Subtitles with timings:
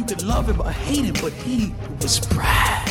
[0.00, 1.72] You could love him or hate him, but he
[2.02, 2.90] was Brad.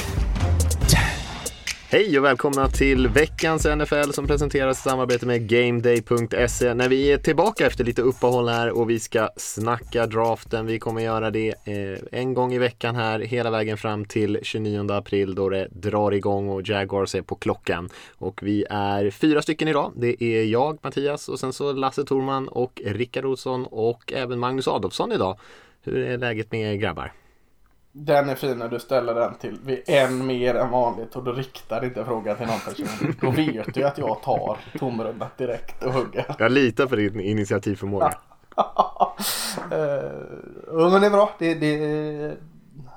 [1.90, 6.74] Hej och välkomna till veckans NFL som presenteras i samarbete med GameDay.se.
[6.74, 10.66] När vi är tillbaka efter lite uppehåll här och vi ska snacka draften.
[10.66, 14.92] Vi kommer göra det eh, en gång i veckan här hela vägen fram till 29
[14.92, 17.90] april då det drar igång och Jaguars är på klockan.
[18.18, 19.92] Och vi är fyra stycken idag.
[19.96, 24.68] Det är jag, Mattias och sen så Lasse Torman och Rickard Olsson och även Magnus
[24.68, 25.38] Adolfsson idag.
[25.82, 27.14] Hur är läget med er grabbar?
[27.92, 31.32] Den är fin när du ställer den till vid en mer än vanligt och du
[31.32, 33.16] riktar inte frågan till någon person.
[33.22, 36.36] Då vet du att jag tar tomrummet direkt och hugger.
[36.40, 38.06] Jag litar på din initiativförmåga.
[38.08, 38.14] uh,
[40.92, 41.30] men det är bra.
[41.40, 42.38] Det, det är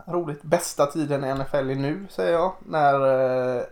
[0.06, 0.42] roligt.
[0.42, 2.52] Bästa tiden i NFL är nu säger jag.
[2.67, 2.94] När
[3.56, 3.62] uh,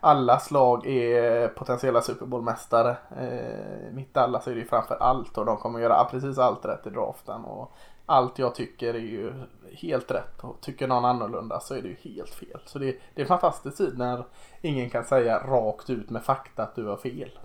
[0.00, 2.96] alla slag är potentiella Super Bowl-mästare.
[3.22, 6.86] Uh, mitt alla så är det framför allt och de kommer göra precis allt rätt
[6.86, 7.44] i draften.
[7.44, 7.72] Och
[8.08, 9.32] allt jag tycker är ju
[9.72, 12.60] helt rätt och tycker någon annorlunda så är det ju helt fel.
[12.66, 14.24] Så det, det är en fantastisk tid när
[14.60, 17.38] ingen kan säga rakt ut med fakta att du har fel.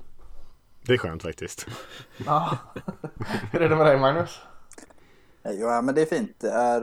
[0.88, 1.68] Det är skönt faktiskt.
[2.26, 2.58] Ja.
[3.52, 4.40] Hur är det med dig Magnus?
[5.42, 6.36] Ja, men det är fint.
[6.40, 6.82] Det är,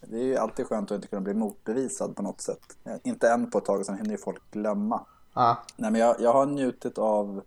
[0.00, 2.78] det är ju alltid skönt att inte kunna bli motbevisad på något sätt.
[3.02, 5.06] Inte än på ett tag, sen hinner ju folk glömma.
[5.34, 5.62] Ja.
[5.76, 7.42] Nej, men jag, jag har njutit av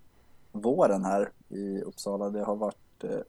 [0.52, 2.30] våren här i Uppsala.
[2.30, 2.83] Det har varit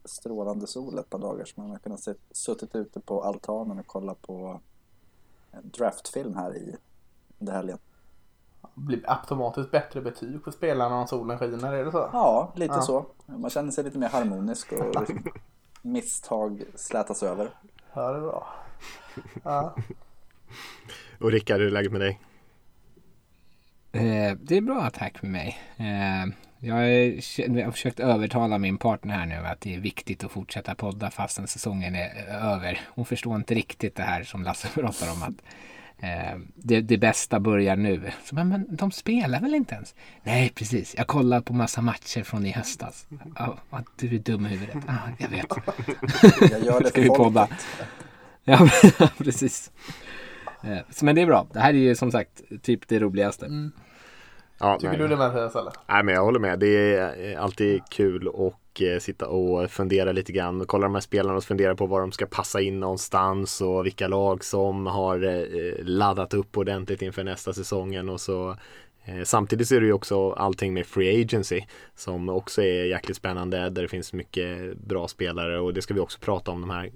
[0.04, 3.86] strålande sol ett par dagar så man har kunnat se, suttit ute på altanen och
[3.86, 4.60] kolla på
[5.50, 6.76] en draftfilm här i
[7.38, 7.78] under helgen.
[8.74, 12.10] Blir automatiskt bättre betyg på spelarna om solen skiner, är det så?
[12.12, 12.82] Ja, lite ja.
[12.82, 13.06] så.
[13.26, 15.10] Man känner sig lite mer harmonisk och
[15.82, 17.50] misstag slätas över.
[17.92, 18.46] Ja, det är bra.
[19.42, 19.74] Ja.
[21.20, 22.20] och Rickard, hur är läget med dig?
[23.92, 25.58] Eh, det är bra tack med mig.
[25.76, 26.74] Eh, jag
[27.64, 31.46] har försökt övertala min partner här nu att det är viktigt att fortsätta podda fastän
[31.46, 32.80] säsongen är över.
[32.86, 35.42] Hon förstår inte riktigt det här som Lasse pratar om att
[35.98, 38.10] eh, det, det, bästa börjar nu.
[38.24, 39.94] Så, men, men de spelar väl inte ens?
[40.22, 40.94] Nej, precis.
[40.98, 43.06] Jag kollar på massa matcher från i höstas.
[43.38, 44.76] Oh, du är dum i huvudet.
[44.86, 45.46] Ah, jag vet.
[46.50, 47.48] Jag gör det Ska vi podda?
[48.44, 48.68] Ja,
[49.18, 49.72] precis.
[50.62, 51.46] Eh, men det är bra.
[51.52, 53.46] Det här är ju som sagt typ det roligaste.
[53.46, 53.72] Mm.
[54.58, 54.98] Ja, Tycker nej.
[54.98, 55.72] du det Mattias eller?
[55.86, 56.58] Nej men jag håller med.
[56.58, 60.64] Det är alltid kul att eh, sitta och fundera lite grann.
[60.66, 64.08] Kolla de här spelarna och fundera på var de ska passa in någonstans och vilka
[64.08, 68.56] lag som har eh, laddat upp ordentligt inför nästa säsongen och så
[69.04, 71.60] eh, Samtidigt så är det ju också allting med Free Agency
[71.94, 76.00] som också är jäkligt spännande där det finns mycket bra spelare och det ska vi
[76.00, 76.90] också prata om de här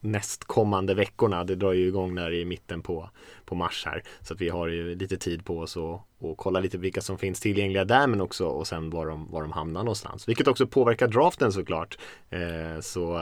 [0.00, 1.44] nästkommande veckorna.
[1.44, 3.10] Det drar ju igång där i mitten på,
[3.44, 4.02] på mars här.
[4.20, 7.18] Så att vi har ju lite tid på oss och, och kolla lite vilka som
[7.18, 10.28] finns tillgängliga där men också och sen var de, var de hamnar någonstans.
[10.28, 11.98] Vilket också påverkar draften såklart.
[12.30, 13.16] Eh, så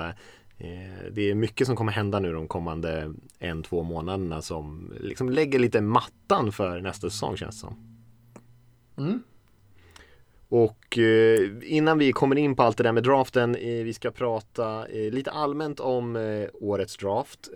[0.58, 5.28] eh, det är mycket som kommer hända nu de kommande en, två månaderna som liksom
[5.30, 8.00] lägger lite mattan för nästa säsong känns det som.
[8.98, 9.22] Mm.
[10.54, 14.10] Och eh, innan vi kommer in på allt det där med draften, eh, vi ska
[14.10, 16.16] prata eh, lite allmänt om
[16.54, 17.50] årets draft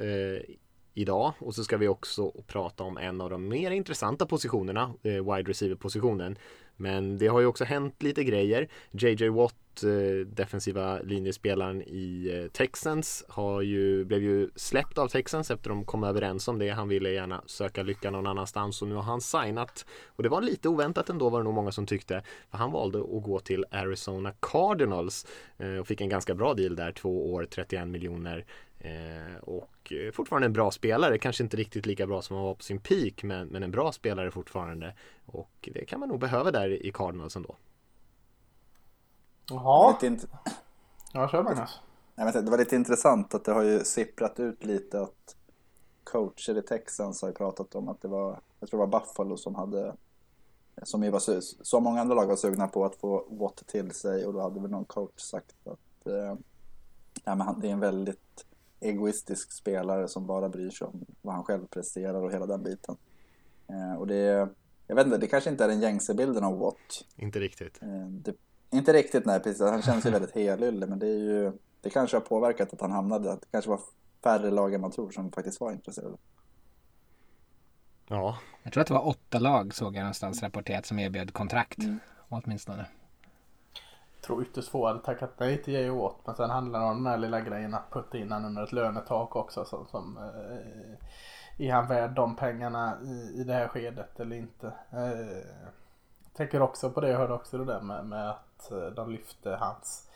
[0.94, 5.50] idag och så ska vi också prata om en av de mer intressanta positionerna, wide
[5.50, 6.38] receiver positionen.
[6.76, 8.68] Men det har ju också hänt lite grejer.
[8.90, 9.54] JJ Watt
[9.84, 15.84] Eh, defensiva linjespelaren i eh, Texans har ju, blev ju släppt av Texans efter de
[15.84, 16.70] kom överens om det.
[16.70, 19.86] Han ville gärna söka lycka någon annanstans och nu har han signat.
[20.06, 22.22] Och det var lite oväntat ändå var det nog många som tyckte.
[22.50, 25.26] För han valde att gå till Arizona Cardinals
[25.58, 28.44] eh, och fick en ganska bra deal där, två år, 31 miljoner.
[29.40, 32.80] och fortfarande en bra spelare, kanske inte riktigt lika bra som han var på sin
[32.80, 34.94] peak men, men en bra spelare fortfarande.
[35.26, 37.56] Och det kan man nog behöva där i Cardinals ändå.
[39.50, 39.92] Jaha.
[39.92, 40.26] Lite int-
[41.12, 41.80] ja, kör Magnus.
[42.14, 45.36] Nej, men det var lite intressant att det har ju sipprat ut lite att
[46.04, 49.36] coacher i Texans har ju pratat om att det var, jag tror det var Buffalo
[49.36, 49.94] som hade,
[50.82, 51.22] som ju var,
[51.64, 54.60] så många andra lag var sugna på att få Watt till sig och då hade
[54.60, 56.36] väl någon coach sagt att eh,
[57.24, 58.46] ja, men han, det är en väldigt
[58.80, 62.96] egoistisk spelare som bara bryr sig om vad han själv presterar och hela den biten.
[63.68, 64.48] Eh, och det,
[64.86, 67.04] jag vet inte, det kanske inte är den gängse bilden av Watt.
[67.16, 67.82] Inte riktigt.
[67.82, 68.34] Eh, det,
[68.70, 69.62] inte riktigt nej, precis.
[69.62, 72.90] Han känns ju väldigt helylle men det är ju det kanske har påverkat att han
[72.90, 73.80] hamnade, att det kanske var
[74.24, 76.16] färre lag än man tror som faktiskt var intresserade.
[78.08, 81.78] Ja, Jag tror att det var åtta lag såg jag någonstans rapporterat som erbjöd kontrakt.
[82.28, 82.86] Åtminstone.
[84.14, 86.02] Jag tror ytterst få hade tackat nej till J.O.
[86.02, 86.16] Watt.
[86.24, 88.72] Men sen handlar det om den här lilla grejen att putta in han under ett
[88.72, 89.64] lönetak också.
[89.64, 94.66] Som, som, eh, är han värd de pengarna i, i det här skedet eller inte?
[94.90, 95.72] Eh,
[96.38, 97.08] tänker också på det.
[97.08, 100.08] Jag hörde också det där med, med att eh, de lyfte hans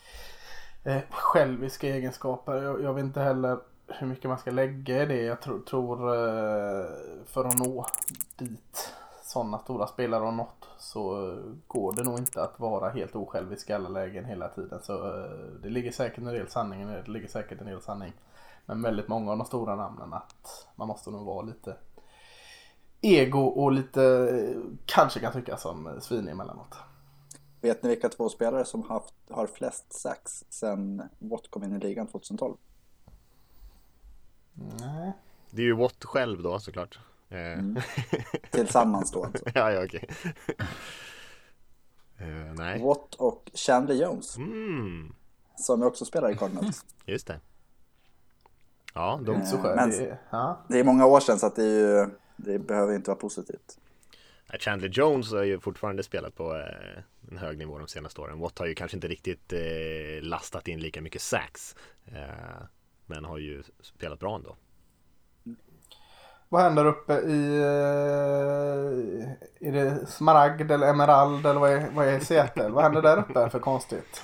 [0.85, 2.63] eh, själviska egenskaper.
[2.63, 5.23] Jag, jag vet inte heller hur mycket man ska lägga i det.
[5.23, 5.97] Jag tror, tror
[7.25, 7.87] för att nå
[8.37, 8.93] dit
[9.23, 11.35] sådana stora spelare har nått så
[11.67, 14.83] går det nog inte att vara helt osjälvisk i alla lägen hela tiden.
[14.83, 15.31] Så eh,
[15.63, 17.03] det ligger säkert en del sanning i det.
[17.03, 18.13] Det ligger säkert en del sanning.
[18.67, 21.77] Men väldigt många av de stora namnen att man måste nog vara lite
[23.03, 26.75] ego och lite eh, kanske kan tycka som eh, svin emellanåt.
[27.61, 31.79] Vet ni vilka två spelare som haft, har flest sax sen Watt kom in i
[31.79, 32.57] ligan 2012?
[34.81, 35.13] Nej.
[35.51, 36.99] det är ju Watt själv då såklart.
[37.29, 37.83] Eh,
[38.51, 39.45] Tillsammans då alltså.
[39.55, 40.09] ja, ja, okej.
[42.19, 42.83] Eh, nej.
[42.83, 45.15] Watt och Chandler Jones, Mm,
[45.57, 46.85] som också spelar i Cardinals.
[47.07, 47.41] just det.
[48.95, 49.77] Ja, de, Eh, Så skönt.
[49.77, 50.61] men- Det, ja.
[50.69, 52.11] Det är många år sedan så att det, är ju,
[52.45, 53.79] det behöver inte vara positivt.
[54.59, 58.39] Chandler Jones har ju fortfarande spelat på eh, en hög nivå de senaste åren.
[58.39, 61.75] Watt har ju kanske inte riktigt eh, lastat in lika mycket sax.
[62.07, 62.65] Eh,
[63.07, 64.57] men har ju spelat bra ändå.
[66.49, 67.63] Vad händer uppe i...
[69.61, 72.69] Är det smaragd eller emerald eller vad är, vad är Seattle?
[72.69, 74.23] vad händer där uppe för konstigt?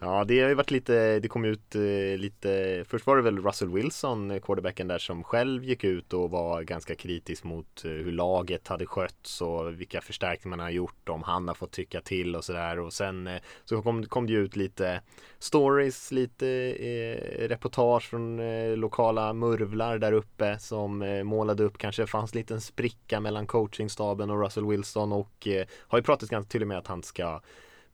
[0.00, 3.42] Ja, det har ju varit lite, det kom ut eh, lite, först var det väl
[3.42, 7.90] Russell Wilson, eh, quarterbacken där som själv gick ut och var ganska kritisk mot eh,
[7.90, 12.00] hur laget hade skötts och vilka förstärkningar man har gjort, om han har fått tycka
[12.00, 13.28] till och sådär och sen
[13.64, 15.00] så kom, kom det ju ut lite
[15.38, 22.06] stories, lite eh, reportage från eh, lokala murvlar där uppe som eh, målade upp kanske
[22.06, 26.50] fanns en liten spricka mellan coachingstaben och Russell Wilson och eh, har ju pratat ganska
[26.50, 27.40] tydligt med att han ska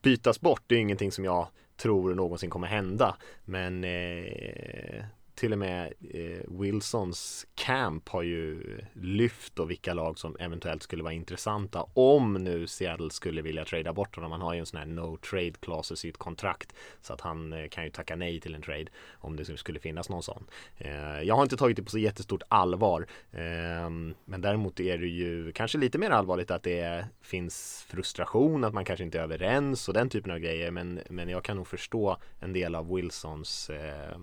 [0.03, 0.63] bytas bort.
[0.67, 3.17] Det är ingenting som jag tror någonsin kommer hända.
[3.45, 5.05] Men eh,
[5.35, 11.03] till och med eh, Wilsons camp har ju lyft och vilka lag som eventuellt skulle
[11.03, 14.33] vara intressanta om nu Seattle skulle vilja trada bort honom.
[14.33, 17.53] Han har ju en sån här no trade clause i sitt kontrakt så att han
[17.53, 20.47] eh, kan ju tacka nej till en trade om det skulle finnas någon sån.
[20.79, 23.91] Eh, jag har inte tagit det på så jättestort allvar eh,
[24.25, 28.85] men däremot är det ju kanske lite mer allvarligt att det finns frustration, att man
[28.85, 32.17] kanske inte är överens och den typen av grejer men, men jag kan nog förstå
[32.41, 34.19] en del av Wilsons eh,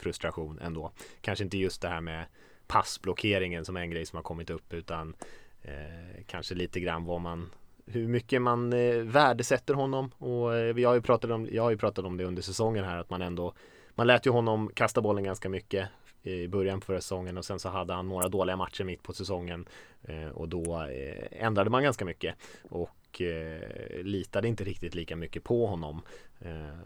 [0.00, 0.92] frustration ändå.
[1.20, 2.24] Kanske inte just det här med
[2.66, 5.14] passblockeringen som är en grej som har kommit upp utan
[5.62, 7.50] eh, kanske lite grann vad man
[7.86, 10.10] hur mycket man eh, värdesätter honom.
[10.18, 12.84] Och eh, jag, har ju pratat om, jag har ju pratat om det under säsongen
[12.84, 13.54] här att man ändå
[13.94, 15.88] man lät ju honom kasta bollen ganska mycket
[16.22, 19.12] i början på förra säsongen och sen så hade han några dåliga matcher mitt på
[19.12, 19.68] säsongen
[20.02, 22.34] eh, och då eh, ändrade man ganska mycket.
[22.70, 26.02] Och eh, litade inte riktigt lika mycket på honom.
[26.38, 26.80] Eh,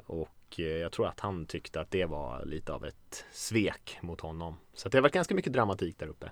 [0.55, 4.21] och eh, jag tror att han tyckte att det var lite av ett svek mot
[4.21, 6.31] honom så det varit ganska mycket dramatik där uppe.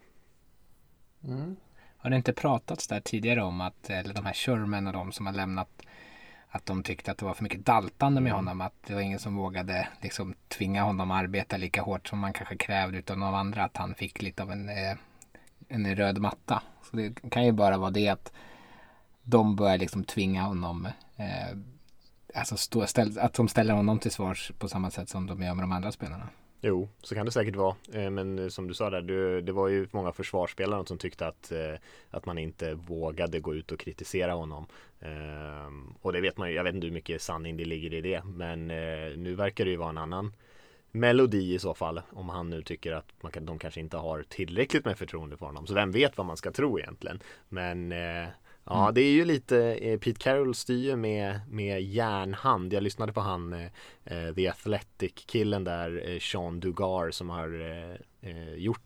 [1.24, 1.56] Mm.
[1.96, 5.26] Har det inte pratats där tidigare om att, eller de här Sherman och de som
[5.26, 5.82] har lämnat,
[6.48, 8.60] att de tyckte att det var för mycket daltande med honom.
[8.60, 12.32] Att det var ingen som vågade liksom tvinga honom att arbeta lika hårt som man
[12.32, 13.64] kanske krävde utav de andra.
[13.64, 14.96] Att han fick lite av en, eh,
[15.68, 16.62] en röd matta.
[16.90, 18.32] Så det kan ju bara vara det att
[19.22, 21.56] de börjar liksom tvinga honom eh,
[22.34, 25.54] Alltså stå, ställ, att de ställer honom till svars på samma sätt som de gör
[25.54, 26.28] med de andra spelarna.
[26.64, 27.76] Jo, så kan det säkert vara.
[27.92, 31.52] Eh, men eh, som du sa där, det var ju många försvarsspelare som tyckte att,
[31.52, 31.74] eh,
[32.10, 34.66] att man inte vågade gå ut och kritisera honom.
[36.00, 38.24] Och det vet man ju, jag vet inte hur mycket sanning det ligger i det.
[38.24, 38.66] Men
[39.22, 40.32] nu verkar det ju vara en annan
[40.90, 42.00] melodi i så fall.
[42.10, 45.46] Om han nu tycker att man kan, de kanske inte har tillräckligt med förtroende för
[45.46, 45.66] honom.
[45.66, 47.20] Så vem vet vad man ska tro egentligen.
[47.48, 47.92] Men
[48.64, 52.72] Ja, det är ju lite, eh, Pete Carroll styr ju med, med järnhand.
[52.72, 53.66] Jag lyssnade på han, eh,
[54.04, 57.60] eh, The Athletic-killen där, eh, Sean Dugar som har
[58.20, 58.78] eh, gjort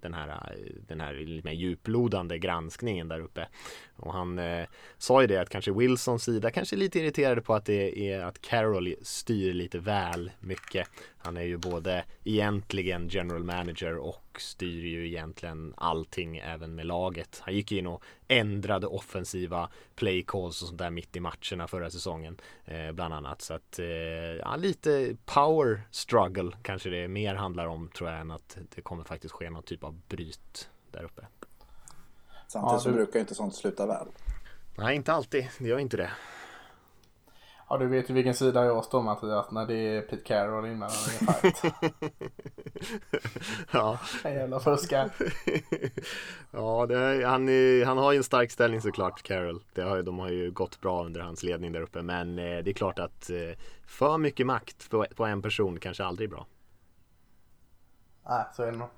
[0.00, 0.56] den här,
[0.88, 3.48] den här lite mer djuplodande granskningen där uppe.
[3.96, 4.66] Och han eh,
[4.98, 8.24] sa ju det att kanske Wilsons sida kanske är lite irriterade på att det är
[8.24, 10.88] att Carroll styr lite väl mycket.
[11.18, 17.40] Han är ju både egentligen general manager och styr ju egentligen allting även med laget.
[17.44, 21.90] Han gick in och ändrade offensiva play calls och sånt där mitt i matcherna förra
[21.90, 23.42] säsongen eh, bland annat.
[23.42, 28.30] Så att eh, ja, lite power struggle kanske det mer handlar om tror jag än
[28.30, 31.26] att det kommer faktiskt ske någon typ av bryt där uppe.
[32.54, 34.06] Samtidigt Ja, så du- brukar ju inte sånt sluta väl.
[34.78, 35.48] Nej, inte alltid.
[35.58, 36.10] Det gör inte det.
[37.68, 40.90] Ja, du vet ju vilken sida jag står Mattias när det är Pete Carroll innan
[41.20, 41.62] det är fight.
[43.72, 43.98] ja.
[44.24, 45.10] En jävla fuskar.
[46.50, 49.62] ja, det, han, är, han har ju en stark ställning såklart, Carroll.
[49.72, 52.02] Det har, de har ju gått bra under hans ledning där uppe.
[52.02, 53.36] Men eh, det är klart att eh,
[53.86, 56.46] för mycket makt på, på en person kanske aldrig är bra.
[58.28, 58.88] Nej, så är det nog.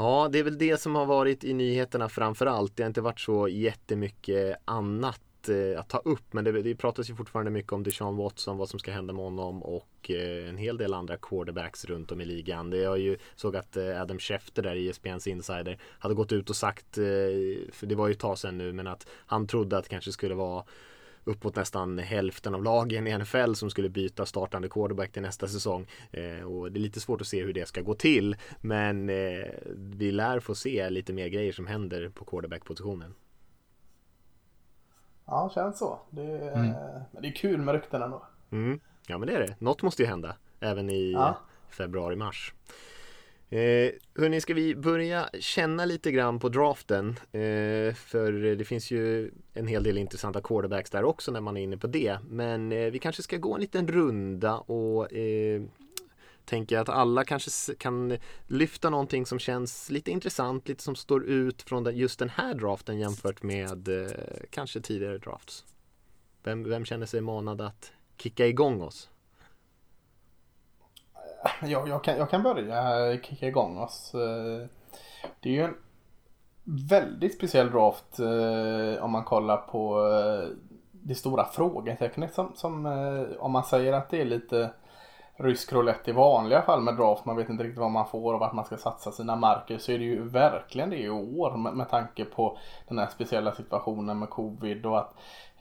[0.00, 2.76] Ja, det är väl det som har varit i nyheterna framförallt.
[2.76, 6.32] Det har inte varit så jättemycket annat eh, att ta upp.
[6.32, 9.24] Men det, det pratas ju fortfarande mycket om Deshaun Watson, vad som ska hända med
[9.24, 12.70] honom och eh, en hel del andra quarterbacks runt om i ligan.
[12.70, 16.50] Det har ju såg att eh, Adam Schefter där i ESPNs insider hade gått ut
[16.50, 16.94] och sagt,
[17.72, 20.12] för det var ju ett tag sedan nu, men att han trodde att det kanske
[20.12, 20.64] skulle vara
[21.24, 25.86] uppåt nästan hälften av lagen i NFL som skulle byta startande quarterback till nästa säsong.
[26.10, 28.36] Eh, och det är lite svårt att se hur det ska gå till.
[28.60, 33.14] Men eh, vi lär få se lite mer grejer som händer på quarterback-positionen.
[35.24, 36.00] Ja, känns så.
[36.10, 36.72] Det är, mm.
[37.10, 38.22] Men det är kul med rykten ändå.
[38.50, 38.80] Mm.
[39.06, 39.56] Ja, men det är det.
[39.58, 40.36] Något måste ju hända.
[40.60, 41.38] Även i ja.
[41.68, 42.54] februari-mars.
[43.50, 47.08] Eh, hörni, ska vi börja känna lite grann på draften?
[47.08, 51.60] Eh, för det finns ju en hel del intressanta quarterbacks där också när man är
[51.60, 52.18] inne på det.
[52.28, 55.62] Men eh, vi kanske ska gå en liten runda och eh,
[56.44, 61.62] tänka att alla kanske kan lyfta någonting som känns lite intressant, lite som står ut
[61.62, 64.10] från den, just den här draften jämfört med eh,
[64.50, 65.64] kanske tidigare drafts.
[66.42, 69.10] Vem, vem känner sig manad att kicka igång oss?
[71.62, 74.14] Jag, jag, kan, jag kan börja kicka igång oss.
[74.14, 74.66] Eh,
[75.40, 75.76] det är ju en
[76.88, 80.48] väldigt speciell draft eh, om man kollar på eh,
[80.92, 82.86] det stora frågetecknet som, som
[83.38, 84.70] om man säger att det är lite
[85.38, 87.24] rysk roulette i vanliga fall med draft.
[87.24, 89.78] Man vet inte riktigt vad man får och vart man ska satsa sina marker.
[89.78, 93.52] Så är det ju verkligen det i år med, med tanke på den här speciella
[93.52, 95.14] situationen med covid och att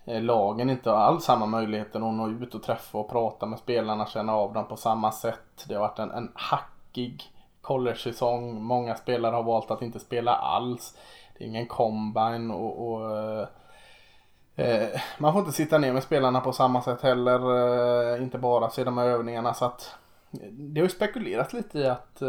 [0.07, 3.59] Eh, lagen inte har alls samma möjligheter att nå ut och träffa och prata med
[3.59, 5.65] spelarna, känna av dem på samma sätt.
[5.67, 7.23] Det har varit en, en hackig
[7.61, 8.61] college-säsong.
[8.61, 10.97] Många spelare har valt att inte spela alls.
[11.37, 13.47] Det är ingen combine och, och eh,
[14.55, 17.39] eh man får inte sitta ner med spelarna på samma sätt heller.
[18.15, 19.53] Eh, inte bara se de här övningarna.
[19.53, 19.95] Så att,
[20.31, 22.27] eh, det har ju spekulerats lite i att eh,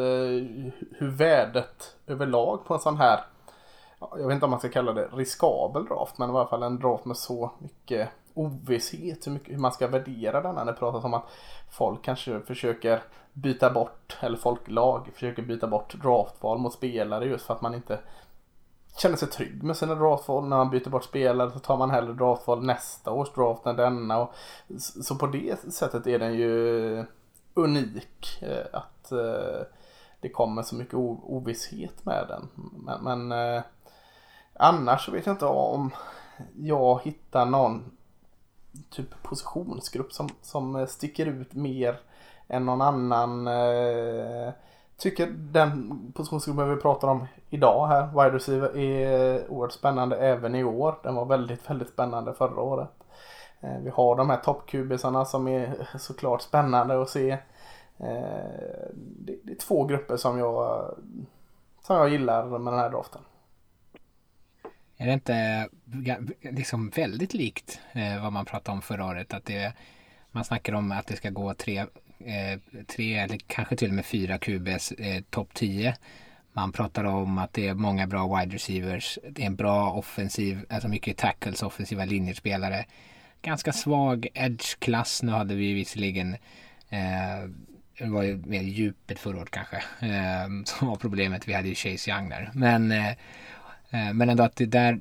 [0.99, 3.21] hur värdet överlag på en sån här,
[4.01, 6.79] jag vet inte om man ska kalla det riskabel draft, men i alla fall en
[6.79, 10.67] draft med så mycket ovisshet, hur, mycket, hur man ska värdera den.
[10.67, 11.25] Det pratas om att
[11.71, 13.03] folk kanske försöker
[13.33, 17.99] byta bort, eller folklag försöker byta bort draftval mot spelare just för att man inte
[18.99, 20.49] känner sig trygg med sina draftval.
[20.49, 24.19] När man byter bort spelare så tar man hellre draftval nästa års draft än denna.
[24.19, 24.33] Och,
[24.79, 27.05] så på det sättet är den ju
[27.55, 28.43] unik.
[28.43, 29.67] Eh, att eh,
[30.21, 32.49] det kommer så mycket ovisshet med den.
[32.55, 33.63] Men, men eh,
[34.59, 35.91] annars så vet jag inte om
[36.57, 37.91] jag hittar någon
[38.91, 42.01] typ positionsgrupp som, som eh, sticker ut mer
[42.49, 43.47] än någon annan.
[43.47, 44.53] Eh,
[44.97, 50.65] tycker den positionsgruppen vi pratar om idag här, wide receiver, är oerhört spännande även i
[50.65, 50.99] år.
[51.03, 52.91] Den var väldigt, väldigt spännande förra året.
[53.61, 57.31] Eh, vi har de här toppkubisarna som är såklart spännande att se.
[57.99, 60.95] Eh, det är två grupper som jag,
[61.83, 63.23] som jag gillar med den här draften.
[65.01, 65.69] Är det inte
[66.43, 69.35] liksom väldigt likt eh, vad man pratade om förra året?
[69.35, 69.73] Att det,
[70.31, 74.07] man snackar om att det ska gå tre eh, tre eller kanske till och med
[74.07, 75.97] fyra QBs eh, topp 10.
[76.53, 79.19] Man pratar om att det är många bra wide receivers.
[79.31, 82.85] Det är en bra offensiv, alltså mycket tackles, offensiva linjespelare.
[83.43, 85.23] Ganska svag edge-klass.
[85.23, 86.35] Nu hade vi visserligen
[86.89, 87.51] eh,
[87.99, 89.77] det var ju mer djupet förra året kanske.
[90.01, 91.49] Eh, som var problemet.
[91.49, 92.51] Vi hade ju Chase Young där.
[92.55, 93.13] Men eh,
[93.91, 95.01] Eh, men ändå att det där,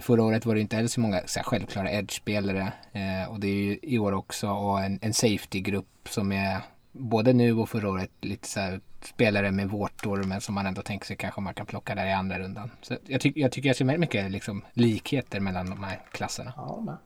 [0.00, 2.72] förra året var det inte heller så många så här, självklara edge-spelare.
[2.92, 6.60] Eh, och det är ju i år också och en, en safety-grupp som är
[6.92, 10.82] både nu och förra året lite så här, spelare med vårtor men som man ändå
[10.82, 12.70] tänker sig kanske man kan plocka där i andra rundan.
[12.82, 16.52] Så jag, ty jag tycker jag ser mycket liksom, likheter mellan de här klasserna.
[16.56, 16.98] Ja,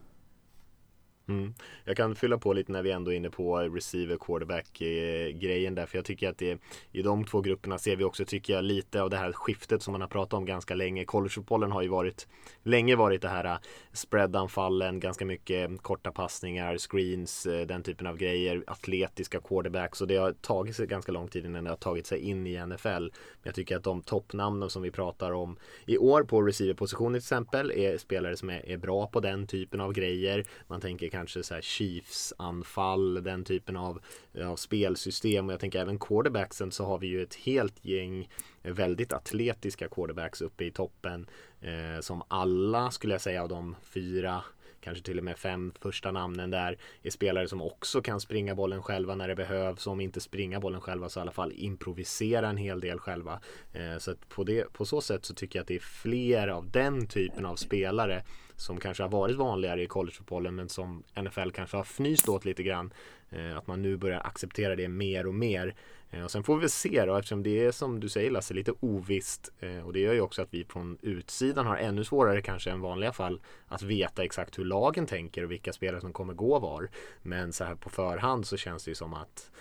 [1.27, 1.53] Mm.
[1.83, 5.97] Jag kan fylla på lite när vi ändå är inne på Receiver-quarterback-grejen eh, där för
[5.97, 6.59] jag tycker att det
[6.91, 9.91] i de två grupperna ser vi också tycker jag lite av det här skiftet som
[9.91, 11.05] man har pratat om ganska länge.
[11.05, 12.27] Collegefotbollen har ju varit
[12.63, 13.57] länge varit det här eh,
[13.93, 20.07] spreadanfallen, ganska mycket mm, korta passningar, screens, eh, den typen av grejer, atletiska quarterbacks och
[20.07, 22.87] det har tagit sig ganska lång tid innan det har tagit sig in i NFL.
[22.87, 23.11] Men
[23.43, 27.71] jag tycker att de toppnamnen som vi pratar om i år på receiverpositionen till exempel
[27.71, 30.45] är spelare som är, är bra på den typen av grejer.
[30.67, 34.01] Man tänker kanske så här Chiefs-anfall, den typen av,
[34.45, 35.47] av spelsystem.
[35.47, 38.29] Och jag tänker även quarterbacksen så har vi ju ett helt gäng
[38.61, 41.27] väldigt atletiska quarterbacks uppe i toppen.
[41.61, 44.43] Eh, som alla skulle jag säga av de fyra
[44.81, 48.83] kanske till och med fem första namnen där är spelare som också kan springa bollen
[48.83, 49.87] själva när det behövs.
[49.87, 53.39] Om inte springa bollen själva så i alla fall improvisera en hel del själva.
[53.73, 56.47] Eh, så att på, det, på så sätt så tycker jag att det är fler
[56.47, 58.23] av den typen av spelare
[58.57, 62.63] som kanske har varit vanligare i collegefotbollen men som NFL kanske har fnyst åt lite
[62.63, 62.93] grann.
[63.29, 65.75] Eh, att man nu börjar acceptera det mer och mer.
[66.09, 68.73] Eh, och sen får vi se då eftersom det är som du säger Lasse lite
[68.79, 72.71] ovisst eh, och det gör ju också att vi från utsidan har ännu svårare kanske
[72.71, 76.59] än vanliga fall att veta exakt hur lagen tänker och vilka spelare som kommer gå
[76.59, 76.89] var.
[77.21, 79.51] Men så här på förhand så känns det ju som att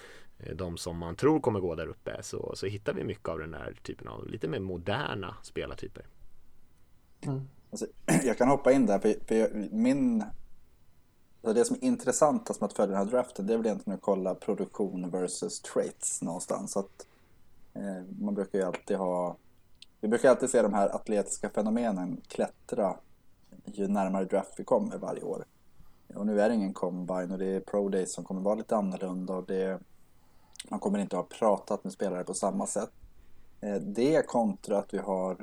[0.52, 3.50] de som man tror kommer gå där uppe så, så hittar vi mycket av den
[3.50, 6.06] där typen av lite mer moderna spelartyper.
[7.26, 7.48] Mm.
[7.74, 7.86] Alltså,
[8.26, 10.24] jag kan hoppa in där, för, för min...
[11.42, 13.94] Alltså det som är intressantast med att följa den här draften, det är väl egentligen
[13.94, 16.76] att kolla produktion versus traits någonstans.
[16.76, 17.06] Att,
[17.74, 19.36] eh, man brukar ju alltid ha...
[20.00, 22.96] Vi brukar alltid se de här atletiska fenomenen klättra
[23.64, 25.44] ju närmare draft vi kommer varje år.
[26.14, 28.76] Och nu är det ingen combine och det är pro days som kommer vara lite
[28.76, 29.80] annorlunda och det,
[30.68, 32.90] man kommer inte ha pratat med spelare på samma sätt.
[33.60, 35.36] Eh, det kontra att vi har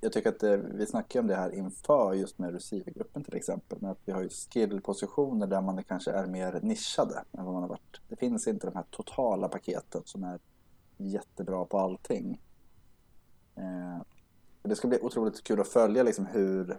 [0.00, 3.78] jag tycker att eh, vi snackar om det här inför just med receivergruppen till exempel.
[3.80, 7.62] Men att vi har ju skillpositioner där man kanske är mer nischade än vad man
[7.62, 8.00] har varit.
[8.08, 10.40] Det finns inte de här totala paketen som är
[10.96, 12.40] jättebra på allting.
[13.56, 14.02] Eh,
[14.62, 16.78] det ska bli otroligt kul att följa liksom hur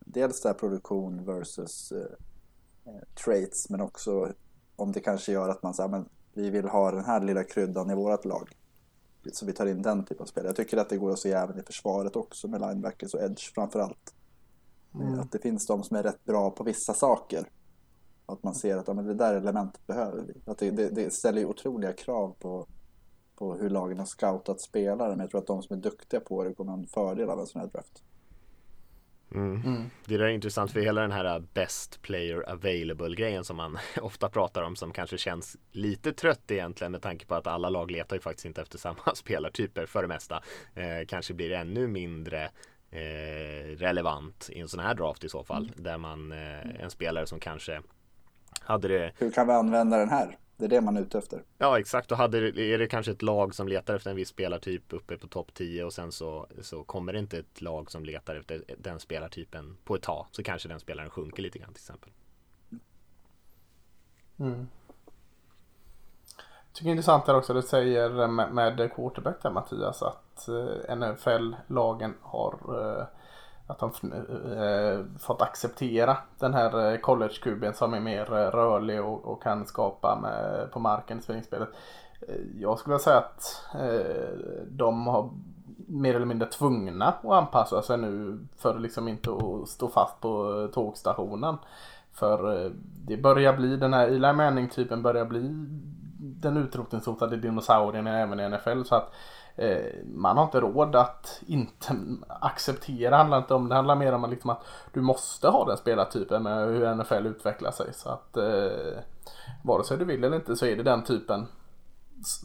[0.00, 2.06] dels det här produktion versus eh,
[2.84, 4.32] eh traits men också
[4.76, 7.90] om det kanske gör att man säger men vi vill ha den här lilla kryddan
[7.90, 8.50] i vårt lag.
[9.32, 10.44] Så vi tar in den typen av spel.
[10.44, 13.54] Jag tycker att det går att se även i försvaret också med linebackers och edge
[13.54, 14.14] framförallt.
[14.94, 15.20] Mm.
[15.20, 17.48] Att det finns de som är rätt bra på vissa saker.
[18.26, 20.34] Att man ser att ja, men det där elementet behöver vi.
[20.46, 22.66] Att det, det, det ställer ju otroliga krav på,
[23.36, 25.10] på hur lagen har scoutat spelare.
[25.10, 27.40] Men jag tror att de som är duktiga på det kommer ha en fördel av
[27.40, 28.02] en sån här draft.
[29.34, 29.62] Mm.
[29.66, 29.90] Mm.
[30.04, 34.28] Det där är intressant för hela den här best player available grejen som man ofta
[34.28, 38.16] pratar om som kanske känns lite trött egentligen med tanke på att alla lag letar
[38.16, 40.42] ju faktiskt inte efter samma spelartyper för det mesta.
[40.74, 42.44] Eh, kanske blir ännu mindre
[42.90, 45.62] eh, relevant i en sån här draft i så fall.
[45.62, 45.84] Mm.
[45.84, 47.80] Där man, eh, en spelare som kanske
[48.60, 49.12] hade det.
[49.18, 50.38] Hur kan vi använda den här?
[50.56, 51.42] Det är det man är ute efter.
[51.58, 54.92] Ja exakt, och hade, är det kanske ett lag som letar efter en viss spelartyp
[54.92, 58.34] uppe på topp 10 och sen så, så kommer det inte ett lag som letar
[58.36, 62.10] efter den spelartypen på ett tag så kanske den spelaren sjunker lite grann till exempel.
[64.38, 64.68] Mm.
[66.66, 70.48] Jag tycker det är intressant här också, du säger med, med quarterback där Mattias att
[70.48, 73.06] eh, NFL-lagen har eh,
[73.66, 79.42] att de äh, fått acceptera den här eh, college-kuben som är mer rörlig och, och,
[79.42, 81.68] kan skapa med, på marken i springspelet.
[82.54, 85.30] Jag skulle säga att äh, de har
[85.86, 90.68] mer eller mindre tvungna att anpassa sig nu för liksom inte att stå fast på
[90.74, 91.56] tågstationen.
[92.12, 92.70] För
[93.06, 95.40] det börjar bli den här Eli Manning-typen börjar bli
[96.18, 98.82] den utrotningshotade dinosaurien även i NFL.
[98.82, 99.12] Så att
[99.56, 101.96] Eh, man har inte råd att inte
[102.28, 103.10] acceptera.
[103.10, 106.42] Det handlar inte om det handlar mer om liksom att du måste ha den spelartypen
[106.42, 107.94] med hur NFL utvecklar sig.
[107.94, 108.98] Så att eh,
[109.64, 111.46] vare sig du vill eller inte så är det den typen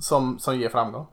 [0.01, 1.07] som, som ger framgång.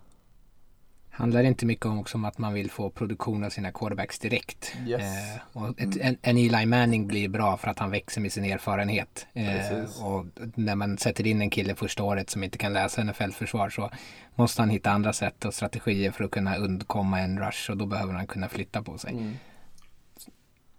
[1.16, 4.76] Handlar inte mycket om också om att man vill få produktion av sina quarterbacks direkt?
[4.86, 5.02] Yes.
[5.02, 8.44] Eh, och ett, en, en Eli Manning blir bra för att han växer med sin
[8.44, 9.26] erfarenhet.
[9.32, 13.70] Eh, och när man sätter in en kille första året som inte kan läsa NFL-försvar
[13.70, 13.90] så
[14.34, 17.86] måste han hitta andra sätt och strategier för att kunna undkomma en rush och då
[17.86, 19.12] behöver han kunna flytta på sig.
[19.12, 19.36] Mm.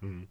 [0.01, 0.27] Mm.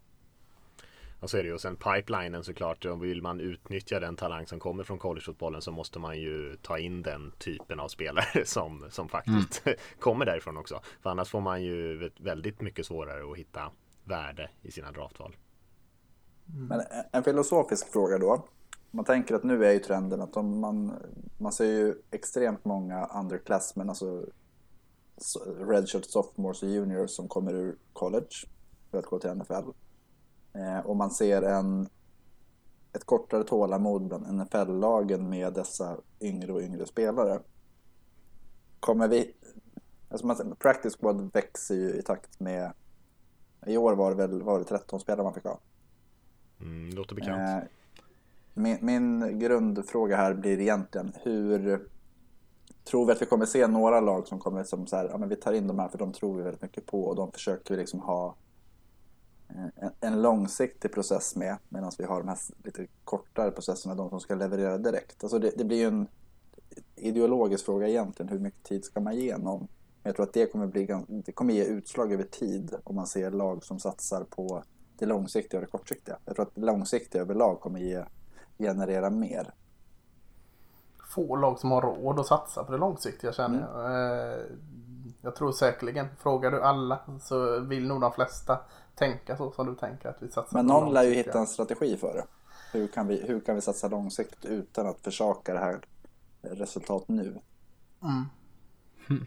[1.19, 1.53] Och så är det ju.
[1.53, 2.85] Och sen pipelinen såklart.
[2.85, 6.79] Om vill man utnyttja den talang som kommer från collegefotbollen så måste man ju ta
[6.79, 9.77] in den typen av spelare som, som faktiskt mm.
[9.99, 10.81] kommer därifrån också.
[11.01, 13.71] För annars får man ju väldigt mycket svårare att hitta
[14.03, 15.35] värde i sina draftval.
[16.49, 16.67] Mm.
[16.67, 18.47] Men en filosofisk fråga då.
[18.91, 20.93] Man tänker att nu är ju trenden att om man,
[21.37, 24.25] man ser ju extremt många underclassmen, alltså
[25.59, 28.47] redshirt sophomores och juniors som kommer ur college
[28.91, 29.69] för att gå till NFL.
[30.53, 31.89] Eh, och man ser en,
[32.93, 37.39] ett kortare tålamod bland NFL-lagen med dessa yngre och yngre spelare.
[38.79, 39.33] Kommer vi...
[40.09, 42.71] Alltså man, practice squad växer ju i takt med...
[43.65, 45.59] I år var det väl var det 13 spelare man fick ha.
[46.59, 47.63] Mm, låter bekant.
[47.63, 47.69] Eh,
[48.53, 51.87] min, min grundfråga här blir egentligen hur...
[52.83, 55.29] Tror vi att vi kommer se några lag som kommer som så här, ja men
[55.29, 57.73] vi tar in de här för de tror vi väldigt mycket på och de försöker
[57.73, 58.35] vi liksom ha
[59.99, 64.35] en, långsiktig process med medan vi har de här lite kortare processerna, de som ska
[64.35, 65.23] leverera direkt.
[65.23, 66.07] Alltså det, det blir ju en
[66.95, 69.59] ideologisk fråga egentligen, hur mycket tid ska man ge någon?
[69.59, 73.07] Men jag tror att det kommer, bli, det kommer ge utslag över tid om man
[73.07, 74.63] ser lag som satsar på
[74.97, 76.17] det långsiktiga och det kortsiktiga.
[76.25, 78.03] Jag tror att det långsiktiga överlag kommer ge,
[78.57, 79.53] generera mer.
[81.09, 84.33] Få lag som har råd att satsa på det långsiktiga känner jag.
[84.33, 84.45] Eh,
[85.21, 88.59] Jag tror säkerligen, frågar du alla så vill nog de flesta
[88.97, 91.97] tänka så som du tänker att vi satsar Men någon lär ju hitta en strategi
[91.97, 92.23] för det.
[92.77, 95.79] Hur kan vi, hur kan vi satsa långsiktigt utan att försaka det här
[96.41, 97.39] resultat nu?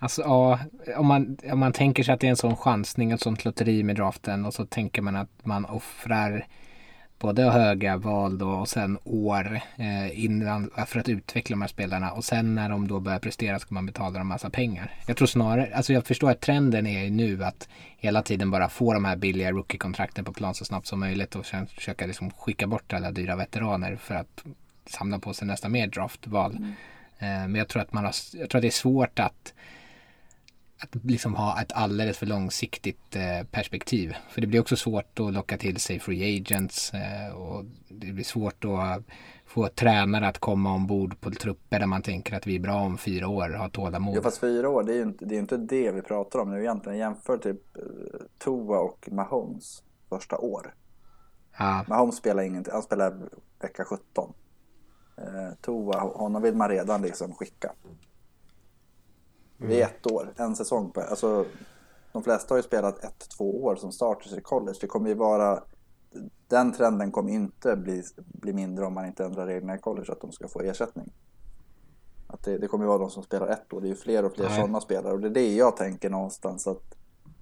[0.00, 0.58] Alltså ja,
[0.96, 3.82] om man, om man tänker sig att det är en sån chansning, ett sånt lotteri
[3.82, 6.46] med draften och så tänker man att man offrar
[7.18, 12.10] både höga val då och sen år eh, innan för att utveckla de här spelarna
[12.12, 14.94] och sen när de då börjar prestera ska man betala dem massa pengar.
[15.06, 18.68] Jag tror snarare, alltså jag förstår att trenden är ju nu att hela tiden bara
[18.68, 22.30] få de här billiga rookie-kontrakten på plan så snabbt som möjligt och sen försöka liksom
[22.30, 24.44] skicka bort alla dyra veteraner för att
[24.86, 26.54] samla på sig nästa mer draftval.
[27.18, 29.54] Eh, men jag tror att man har, jag tror att det är svårt att
[30.80, 34.16] att liksom ha ett alldeles för långsiktigt eh, perspektiv.
[34.30, 38.24] För det blir också svårt att locka till sig free agents eh, och det blir
[38.24, 39.02] svårt att
[39.46, 42.98] få tränare att komma ombord på trupper där man tänker att vi är bra om
[42.98, 44.16] fyra år, har tålamod.
[44.16, 46.50] Jo fast fyra år, det är ju inte det, är inte det vi pratar om
[46.50, 46.98] nu egentligen.
[46.98, 47.82] Jämför typ eh,
[48.38, 50.74] Tua och Mahomes första år.
[51.58, 53.16] Ja, Mahomes spelar ingenting, han spelar
[53.60, 54.32] vecka 17.
[55.16, 57.72] Eh, Tua, honom vill man redan liksom skicka.
[59.58, 60.90] Det är ett år, en säsong.
[60.90, 61.44] På, alltså,
[62.12, 64.78] de flesta har ju spelat ett, två år som starters i college.
[64.80, 65.62] Det kommer ju vara,
[66.48, 70.20] den trenden kommer inte bli, bli mindre om man inte ändrar reglerna i college att
[70.20, 71.12] de ska få ersättning.
[72.26, 73.80] Att det, det kommer ju vara de som spelar ett år.
[73.80, 74.60] Det är ju fler och fler Nej.
[74.60, 75.12] sådana spelare.
[75.12, 76.94] Och det är det jag tänker någonstans att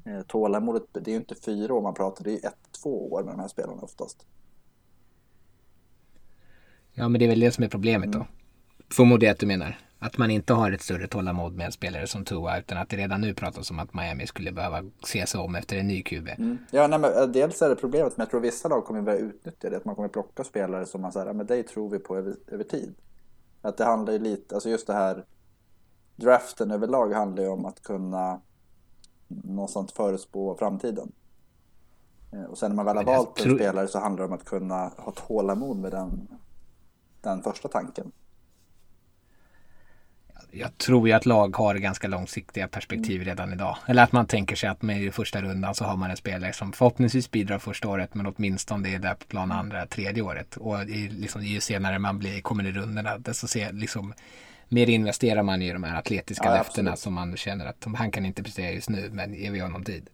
[0.04, 3.12] eh, tålamodet, det är ju inte fyra år man pratar, det är ju ett, två
[3.12, 4.26] år med de här spelarna oftast.
[6.92, 8.26] ja, men det är väl det som är problemet då.
[8.90, 9.85] Förmodar jag att du menar.
[9.98, 12.96] Att man inte har ett större tålamod med en spelare som Tua utan att det
[12.96, 16.28] redan nu pratas om att Miami skulle behöva se sig om efter en ny QB.
[16.70, 19.18] Ja, nej, men eh, dels är det problemet, men jag tror vissa lag kommer börja
[19.18, 19.76] utnyttja det.
[19.76, 22.64] Att man kommer plocka spelare som man säger, men dig tror vi på över, över
[22.64, 22.94] tid.
[23.62, 25.24] Att det handlar ju lite, alltså just det här,
[26.16, 28.40] draften överlag handlar ju om att kunna
[29.28, 31.12] någonstans förutspå framtiden.
[32.32, 34.34] Eh, Och sen när man väl har valt en tror- spelare så handlar det om
[34.38, 36.28] att kunna ha tålamod med den,
[37.20, 38.12] den första tanken.
[40.50, 43.76] Jag tror ju att lag har ganska långsiktiga perspektiv redan idag.
[43.86, 46.52] Eller att man tänker sig att med i första rundan så har man en spelare
[46.52, 50.56] som förhoppningsvis bidrar första året men åtminstone är där på plan andra, tredje året.
[50.56, 54.14] Och i, liksom, ju senare man blir, kommer i rundorna desto se, liksom,
[54.68, 58.26] mer investerar man i de här atletiska Ja, löftena som man känner att han kan
[58.26, 60.08] inte prestera just nu men ger vi honom tid.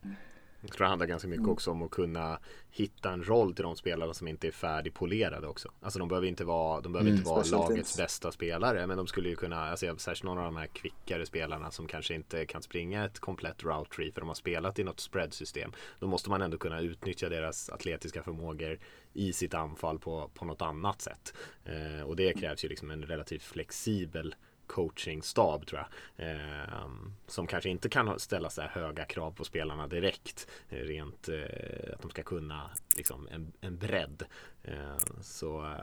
[0.63, 2.39] Jag tror det handlar ganska mycket också om att kunna
[2.71, 5.73] hitta en roll till de spelare som inte är färdigpolerade också.
[5.81, 9.29] Alltså de behöver inte vara, de behöver inte vara lagets bästa spelare men de skulle
[9.29, 13.05] ju kunna, alltså särskilt några av de här kvickare spelarna som kanske inte kan springa
[13.05, 15.73] ett komplett route tree för de har spelat i något spread-system.
[16.01, 18.79] Då måste man ändå kunna utnyttja deras atletiska förmågor
[19.13, 21.35] i sitt anfall på, på något annat sätt.
[21.65, 24.35] Eh, och det krävs ju liksom en relativt flexibel
[24.73, 26.31] coachingstab tror jag.
[26.31, 26.89] Eh,
[27.27, 30.49] som kanske inte kan ställa så här höga krav på spelarna direkt.
[30.69, 34.25] Eh, rent eh, att de ska kunna liksom en, en bredd.
[34.65, 35.75] Ehm, eh, så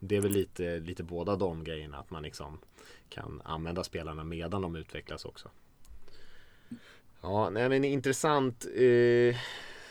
[0.00, 1.98] det är väl lite, lite båda de grejerna.
[1.98, 2.58] Att man liksom
[3.08, 5.50] kan använda spelarna medan de utvecklas också.
[7.20, 8.66] Ja, nej men intressant.
[8.76, 9.36] Eh,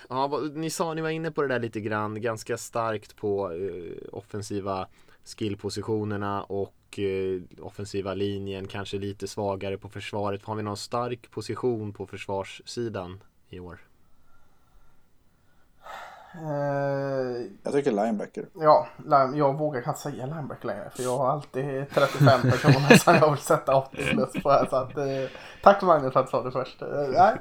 [0.10, 2.22] ja, ni sa, ni var inne på det där lite grann.
[2.22, 4.88] Ganska starkt på eh, offensiva
[5.26, 8.67] skillpositionerna och eh, offensiva linjen.
[8.67, 10.45] Kanske lite svagare på försvaret.
[10.45, 13.80] Har vi någon stark position på försvarssidan i år?
[16.34, 18.45] Eh, Jag tycker linebacker.
[18.54, 18.88] ja,
[19.36, 20.89] jag vågar knappt säga linebacker längre.
[20.95, 24.50] För jag har alltid 35 personer som jag vill sätta 80 plus på.
[24.50, 25.06] Här, så att, eh,
[25.63, 26.82] tack Magnus för att du sa det först.
[26.82, 26.88] Eh,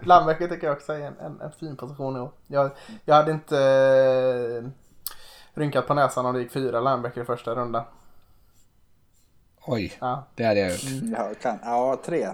[0.01, 2.31] linebacker tycker jag också är en, en, en fin position i år.
[2.47, 2.71] Jag,
[3.05, 4.69] jag hade inte eh,
[5.55, 7.85] rynkat på näsan om det gick fyra linebacker i första rundan.
[9.67, 10.81] Oj, Ja, det hade jag gjort.
[11.19, 12.29] Ja, kan, ja tre.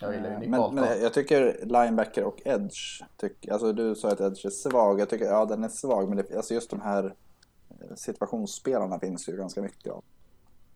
[0.00, 4.08] jag gillar ju Nick Men, men jag tycker linebacker och edge, tyck, alltså du sa
[4.08, 6.80] att edge är svag, jag tycker ja den är svag men det, alltså just de
[6.80, 7.04] här
[7.70, 10.04] eh, situationsspelarna finns ju ganska mycket av.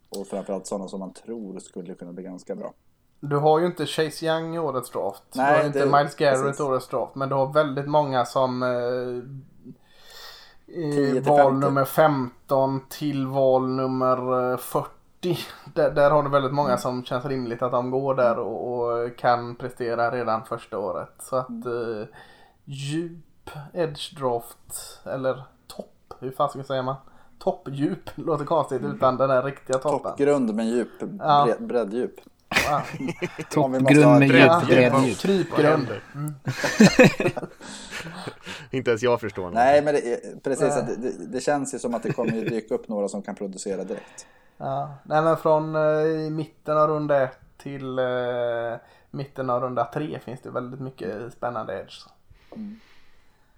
[0.08, 2.72] Och framförallt sådana som man tror skulle kunna bli ganska bra.
[3.20, 5.22] Du har ju inte Chase Young i årets draft.
[5.32, 7.14] du Nej, har ju inte det- Miles Garrett i årets draft.
[7.14, 8.68] Men du har väldigt många som eh,
[10.74, 11.66] i 10 till val 50.
[11.66, 14.88] nummer 15 till val nummer eh, 40.
[15.74, 16.78] Där, där har du väldigt många Mm.
[16.80, 21.12] som känns rimligt att de går där och, och kan prestera redan första året.
[21.18, 22.00] Så att Mm.
[22.00, 22.06] eh,
[22.64, 26.96] djup edge draft eller topp, hur fan ska jag säga man?
[27.38, 30.10] Toppdjup låter konstigt utan den där riktiga toppen.
[30.10, 31.48] Toppgrund med djup, Ja.
[31.58, 31.84] bre,
[32.48, 32.82] ha
[33.50, 35.18] Toppgrund med djup, bredd, djup.
[35.18, 35.88] Krypgrund.
[38.70, 39.64] inte ens jag förstår någonting.
[39.64, 40.74] Nej, men det, precis.
[40.74, 43.84] Det, det, det, känns ju som att det kommer dyka upp några som kan producera
[43.84, 44.26] direkt.
[44.56, 48.04] Ja, nej men från eh, mitten av runda ett till eh,
[49.10, 52.06] mitten av runda tre finns det väldigt mycket spännande edge.
[52.52, 52.80] Mm.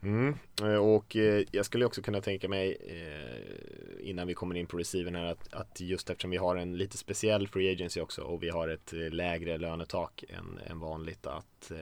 [0.07, 0.35] Mm.
[0.63, 4.77] Eh, och eh, jag skulle också kunna tänka mig eh, innan vi kommer in på
[4.77, 8.43] receiven här att, att, just eftersom vi har en lite speciell free agency också och
[8.43, 11.73] vi har ett lägre lönetak än, än vanligt att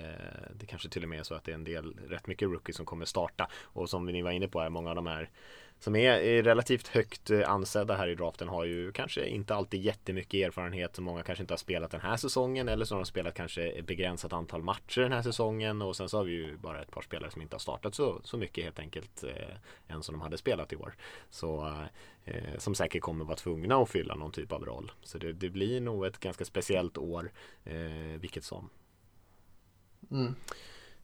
[0.55, 2.77] det kanske till och med är så att det är en del rätt mycket rookies
[2.77, 5.31] som kommer starta och som ni var inne på är många av de här
[5.85, 10.47] som är relativt högt eh, ansedda här i draften har ju kanske inte alltid jättemycket
[10.47, 10.99] erfarenhet.
[10.99, 13.87] Många kanske inte har spelat den här säsongen eller så har de spelat kanske ett
[13.87, 17.03] begränsat antal matcher den här säsongen och sen så har vi ju bara ett par
[17.03, 20.39] spelare som inte har startat så, så mycket helt enkelt eh, än som de hade
[20.39, 20.95] spelat i år.
[21.31, 24.93] Så eh, eh som säkert kommer vara tvungna att fylla någon typ av roll.
[25.03, 27.33] Så det, det blir nog ett ganska speciellt år
[27.65, 28.71] eh, vilket som.
[30.11, 30.35] Mm.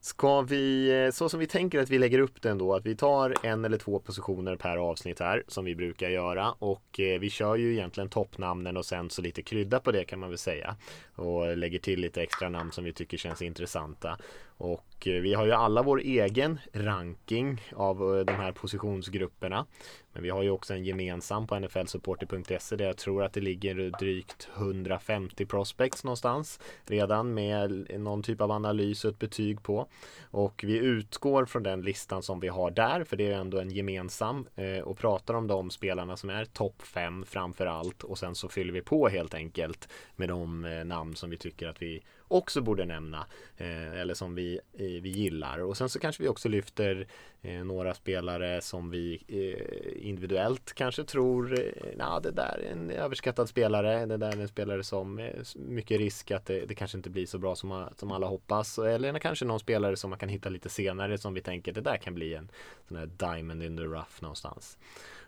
[0.03, 2.97] Ska vi, eh, så som vi tänker att vi lägger upp den då, att vi
[2.97, 7.31] tar en eller två positioner per avsnitt här som vi brukar göra och eh, vi
[7.31, 10.77] kör ju egentligen toppnamnen och sen så lite krydda på det kan man väl säga
[11.15, 14.19] och eh, lägger till lite extra namn som vi tycker känns intressanta
[14.61, 19.67] och eh, vi har ju alla vår egen ranking av eh, de här positionsgrupperna
[20.13, 23.99] men vi har ju också en gemensam på nflsupporter.se där jag tror att det ligger
[23.99, 29.87] drygt 150 prospects någonstans redan med någon typ av analys och ett betyg på.
[30.31, 33.71] Och vi utgår från den listan som vi har där, för det är ändå en
[33.71, 38.35] gemensam eh, och pratar om de spelarna som är topp 5 framför allt och sen
[38.35, 42.61] så fyller vi på helt enkelt med de namn som vi tycker att vi också
[42.61, 45.59] borde nämna eh, eller som vi, eh, vi gillar.
[45.59, 47.07] Och sen så kanske vi också lyfter
[47.43, 52.91] eh, några spelare som vi eh, individuellt kanske tror eh, ja det där är en
[52.91, 54.07] överskattad spelare.
[54.07, 57.11] Det där är en spelare som eh, är mycket risk att det, det kanske inte
[57.11, 58.79] blir så bra som, som alla hoppas.
[58.79, 61.97] Eller kanske någon spelare som man kan hitta lite senare som vi tänker det där
[61.97, 62.51] kan bli en
[62.89, 64.79] sån här diamond in the rough någonstans.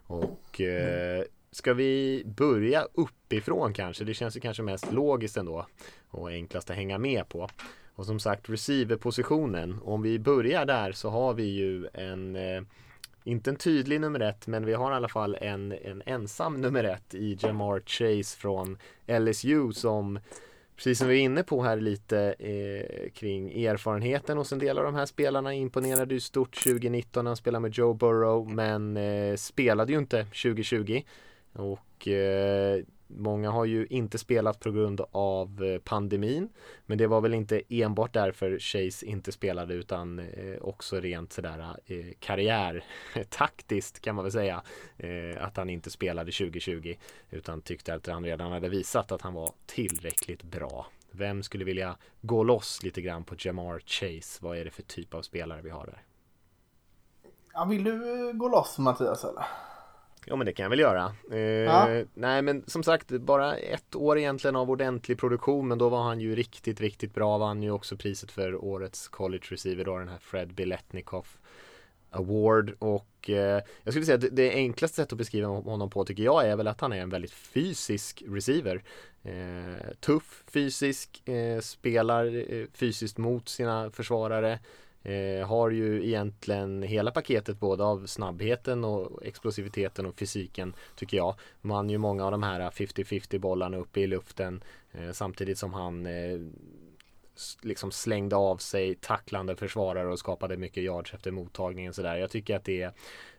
[0.07, 1.25] Och mm.
[1.53, 4.05] Ska vi börja uppifrån kanske?
[4.05, 5.67] Det känns ju kanske mest logiskt ändå
[6.09, 7.49] och enklast att hänga med på.
[7.95, 9.79] Och som sagt receiverpositionen.
[9.85, 12.62] om vi börjar där så har vi ju en eh,
[13.25, 16.85] inte en tydlig nummer ett, men vi har i alla fall en, en ensam nummer
[16.85, 20.19] ett i Jamar Chase från LSU som
[20.77, 24.85] Precis som vi är inne på här lite eh, kring erfarenheten hos en del av
[24.85, 29.37] de här spelarna imponerade ju stort 2019 när han spelade med Joe Burrow men eh,
[29.37, 31.03] spelade ju inte 2020
[31.53, 32.83] och eh,
[33.17, 36.49] Många har ju inte spelat på grund av eh, pandemin
[36.87, 41.77] Men det var väl inte enbart därför Chase inte spelade utan eh, också rent sådär
[41.87, 44.62] eh, karriärtaktiskt kan man väl säga
[44.97, 46.95] eh, Att han inte spelade 2020
[47.31, 51.97] Utan tyckte att han redan hade visat att han var tillräckligt bra Vem skulle vilja
[52.21, 54.38] gå loss lite grann på Jamar Chase?
[54.41, 56.03] Vad är det för typ av spelare vi har där?
[57.53, 59.45] Ja, vill du eh, gå loss Mattias eller?
[60.27, 61.13] Ja men det kan jag väl göra.
[61.31, 62.05] Eh, ja.
[62.15, 66.21] Nej men som sagt bara ett år egentligen av ordentlig produktion men då var han
[66.21, 67.39] ju riktigt, riktigt bra.
[67.39, 71.39] Vann ju också priset för årets college receiver då den här Fred Biletnikoff
[72.11, 76.23] Award och eh, jag skulle säga att det enklaste sättet att beskriva honom på tycker
[76.23, 78.83] jag är väl att han är en väldigt fysisk receiver.
[79.23, 84.59] Eh, tuff fysisk, eh, spelar eh, fysiskt mot sina försvarare.
[85.03, 91.35] Eh, har ju egentligen hela paketet både av snabbheten och explosiviteten och fysiken tycker jag.
[91.61, 96.07] Man ju många av de här 50-50 bollarna uppe i luften eh, samtidigt som han
[96.07, 96.41] eh,
[97.62, 102.17] liksom slängde av sig tacklande försvarare och skapade mycket yards efter mottagningen sådär.
[102.17, 102.93] Jag tycker att det är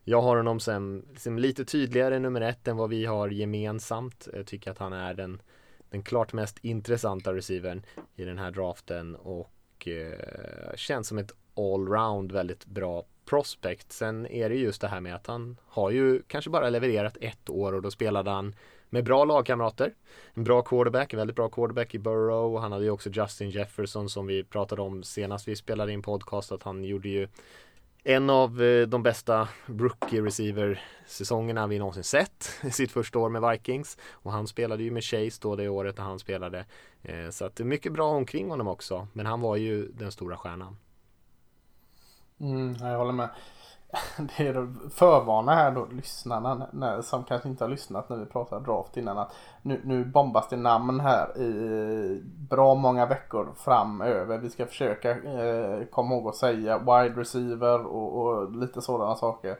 [0.03, 4.27] jag har honom sen som lite tydligare nummer ett än vad vi har gemensamt.
[4.33, 5.41] Jag tycker att han är den,
[5.89, 12.31] den klart mest intressanta receivern i den här draften och eh, känns som ett allround
[12.31, 13.91] väldigt bra prospect.
[13.91, 17.49] Sen är det just det här med att han har ju kanske bara levererat ett
[17.49, 18.55] år och då spelade han
[18.89, 19.93] med bra lagkamrater.
[20.33, 22.59] En bra quarterback, en väldigt bra quarterback i Burrow.
[22.59, 26.51] Han hade ju också Justin Jefferson som vi pratade om senast vi spelade in podcast
[26.51, 27.27] att han gjorde ju
[28.03, 33.29] en av eh, de bästa rookie receiver säsongerna vi någonsin sett i sitt första år
[33.29, 36.65] med Vikings och han spelade ju med Chase då det året när han spelade
[37.01, 40.11] eh, så att det är mycket bra omkring honom också men han var ju den
[40.11, 40.77] stora stjärnan.
[42.43, 43.29] Mm, jag håller med.
[44.17, 48.65] Det är förvarna här då lyssnarna när, som kanske inte har lyssnat när vi pratade
[48.65, 54.37] draft innan att nu, nu bombas det namn här i bra många veckor framöver.
[54.37, 59.59] Vi ska försöka eh, komma ihåg att säga wide receiver och, och lite sådana saker.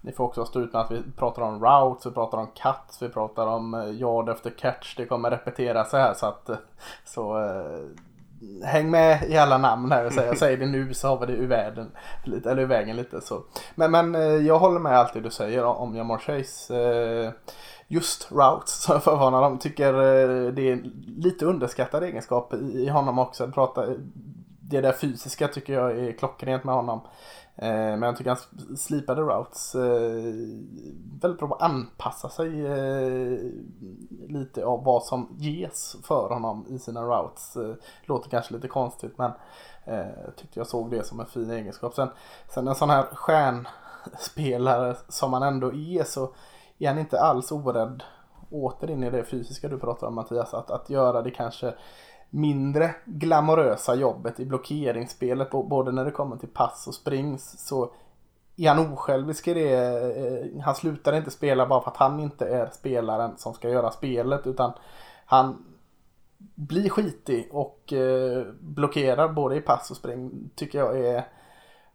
[0.00, 3.02] Ni får också stå ut med att vi pratar om routes, vi pratar om cuts,
[3.02, 4.96] vi pratar om eh, yard efter catch.
[4.96, 6.50] Det kommer repetera sig här så att
[7.04, 7.80] så, eh,
[8.64, 10.06] häng med i alla namn här.
[10.06, 11.90] och jag säger det nu så har vi det ur världen.
[12.24, 13.42] Lite, eller ur vägen lite så.
[13.74, 16.76] Men, men eh, jag håller med allt det du säger om Jamar Chase.
[16.76, 17.32] Eh,
[17.88, 19.58] just routes som jag förvarnar dem.
[19.58, 20.82] Tycker eh, det är
[21.16, 23.50] lite underskattad egenskap i honom också.
[23.50, 23.86] Prata,
[24.60, 27.00] det där fysiska tycker jag är klockrent med honom.
[27.58, 30.34] Eh, men jag tycker hans slipade routes eh,
[31.20, 33.38] väldigt bra på att anpassa sig eh,
[34.28, 37.56] lite av vad som ges för honom i sina routes.
[37.56, 39.30] Eh, låter kanske lite konstigt men
[39.84, 41.94] eh, tyckte jag såg det som en fin egenskap.
[41.94, 42.08] Sen,
[42.54, 46.32] sen en sån här stjärnspelare som han ändå är så
[46.78, 48.02] är han inte alls orädd
[48.50, 50.54] åter in i det fysiska du pratar om Mattias.
[50.54, 51.74] Att, att göra det kanske
[52.30, 57.90] mindre glamorösa jobbet i blockeringsspelet både när det kommer till pass och springs så
[58.56, 59.72] är han osjälvisk i det.
[59.72, 63.90] Eh, han slutar inte spela bara för att han inte är spelaren som ska göra
[63.90, 64.72] spelet utan
[65.26, 65.64] han
[66.54, 71.28] blir skitig och eh, blockerar både i pass och spring tycker jag är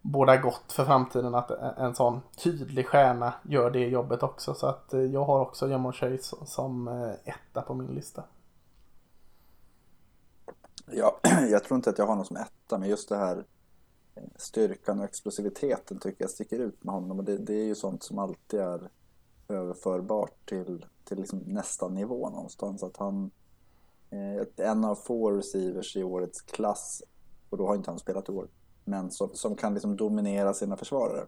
[0.00, 4.54] båda gott för framtiden att en sån tydlig stjärna gör det jobbet också.
[4.54, 6.88] Så att eh, jag har också Jamon Chase som
[7.24, 8.22] etta på min lista.
[10.90, 13.46] Ja, jag tror inte att jag har någon som etta, men just det här
[14.14, 17.18] eh, styrkan och explosiviteten tycker jag sticker ut med honom.
[17.18, 18.90] Och det, det är ju sånt som alltid är
[19.48, 22.82] överförbart till, till liksom nästa nivå någonstans.
[22.82, 23.30] Att han
[24.10, 27.02] eh, en av få receivers i årets klass,
[27.50, 28.48] och då har inte han spelat i år,
[28.84, 31.26] men som, som kan liksom dominera sina försvarare.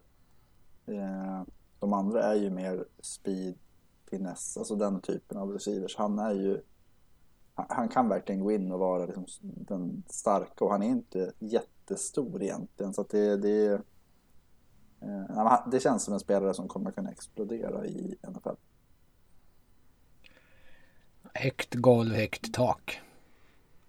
[0.85, 1.43] Eh,
[1.79, 3.55] de andra är ju mer speed,
[4.09, 5.95] finess, alltså den typen av receivers.
[5.97, 6.61] Han är ju
[7.55, 12.43] han kan verkligen gå in och vara liksom den starka och han är inte jättestor
[12.43, 12.93] egentligen.
[12.93, 13.81] Så det, det,
[15.01, 18.55] eh, det känns som en spelare som kommer kunna explodera i NFL.
[21.33, 23.01] Högt golv, högt tak.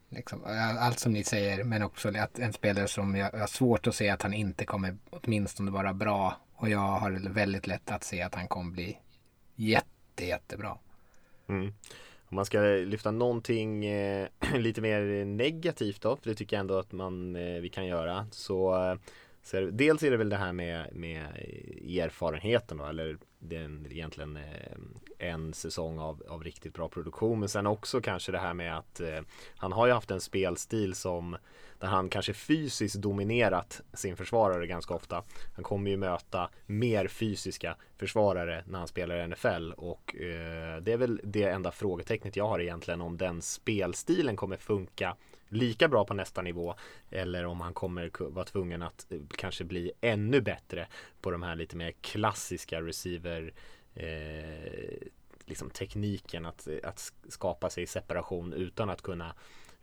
[0.08, 0.42] Liksom,
[0.80, 4.10] allt som ni säger, men också att en spelare som jag har svårt att se
[4.10, 6.34] att han inte kommer åtminstone vara bra.
[6.54, 8.98] Och jag har väldigt lätt att se att han kommer bli
[9.54, 10.78] jätte, jättebra.
[11.48, 11.72] Mm.
[12.28, 16.78] Om man ska lyfta någonting eh, lite mer negativt då, för det tycker jag ändå
[16.78, 18.26] att man, eh, vi kan göra.
[18.30, 18.96] Så,
[19.42, 21.26] så är det, dels är det väl det här med, med
[21.86, 24.76] erfarenheten då, eller den, egentligen eh,
[25.18, 27.40] en säsong av, av riktigt bra produktion.
[27.40, 29.20] Men sen också kanske det här med att eh,
[29.56, 31.36] han har ju haft en spelstil som
[31.78, 35.22] där han kanske fysiskt dominerat sin försvarare ganska ofta.
[35.54, 40.92] Han kommer ju möta mer fysiska försvarare när han spelar i NFL och eh, det
[40.92, 45.16] är väl det enda frågetecknet jag har egentligen om den spelstilen kommer funka
[45.48, 46.74] lika bra på nästa nivå
[47.10, 50.86] eller om han kommer vara tvungen att eh, kanske bli ännu bättre
[51.20, 53.52] på de här lite mer klassiska receiver
[53.94, 55.08] eh,
[55.44, 59.34] liksom tekniken att, att skapa sig separation utan att kunna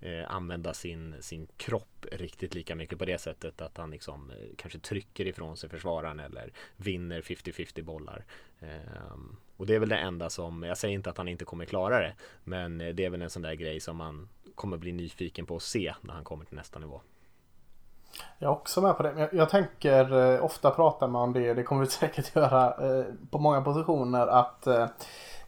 [0.03, 4.35] eh, använda sin, sin kropp riktigt lika mycket på det sättet att han liksom eh,
[4.57, 8.25] kanske trycker ifrån sig försvararen eller vinner 50-50 bollar.
[8.59, 9.17] Eh,
[9.57, 11.99] och det är väl det enda som, jag säger inte att han inte kommer klara
[11.99, 12.13] det,
[12.43, 15.55] men eh, det är väl en sån där grej som man kommer bli nyfiken på
[15.55, 17.01] att se när han kommer till nästa nivå.
[18.39, 19.13] Jag är också med på det.
[19.17, 23.05] Jag, jag tänker, eh, ofta pratar man om det, det kommer vi säkert göra eh,
[23.31, 24.67] på många positioner, att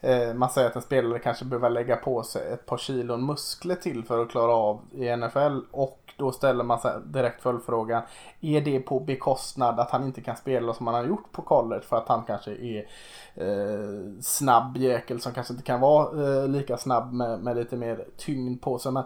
[0.06, 3.76] Eh, man säger att en spelare kanske behöver lägga på sig ett par kilon muskler
[3.76, 5.60] till för att klara av i NFL.
[5.72, 8.04] Och då ställer man sig direkt följdfrågan.
[8.42, 11.82] Är det på bekostnad att han inte kan spela som han har gjort på college
[11.82, 12.88] för att han kanske är
[13.36, 18.06] eh, snabb jäkel som kanske inte kan vara eh, lika snabb med, med lite mer
[18.18, 18.92] tyngd på sig.
[18.92, 19.04] Men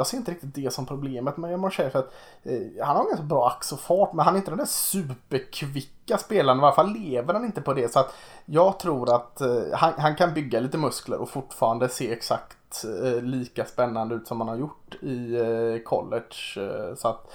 [0.00, 3.08] jag ser inte riktigt det som problemet med Jamar för att eh, han har en
[3.08, 6.58] ganska bra ax och fart men han är inte den där superkvicka spelaren.
[6.58, 7.92] I varje fall lever han inte på det.
[7.92, 12.12] Så att jag tror att eh, han, han, kan bygga lite muskler och fortfarande se
[12.12, 16.56] exakt eh, lika spännande ut som han har gjort i eh, college.
[16.56, 17.32] Eh, så att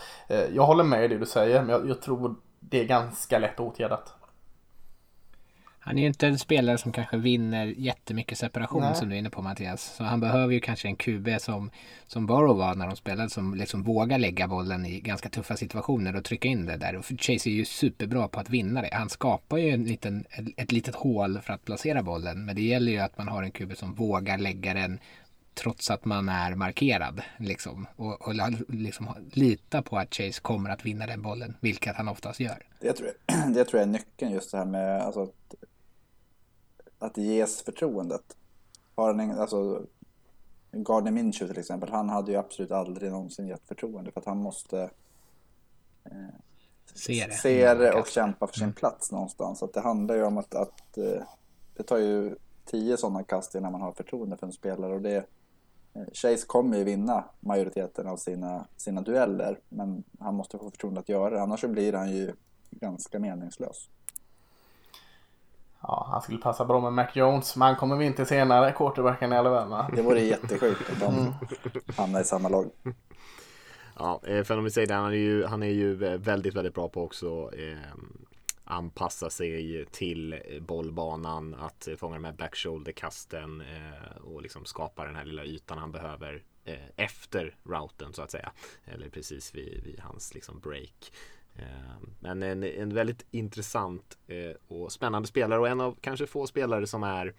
[0.51, 3.59] jag håller med i det du säger men jag, jag tror det är ganska lätt
[3.59, 4.13] åtgärdat.
[5.85, 8.95] Han är ju inte en spelare som kanske vinner jättemycket separation Nej.
[8.95, 9.95] som du är inne på Mattias.
[9.95, 11.71] Så han behöver ju kanske en QB som,
[12.07, 16.15] som Burrow var när de spelade som liksom vågar lägga bollen i ganska tuffa situationer
[16.15, 16.95] och trycka in det där.
[16.95, 18.89] Och Chase är ju superbra på att vinna det.
[18.93, 20.25] Han skapar ju en liten,
[20.57, 22.45] ett litet hål för att placera bollen.
[22.45, 24.99] Men det gäller ju att man har en QB som vågar lägga den
[25.53, 27.21] trots att man är markerad.
[27.37, 28.33] Liksom, och, och
[28.67, 32.63] liksom, lita på att Chase kommer att vinna den bollen, vilket han oftast gör.
[32.79, 35.55] Det tror jag, det tror jag är nyckeln just det här med alltså, att
[37.05, 38.37] att ges förtroendet.
[38.95, 39.85] Har en, alltså,
[40.71, 44.37] Gardner Minshew till exempel, han hade ju absolut aldrig någonsin gett förtroende för att han
[44.37, 44.89] måste
[46.03, 46.11] eh,
[46.93, 48.73] se det, se det och kämpa för sin mm.
[48.73, 49.59] plats någonstans.
[49.59, 51.21] Så att det handlar ju om att, att eh,
[51.75, 52.35] det tar ju
[52.65, 55.25] tio sådana kast innan man har förtroende för en spelare och det,
[55.95, 60.99] Eh, Chase kommer ju vinna majoriteten av sina, sina dueller, men han måste få förtroende
[60.99, 62.33] att göra det, annars så blir han ju
[62.71, 63.89] ganska meningslös.
[65.87, 69.33] Ja, han skulle passa bra med Mac Jones, men han kommer vi inte senare, quarterbacken
[69.33, 69.89] i Alabama.
[69.95, 71.33] Det vore jättesjukt om
[71.87, 72.69] de hamnar i samma lag.
[73.99, 76.73] Ja, eh, för om vi säger det, han är ju, han är ju väldigt, väldigt
[76.73, 77.77] bra på också eh,
[78.63, 85.15] anpassa sig till bollbanan, att fånga de här back shoulder-kasten eh, och liksom skapa den
[85.15, 88.51] här lilla ytan han behöver eh, efter routen så att säga.
[88.85, 91.11] Eller precis vid, vid hans liksom break.
[91.55, 96.47] Ehm, men en, en väldigt intressant eh, och spännande spelare och en av kanske få
[96.47, 97.33] spelare som är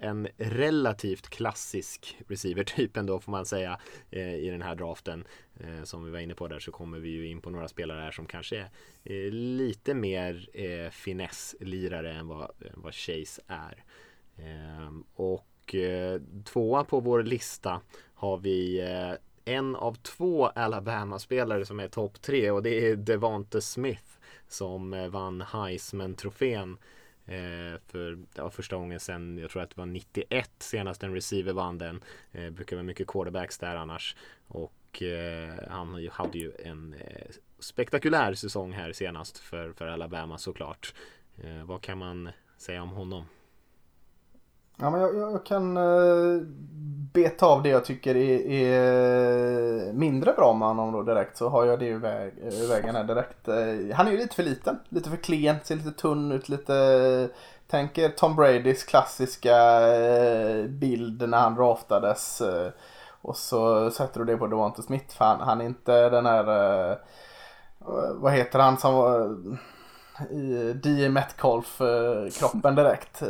[0.00, 3.80] en relativt klassisk receiver-typ ändå får man säga
[4.10, 5.24] eh, i den här draften.
[5.60, 8.00] Eh, som vi var inne på där så kommer vi ju in på några spelare
[8.00, 8.70] här som kanske
[9.04, 13.84] är lite mer finesslirare finess-lirare än vad, vad Chase är.
[14.36, 15.74] Ehm, och
[16.44, 17.80] tvåa på vår lista
[18.14, 18.80] har vi
[19.44, 24.18] en av två Alabama-spelare som är topp tre och det är Devante Smith
[24.48, 26.78] som eh, vann Heisman-trofén
[27.26, 31.52] Eh, för ja, första gången sen, jag tror att det var 91 senast en receiver
[31.52, 32.04] vann den.
[32.32, 34.16] Eh, brukar vara mycket quarterbacks där annars.
[34.46, 40.94] Och eh, han hade ju en eh, spektakulär säsong här senast för, för Alabama såklart.
[41.36, 43.24] Eh, vad kan man säga om honom?
[44.76, 46.42] Ja, men jag, jag kan eh,
[47.12, 51.64] beta av det jag tycker är, är, mindre bra med honom då direkt så har
[51.64, 53.48] jag det i väg, eh, vägen här direkt.
[53.48, 57.28] Eh, han är ju lite för liten, lite för klen, ser lite tunn ut, lite
[57.66, 59.56] Tänker Tom Bradys klassiska
[60.68, 62.42] bild när han draftades.
[63.22, 66.98] Och så sätter du det på Devonte Smith för han, han är inte den här
[68.14, 69.36] vad heter han som var
[70.30, 71.08] i D.
[71.08, 73.22] Metcalf-kroppen direkt.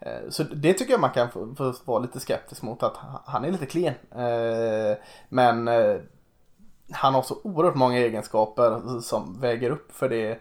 [0.00, 3.44] Eh, så det tycker jag man kan få, få vara lite skeptisk mot att han
[3.44, 3.94] är lite klen.
[4.10, 4.96] Eh,
[5.28, 5.96] men eh,
[6.92, 10.38] han har så oerhört många egenskaper som väger upp för det.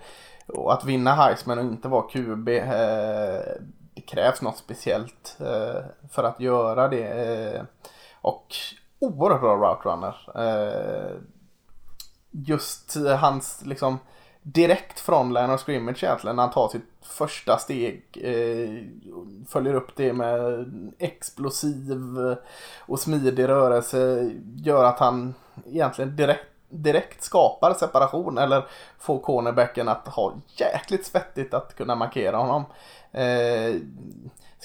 [0.47, 5.37] Och att vinna Heisman och inte vara QB det krävs något speciellt
[6.11, 7.65] för att göra det.
[8.21, 8.55] Och
[8.99, 10.15] oerhört bra route runner.
[12.31, 13.99] Just hans liksom
[14.45, 18.03] direkt från line of scrimmage egentligen när han tar sitt första steg.
[18.13, 18.83] Eh,
[19.47, 20.65] följer upp det med
[20.99, 22.15] explosiv
[22.79, 24.31] och smidig rörelse.
[24.55, 25.33] Gör att han
[25.65, 28.65] egentligen direkt, direkt skapar separation eller
[28.99, 32.65] får cornerbacken att ha jäkligt svettigt att kunna markera honom.
[33.11, 33.75] Eh,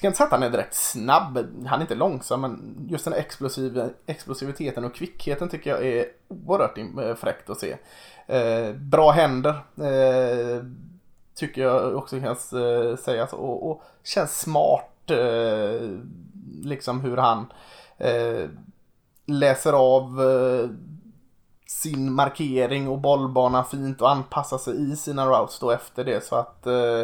[0.01, 3.15] ska inte säga att han är direkt snabb, han är inte långsam men just den
[3.15, 7.77] explosiv, explosiviteten och kvickheten tycker jag är oerhört eh, fräckt att se.
[8.31, 9.51] Eh, bra händer.
[9.77, 10.65] Eh,
[11.35, 13.33] tycker jag också kan eh, sägas.
[13.33, 15.11] Och, och, känns smart.
[15.11, 15.99] Eh,
[16.63, 17.53] liksom hur han
[17.99, 18.49] eh,
[19.27, 20.71] läser av eh,
[21.67, 26.25] sin markering och bollbana fint och anpassar sig i sina routes då efter det.
[26.25, 27.01] Så att eh,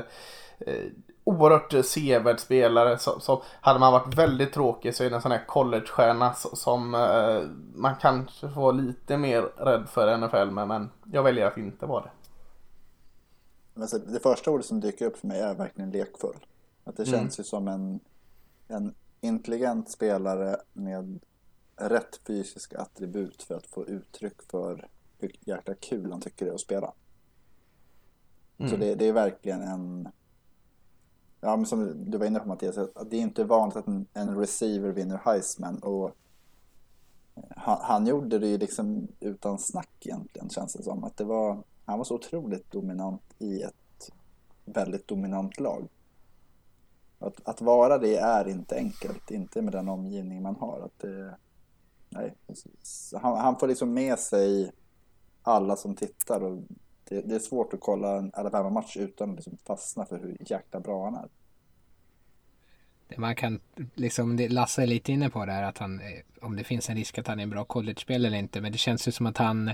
[0.59, 0.85] eh,
[1.27, 2.99] oerhört sevärd spelare.
[2.99, 6.95] Som, som, hade man varit väldigt tråkig så är det en sån här collegestjärna som
[6.95, 7.43] eh,
[7.75, 10.69] man kanske får lite mer rädd för NFL med.
[10.69, 12.11] Men jag väljer att inte vara det.
[13.81, 16.47] Alltså, det första ordet som dyker upp för mig är verkligen lekfull.
[16.85, 17.19] Att det mm.
[17.19, 18.01] känns ju som en,
[18.69, 21.19] en intelligent spelare med
[21.77, 26.55] rätt fysiska attribut för att få uttryck för hur jäkla kul han tycker det är
[26.55, 26.93] att spela.
[28.59, 28.71] Mm.
[28.71, 30.09] Så det, det, är verkligen en
[31.47, 34.07] ja, men som du var inne på Mattias, att det är inte vanligt att en,
[34.13, 35.79] en receiver vinner Heisman.
[35.79, 36.07] Och
[37.35, 41.05] eh, han, han, gjorde det ju liksom utan snack egentligen, känns det som.
[41.05, 44.11] Att det var, han var så otroligt dominant i ett
[44.65, 45.89] väldigt dominant lag.
[47.19, 50.81] Att, att vara det är inte enkelt, inte med den omgivning man har.
[50.81, 51.37] Att det,
[52.09, 52.35] nej,
[53.23, 54.73] han, han får liksom med sig
[55.43, 56.59] alla som tittar och
[57.09, 60.81] det, det, är svårt att kolla en Alabama-match utan att liksom fastna för hur jäkla
[60.81, 61.29] bra han är.
[63.17, 63.61] Man kan
[63.95, 66.07] liksom, Lasse är lite inne på det här att han, eh,
[66.41, 68.61] om det finns en risk att han är en bra college-spelare eller inte.
[68.61, 69.71] Men det känns ju som att han,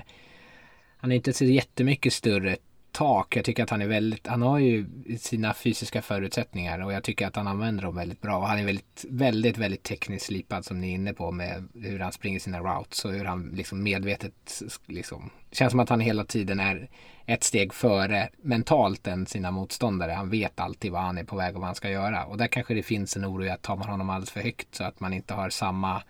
[0.97, 2.57] han är inte så jättemycket större
[2.93, 3.35] tak.
[3.35, 4.85] Jag tycker att han är väldigt, han har ju
[5.19, 8.37] sina fysiska förutsättningar och jag tycker att han använder dem väldigt bra.
[8.37, 11.99] Och han är väldigt, väldigt, väldigt tekniskt slipad som ni är inne på med hur
[11.99, 16.25] han springer sina routes och hur han liksom medvetet liksom, känns som att han hela
[16.25, 16.89] tiden är
[17.25, 20.11] ett steg före mentalt än sina motståndare.
[20.11, 22.25] Han vet alltid vad han är på väg och vad han ska göra.
[22.25, 24.75] Och där kanske det finns en oro i att tar man honom alldeles för högt
[24.75, 26.03] så att man inte har samma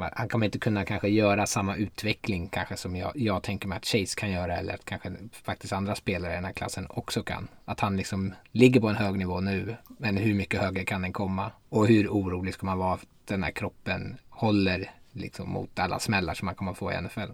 [0.00, 3.86] han kommer inte kunna kanske göra samma utveckling kanske som jag, jag tänker mig att
[3.86, 7.48] Chase kan göra eller att kanske faktiskt andra spelare i den här klassen också kan.
[7.64, 11.12] Att han liksom ligger på en hög nivå nu men hur mycket högre kan den
[11.12, 11.50] komma?
[11.68, 16.34] Och hur orolig ska man vara att den här kroppen håller liksom mot alla smällar
[16.34, 17.30] som man kommer få i NFL.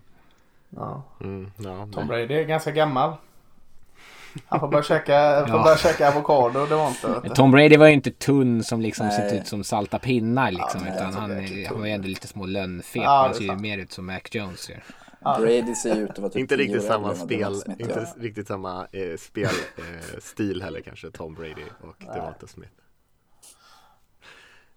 [0.70, 1.02] Ja.
[1.20, 2.06] Mm, ja, Tom.
[2.06, 3.16] Brady är ganska gammal.
[4.46, 5.62] Han får börja käka, får Ja.
[5.64, 6.66] börja käka avokado.
[6.66, 7.28] Det var inte.
[7.34, 9.16] Tom Brady var ju inte tunn som liksom Nej.
[9.16, 10.80] sett ut som salta pinnar liksom.
[10.84, 13.02] nej, utan han, är han var ju ändå lite små lönnfet.
[13.02, 14.82] Ja, han ser ju mer ut som Mac Jones gör.
[15.38, 19.16] Brady ser ut att vara typ Inte riktigt samma spel, Smith inte riktigt samma eh,
[19.18, 22.70] spelstil eh, stil heller kanske Tom Brady och Devonta Smith.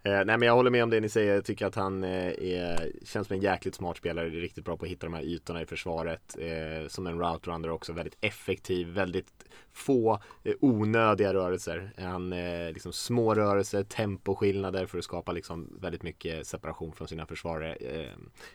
[0.04, 2.28] Eh, nej men jag håller med om det ni säger, jag tycker att han eh,
[2.28, 5.24] är, känns som en jäkligt smart spelare, är riktigt bra på att hitta de här
[5.24, 6.38] ytorna i försvaret.
[6.39, 9.45] Eh, som en route runner också, väldigt effektiv, väldigt
[9.78, 11.92] få eh, onödiga rörelser.
[11.98, 17.26] Han eh, liksom små rörelser, temposkillnader för att skapa liksom väldigt mycket separation från sina
[17.26, 17.74] försvarare.
[17.76, 18.12] Eh,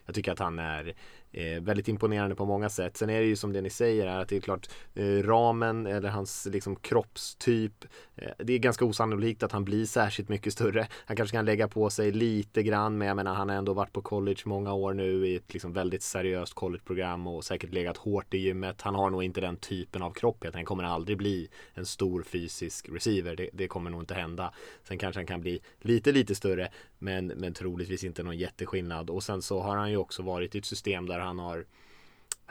[0.06, 0.94] jag tycker att han är
[1.32, 2.96] eh, väldigt imponerande på många sätt.
[2.96, 5.86] Sen är det ju som det ni säger här, att det är klart eh, ramen
[5.86, 7.84] eller hans liksom kroppstyp.
[8.16, 10.86] Eh, det är ganska osannolikt att han blir särskilt mycket större.
[11.06, 13.92] Han kanske kan lägga på sig lite grann men jag menar han har ändå varit
[13.92, 18.34] på college många år nu i ett liksom väldigt seriöst collegeprogram och säkert legat hårt
[18.34, 18.82] i gymmet.
[18.82, 20.44] Han har nog inte den typen av kropp.
[20.54, 23.36] Han kommer aldrig bli en stor fysisk receiver.
[23.36, 24.52] Det, det kommer nog inte hända.
[24.84, 29.10] Sen kanske han kan bli lite lite större men, men troligtvis inte någon jätteskillnad.
[29.10, 31.64] Och sen så har han ju också varit i ett system där han har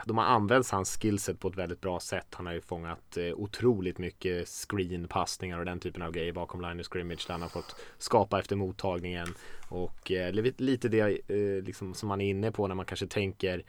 [0.06, 2.28] de har använt hans skillset på ett väldigt bra sätt.
[2.32, 6.80] Han har ju fångat eh, otroligt mycket screenpassningar och den typen av grejer bakom line
[6.80, 9.28] of scrimmage där han har fått skapa efter mottagningen.
[9.70, 13.64] Och eh, lite- det eh, liksom, som man är inne på när man kanske tänker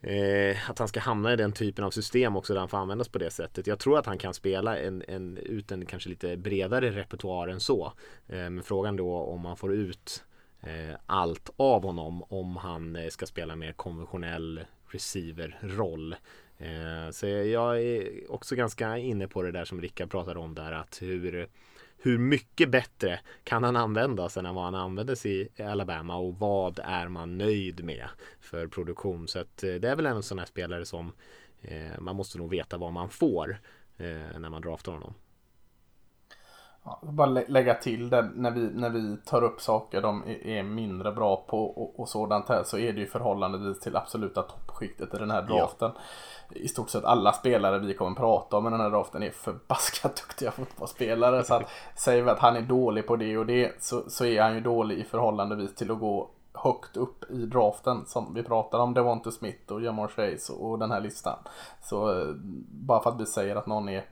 [0.00, 3.08] Eh, att han ska hamna i den typen av system också där han får användas
[3.08, 3.66] på det sättet.
[3.66, 7.60] Jag tror att han kan spela en, en, ut en kanske lite bredare repertoar än
[7.60, 7.92] så.
[8.28, 10.24] Eh, men frågan då om man får ut
[10.60, 16.16] eh, allt av honom om han eh, ska spela mer konventionell receiver-roll.
[16.58, 20.72] Eh, så jag är också ganska inne på det där som Rickard pratade om där
[20.72, 21.48] att hur
[22.06, 27.08] hur mycket bättre kan han användas än vad han användes i Alabama och vad är
[27.08, 28.08] man nöjd med
[28.40, 29.28] för produktion.
[29.28, 31.12] Så att eh, det är väl en sån här spelare som
[31.62, 33.60] eh, man måste nog veta vad man får
[33.96, 35.14] eh, när man draftar honom.
[36.86, 40.62] Ja, bara lä- lägga till det när vi, när vi tar upp saker de är,
[40.62, 45.14] mindre bra på och, och sådant här så är det ju förhållandevis till absoluta toppskiktet
[45.14, 45.90] i den här draften.
[46.50, 50.16] I stort sett alla spelare vi kommer prata om i den här draften är förbaskat
[50.28, 51.44] duktiga fotbollsspelare.
[51.44, 51.62] Så att
[51.96, 54.60] säger vi att han är dålig på det och det så, så är han ju
[54.60, 59.32] dålig i förhållandevis till att gå högt upp i draften som vi pratar om Devonte
[59.32, 61.38] Smith och Jamar Chase och, och den här listan.
[61.82, 62.28] Så eh,
[62.70, 64.04] bara för att vi säger att någon är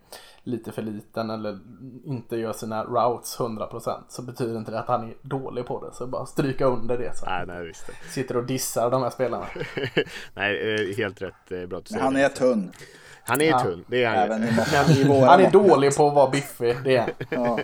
[0.45, 1.59] lite för liten eller
[2.05, 5.95] inte gör sina routes 100% så betyder inte det att han är dålig på det.
[5.95, 7.17] Så bara stryka under det.
[7.17, 7.27] Så.
[7.27, 7.91] Nej, nej visst.
[8.11, 9.47] Sitter och dissar de här spelarna.
[10.35, 11.53] nej, eh, helt rätt.
[11.53, 12.21] eh, Bra att du säger han det.
[12.25, 12.73] är tunn.
[13.27, 13.59] Han är Ja.
[13.59, 15.05] tunn, det är han ju.
[15.27, 17.11] Han är dålig på att vara biffig, det är.
[17.31, 17.59] Ja,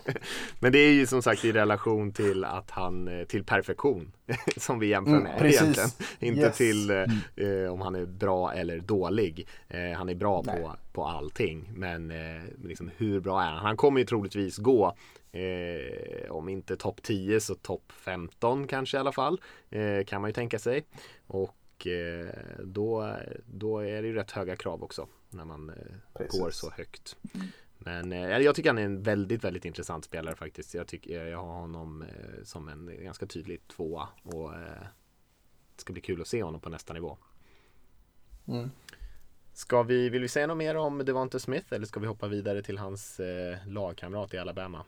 [0.60, 4.12] Men det är ju som sagt i relation till att han eh, till perfektion
[4.56, 5.60] som vi jämför Mm, med precis.
[5.62, 5.90] egentligen.
[6.18, 6.56] Inte Yes.
[6.56, 7.04] till eh,
[7.64, 9.48] eh, om han är bra eller dålig.
[9.68, 10.60] Eh, han är bra Nej.
[10.62, 11.70] på, på allting.
[11.74, 13.58] Men eh, liksom, hur bra är han?
[13.58, 14.94] Han kommer ju troligtvis gå
[15.32, 19.40] eh, om inte topp 10 så topp 15 kanske i alla fall.
[19.70, 20.84] Eh, kan man ju tänka sig.
[21.26, 22.26] Och eh,
[22.64, 25.74] då, då är det ju rätt höga krav också när man eh,
[26.14, 26.40] Precis.
[26.40, 27.16] går så högt.
[27.78, 30.74] Men eh, jag tycker han är en väldigt, väldigt intressant spelare faktiskt.
[30.74, 34.82] Jag, tycker, jag har honom eh, som en ganska tydlig tvåa och eh,
[35.76, 37.18] det ska bli kul att se honom på nästa nivå.
[38.48, 38.70] Mm.
[39.52, 42.62] Ska vi, vill vi säga något mer om Devonta Smith eller ska vi hoppa vidare
[42.62, 44.84] till hans eh, lagkamrat i Alabama?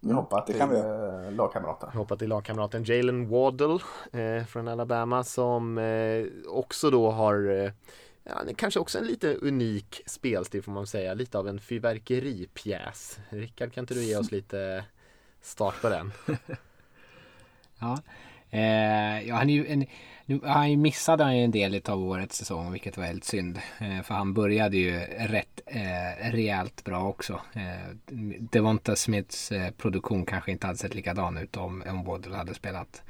[0.00, 1.86] Vi hoppar det till kan vi eh, lagkamrater.
[1.86, 3.78] Hoppa till lagkamraten Jalen Waddle
[4.12, 7.72] eh, från Alabama som eh, också då har eh,
[8.24, 11.14] Ja, det kanske också en lite unik spelstil får man säga.
[11.14, 13.18] Lite av en fyrverkeripjäs.
[13.28, 14.84] Rickard, kan inte du ge oss lite
[15.40, 16.12] start på den?
[17.78, 17.98] Ja.
[18.50, 19.86] Eh, ja, han är ju en,
[20.26, 23.58] nu, han missade han ju en del av årets säsong, vilket var helt synd.
[23.78, 27.40] Eh, för han började ju rätt eh, rejält bra också.
[27.52, 27.94] Eh,
[28.40, 33.02] Devonta Smiths eh, produktion kanske inte hade sett likadan ut om, om Waddle hade spelat.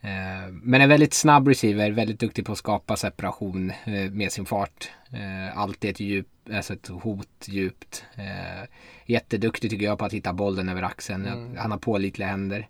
[0.00, 4.46] Eh, men en väldigt snabb receiver, väldigt duktig på att skapa separation eh, med sin
[4.46, 4.90] fart.
[5.12, 8.04] Eh, alltid ett, djup, alltså ett hot djupt.
[9.06, 11.56] Jätteduktig tycker jag på att hitta bollen över axeln.
[11.56, 12.68] Han har pålitliga händer.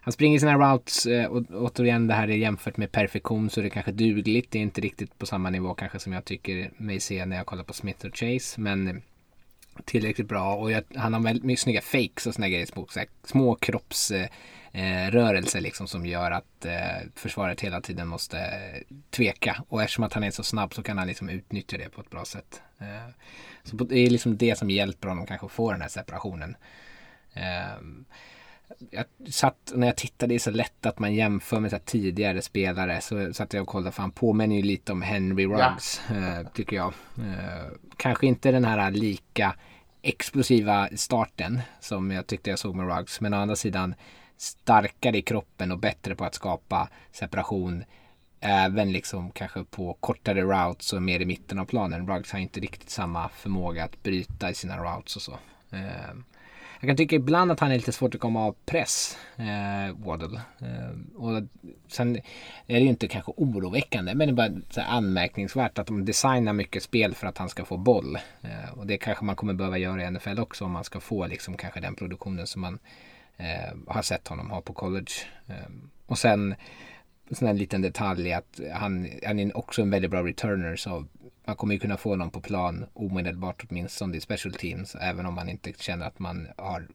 [0.00, 3.70] Han springer sina routes och återigen det här är jämfört med perfektion så är det
[3.70, 4.50] kanske dugligt.
[4.50, 7.46] Det är inte riktigt på samma nivå kanske som jag tycker mig se när jag
[7.46, 8.60] kollar på Smith och Chase.
[8.60, 9.02] Men
[9.84, 12.66] tillräckligt bra och jag, han har väldigt mycket snygga fakes och såna grejer.
[12.66, 14.12] Små, så här, små kropps
[14.76, 18.38] eh, rörelser liksom som gör att eh, försvaret hela tiden måste
[19.10, 19.62] tveka.
[19.68, 22.10] Och eftersom att han är så snabb så kan han liksom utnyttja det på ett
[22.10, 22.62] bra sätt.
[22.78, 23.10] Eh,
[23.62, 26.56] så det är liksom det som hjälper honom kanske att få den här separationen.
[27.32, 27.76] Eh,
[28.90, 32.42] jag satt, när jag tittade, det är så lätt att man jämför med så tidigare
[32.42, 33.00] spelare.
[33.00, 36.14] Så satt jag och kollade, för han påminner ju lite om Henry Ruggs, ja.
[36.16, 36.94] eh, tycker jag.
[37.96, 39.54] Kanske inte den här lika
[40.02, 43.20] explosiva starten som jag tyckte jag såg med Ruggs.
[43.20, 43.94] Men å andra sidan
[44.36, 47.84] starkare i kroppen och bättre på att skapa separation.
[48.40, 52.08] Även liksom kanske på kortare routes och mer i mitten av planen.
[52.08, 55.38] Ruggs har inte riktigt samma förmåga att bryta i sina routes och så.
[55.70, 56.24] Ehm,
[56.80, 60.40] jag kan tycka ibland att han är lite svårt att komma av press, eh, Waddle.
[60.60, 61.42] Eh, och
[61.88, 62.16] sen
[62.66, 66.52] är det ju inte kanske oroväckande, men det är bara så anmärkningsvärt att de designar
[66.52, 68.18] mycket spel för att han ska få boll.
[68.42, 71.26] Eh, och det kanske man kommer behöva göra i NFL också om man ska få
[71.26, 72.78] liksom kanske den produktionen som man
[73.36, 75.12] eh, har sett honom ha på college.
[75.46, 75.70] Eh,
[76.06, 76.54] och sen
[77.30, 81.04] sån en liten detalj att han, han är också en väldigt bra returner så
[81.44, 85.34] man kommer ju kunna få någon på plan omedelbart åtminstone i special teams även om
[85.34, 86.88] man inte känner att man har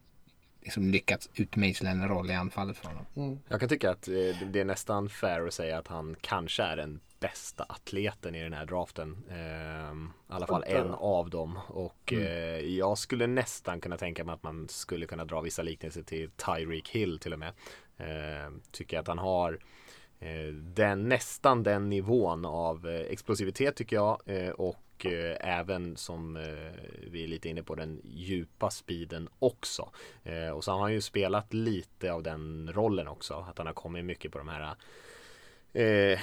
[0.62, 3.06] liksom lyckats utmejsla en roll i anfallet för honom.
[3.16, 3.40] Mm.
[3.48, 6.76] Jag kan tycka att eh, det är nästan fair att säga att han kanske är
[6.78, 9.24] den bästa atleten i den här draften.
[9.30, 11.60] Eh, I alla fall en av dem.
[11.68, 12.26] Och mm.
[12.26, 16.30] eh, jag skulle nästan kunna tänka mig att man skulle kunna dra vissa liknelser till
[16.32, 17.54] Tyreek Hill till och med.
[17.98, 19.60] Eh, tycker att han har
[20.22, 24.78] Eh, den, nästan den nivån av eh, explosivitet tycker jag eh, och
[25.40, 26.34] även som
[27.08, 29.90] vi är lite inne på den djupa speeden också.
[30.56, 33.46] Och så har han ju spelat lite av den rollen också.
[33.50, 34.76] Att han har kommit mycket på de här
[35.74, 36.20] eh,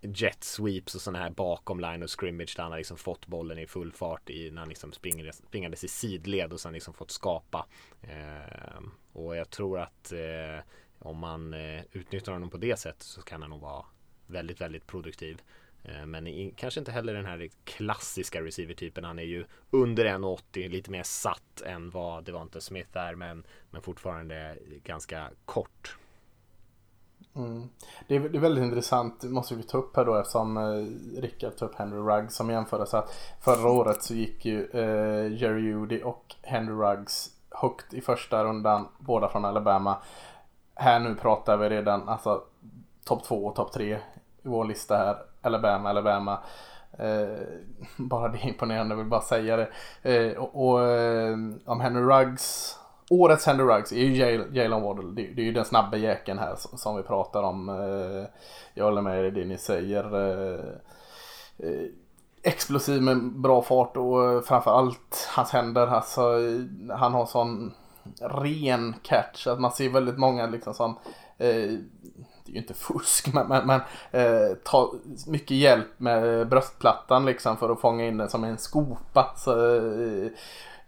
[0.00, 3.58] jet sweeps och sådana här bakom line of scrimmage där han har liksom fått bollen
[3.58, 7.10] i full fart i när han liksom springer, springandes i sidled och sen liksom fått
[7.10, 7.66] skapa.
[8.02, 8.80] Eh,
[9.12, 10.64] och jag tror att eh,
[10.98, 13.84] om man eh, utnyttjar honom på det sättet så kan han nog vara
[14.26, 15.42] väldigt, väldigt produktiv.
[15.84, 19.04] Eh, men i, kanske inte heller den här klassiska receiver-typen.
[19.04, 23.82] Han är ju under 1,80, lite mer satt än vad Devonta Smith är, men, men
[23.82, 25.96] fortfarande ganska kort.
[27.38, 27.68] Mm.
[28.06, 31.56] Det, är, det, är, väldigt intressant, måste vi ta upp här då eftersom eh, Rickard
[31.56, 32.98] tog upp Henry Ruggs som jämförelse.
[32.98, 38.44] Att förra året så gick ju eh, Jerry Judy och Henry Ruggs högt i första
[38.44, 39.96] rundan, båda från Alabama
[40.78, 42.42] här nu pratar vi redan alltså
[43.04, 43.98] topp två och topp tre
[44.42, 45.16] i vår lista här.
[45.42, 46.38] Alabama, Alabama.
[46.98, 47.38] Eh,
[47.96, 49.68] bara det är imponerande, jag vill bara säga det.
[50.02, 52.78] Eh, och, och eh, om Henry Ruggs,
[53.10, 55.22] årets Henry Ruggs är ju Jalen Waddle.
[55.22, 57.68] Det, det, är ju den snabba jäkeln här som, som, vi pratar om.
[57.68, 58.24] Eh,
[58.74, 60.04] jag håller med i det ni säger.
[60.16, 60.64] Eh,
[61.58, 61.86] eh,
[62.42, 65.86] explosiv med bra fart och framförallt hans händer.
[65.86, 66.22] Alltså,
[66.90, 67.74] han har sån
[68.20, 69.46] ren catch.
[69.46, 70.98] Att man ser väldigt många liksom som
[71.38, 73.80] det är ju inte fusk men, men, men
[74.10, 74.92] eh, ta
[75.26, 79.34] mycket hjälp med bröstplattan liksom för att fånga in den som en skopa.
[79.36, 80.30] Så, eh,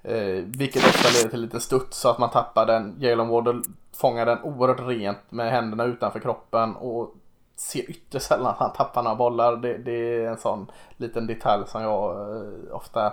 [0.02, 2.96] eh, vilket ofta leder till lite studs så att man tappar den.
[2.98, 7.14] Jalen Wardle fångar den oerhört rent med händerna utanför kroppen och
[7.56, 9.56] ser ytterst sällan att han tappar några bollar.
[9.56, 13.12] Det, det är en sån liten detalj som jag eh, ofta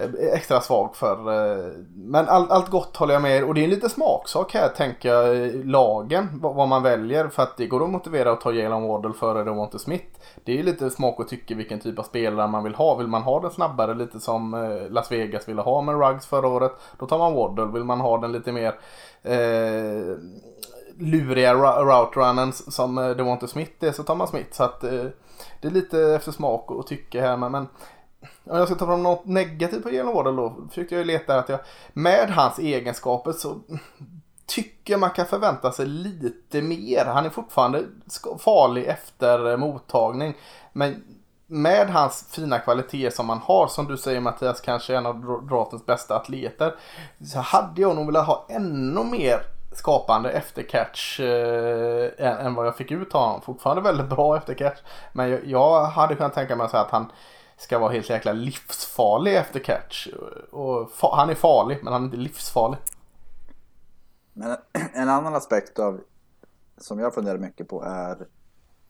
[0.00, 1.16] Eh, extra svag för.
[1.16, 4.68] Eh, men allt, allt gott håller jag med Och det är en lite smaksak här
[4.68, 5.50] tänker jag.
[5.66, 7.28] Lagen, vad man väljer.
[7.28, 10.06] För att det går att motivera att ta Jalen Waddle före Devonte Smith.
[10.44, 12.94] Det är lite smak och tycke vilken typ av spelare man vill ha.
[12.94, 16.48] Vill man ha den snabbare lite som eh, Las Vegas ville ha med Ruggs förra
[16.48, 16.72] året.
[16.98, 17.66] Då tar man Waddle.
[17.72, 18.74] Vill man ha den lite mer
[19.22, 20.16] eh,
[20.98, 24.52] luriga route runnen som Devonte Smith är så tar man Smith.
[24.52, 25.04] Så att eh,
[25.60, 27.36] det är lite efter smak och tycke här.
[27.36, 27.66] Men, men
[28.44, 31.48] om jag ska ta fram något negativt på Jalen Waddle då försökte jag leta att
[31.48, 31.60] jag
[31.92, 33.60] med hans egenskaper så
[34.46, 37.04] tycker man kan förvänta sig lite mer.
[37.04, 37.84] Han är fortfarande
[38.38, 40.34] farlig efter mottagning.
[40.72, 41.02] Men
[41.46, 45.86] med hans fina kvaliteter som han har, som du säger Mattias, kanske en av draftens
[45.86, 46.74] bästa atleter.
[47.24, 49.42] Så hade jag nog velat ha ännu mer
[49.72, 53.42] skapande eftercatch eh, än, än, vad jag fick ut av honom.
[53.42, 54.78] Fortfarande väldigt bra eftercatch.
[55.12, 57.12] Men jag, jag hade kunnat tänka mig att säga att han
[57.60, 60.08] ska vara helt jäkla livsfarlig efter catch.
[60.50, 62.78] Och han är farlig men han är inte livsfarlig.
[64.32, 66.00] Men en annan aspekt av
[66.76, 68.26] som jag funderar mycket på är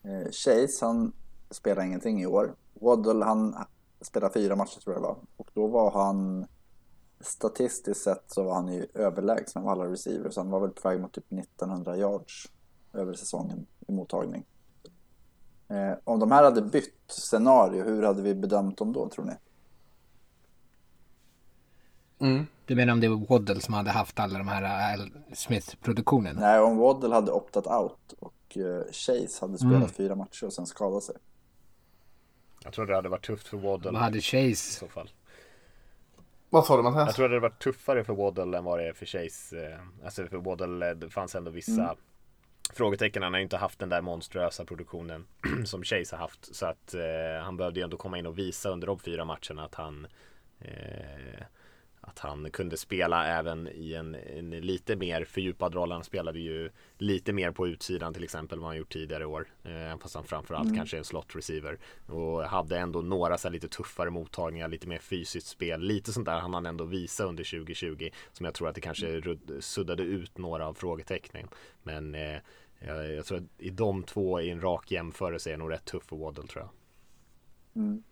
[0.03, 1.13] eh, Chase, han
[1.49, 2.55] spelar ingenting i år.
[2.73, 3.55] Waddle, han
[4.01, 5.17] spelar fyra matcher tror jag det var.
[5.37, 6.47] Och då var han
[7.19, 10.37] statistiskt sett så var han ju överlägsen av alla receivers.
[10.37, 12.51] Han var väl på väg mot typ 1900 yards
[12.93, 14.45] över säsongen i mottagning.
[15.71, 19.33] Eh, om de här hade bytt scenario, hur hade vi bedömt dem då tror ni?
[22.19, 22.45] Mm.
[22.65, 26.35] Du menar om det var Waddle som hade haft alla de här Al Smith-produktionen?
[26.39, 29.89] Nej, om Waddle hade optat out och uh, Chase hade spelat mm.
[29.89, 31.15] fyra matcher och sen skadat sig.
[32.63, 33.91] Jag tror det hade varit tufft för Waddle.
[33.91, 34.47] Vad hade Chase?
[34.47, 35.09] I så fall.
[36.49, 37.07] Vad sa du Mattias?
[37.07, 39.65] Jag tror det hade varit tuffare för Waddle än vad det är för Chase.
[39.65, 41.95] eh, Alltså för Waddle, eh, det fanns ändå vissa Mm
[42.73, 43.23] frågetecken.
[43.23, 45.27] Han har ju inte haft den där monstruösa produktionen
[45.65, 46.55] som Chase har haft.
[46.55, 49.63] Så att eh, han behövde ju ändå komma in och visa under de fyra matcherna
[49.65, 50.07] att han
[50.59, 51.43] eh,
[52.11, 55.91] att han kunde spela även i en, en lite mer fördjupad roll.
[55.91, 59.47] Han spelade ju lite mer på utsidan till exempel vad han gjort tidigare år.
[59.63, 60.77] Eh, fast han framförallt Mm.
[60.77, 61.79] kanske är en slot receiver.
[62.07, 65.81] Och hade ändå några så här lite tuffare mottagningar, lite mer fysiskt spel.
[65.81, 68.09] Lite sånt där han han ändå visa under 2020.
[68.31, 71.47] Som jag tror att det kanske rudd, suddade ut några av frågetecknen.
[71.83, 72.37] Men eh,
[72.79, 76.03] jag, jag tror att i de två i en rak jämförelse är nog rätt tuff
[76.03, 76.71] för Waddle tror jag.
[77.83, 78.03] Mm.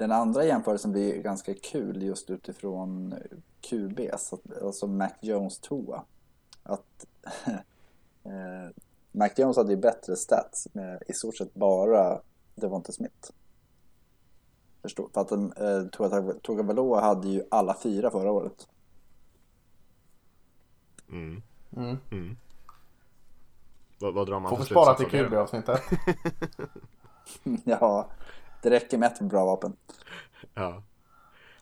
[0.00, 3.14] Den andra jämförelsen blir ganska kul just utifrån
[3.60, 6.04] QB, så att, alltså Mac Jones Toa.
[6.62, 7.06] Att
[8.24, 8.70] eh,
[9.12, 12.20] Mac Jones hade ju bättre stats med i stort sett bara
[12.54, 13.30] Devonta Smith.
[14.82, 18.68] Förstå, för att eh, Tua Tagovailoa hade ju alla fyra förra året.
[21.08, 21.42] Mm.
[21.76, 21.96] Mm.
[22.10, 22.36] Mm.
[23.98, 25.46] Vad, vad drar man Får vi för spara slutsats till av det då?
[25.46, 25.82] QB-avsnittet.
[27.64, 28.10] ja,
[28.62, 29.76] det räcker med ett bra vapen.
[30.54, 30.82] Ja.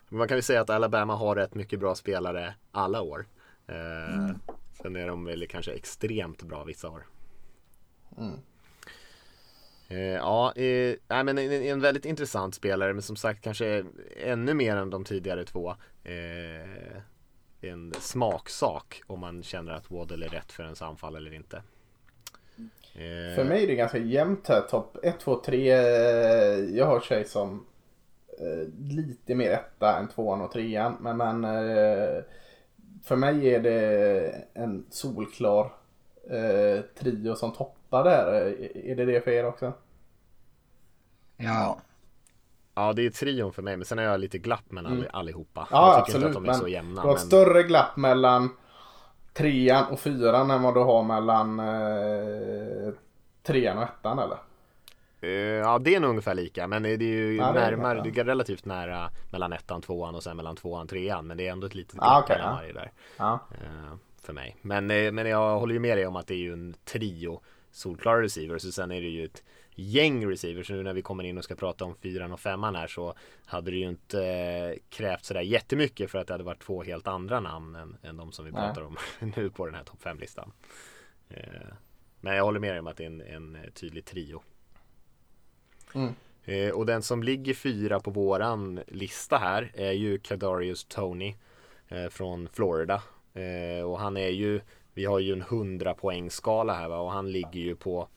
[0.09, 3.25] Man kan ju säga att Alabama har rätt mycket bra spelare alla år.
[3.67, 4.39] Eh, Mm.
[4.81, 7.05] Sen är de väl kanske extremt bra vissa år.
[8.17, 8.33] Mm.
[9.87, 13.85] Eh, ja, eh, nej, men en, en väldigt intressant spelare men som sagt kanske
[14.17, 15.75] ännu mer än de tidigare två.
[16.03, 17.01] Eh,
[17.61, 21.63] en smaksak om man känner att Waddle är rätt för ens anfall eller inte.
[22.95, 24.61] Eh, För mig är det ganska jämnt här.
[24.61, 25.67] Topp 1, 2, 3.
[26.77, 27.65] Jag har tjej som
[28.39, 30.97] eh, lite mer etta än tvåan och trean.
[31.01, 32.23] Men, men eh,
[33.03, 35.71] för mig är det en solklar
[36.29, 38.45] eh, trio som toppar där.
[38.47, 39.73] Eh, Är det det för er också?
[41.37, 41.79] Ja,
[42.75, 45.05] Ja, det är trion för mig men sen har jag lite glapp mellan Mm.
[45.13, 45.67] allihopa.
[45.71, 46.27] Ja, jag tycker absolut.
[46.27, 47.01] inte att de är men så jämna.
[47.01, 48.49] du har men- större glapp mellan
[49.39, 52.93] trean och fyran än vad du har mellan eh,
[53.43, 54.37] trean och ettan eller?
[55.21, 55.29] Eh,
[55.59, 58.65] Ja det är nog ungefär lika men det är ju Ja, närmare, det är relativt
[58.65, 61.95] nära mellan ettan, tvåan och sen mellan tvåan, trean men det är ändå ett litet
[61.99, 62.55] Ah, okej, mellan ja.
[62.61, 62.91] varje där.
[63.17, 63.39] Ja.
[63.51, 64.55] eh, För mig.
[64.61, 67.41] Men, eh, men jag håller ju med dig om att det är ju en trio
[67.71, 69.43] solklara receivers och sen är det ju ett
[69.79, 70.69] gäng receivers.
[70.69, 73.13] Nu när vi kommer in och ska prata om fyran och femman här så
[73.45, 77.07] hade det ju inte eh, krävt sådär jättemycket för att det hade varit två helt
[77.07, 78.61] andra namn än, än de som vi Nej.
[78.61, 78.97] pratar om
[79.35, 80.51] nu på den här topp 5-listan.
[81.29, 81.43] Eh,
[82.21, 84.41] Men jag håller med dig om att det är en, en eh, tydlig trio.
[85.95, 86.13] Mm.
[86.43, 91.35] Eh, och den som ligger fyra på våran lista här är ju Kadarius Tony
[92.09, 93.03] från Florida.
[93.85, 94.61] Och han är ju,
[94.93, 96.97] vi har ju en 100 poängskala här va?
[96.97, 98.07] och han ligger ju på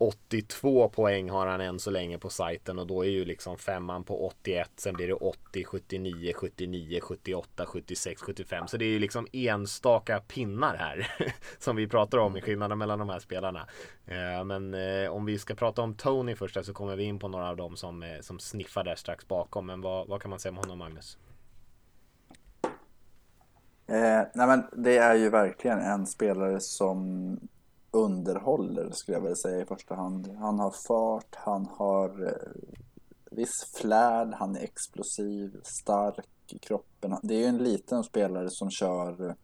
[0.00, 4.04] 82 poäng har han än så länge på sajten och då är ju liksom femman
[4.04, 8.98] på 81 sen blir det 80, 79, 79, 78, 76, 75 så det är ju
[8.98, 11.12] liksom enstaka pinnar här
[11.58, 13.66] som vi pratar om i skillnaden mellan de här spelarna.
[14.06, 17.28] Eh, men eh, om vi ska prata om Tony först så kommer vi in på
[17.28, 20.38] några av dem som, eh, som sniffar där strax bakom men vad, vad kan man
[20.38, 21.18] säga om honom Magnus?
[23.86, 27.36] Eh, nej men det är ju verkligen en spelare som
[27.90, 30.36] underhåller skulle jag vilja säga i första hand.
[30.38, 32.62] Han har fart, han har eh,
[33.30, 37.16] viss flärd, han är explosiv, stark i kroppen.
[37.22, 39.36] Det är ju en liten spelare som kör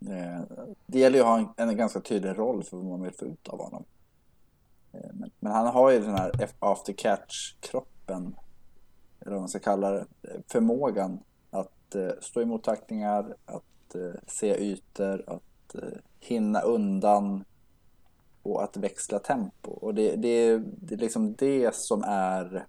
[0.00, 0.42] eh,
[0.86, 3.24] det gäller ju att ha en, en ganska tydlig roll för vad man vill få
[3.24, 3.84] ut av honom.
[4.92, 8.34] Eh, men, men han har ju den här after catch-kroppen,
[9.20, 11.20] eller vad man ska kalla det, eh, förmågan
[11.50, 15.74] att eh, stå emot tacklingar, att eh, se ytor, att
[16.20, 17.44] hinna undan
[18.42, 19.70] och att växla tempo.
[19.70, 22.66] Och det, det, det är liksom det som är...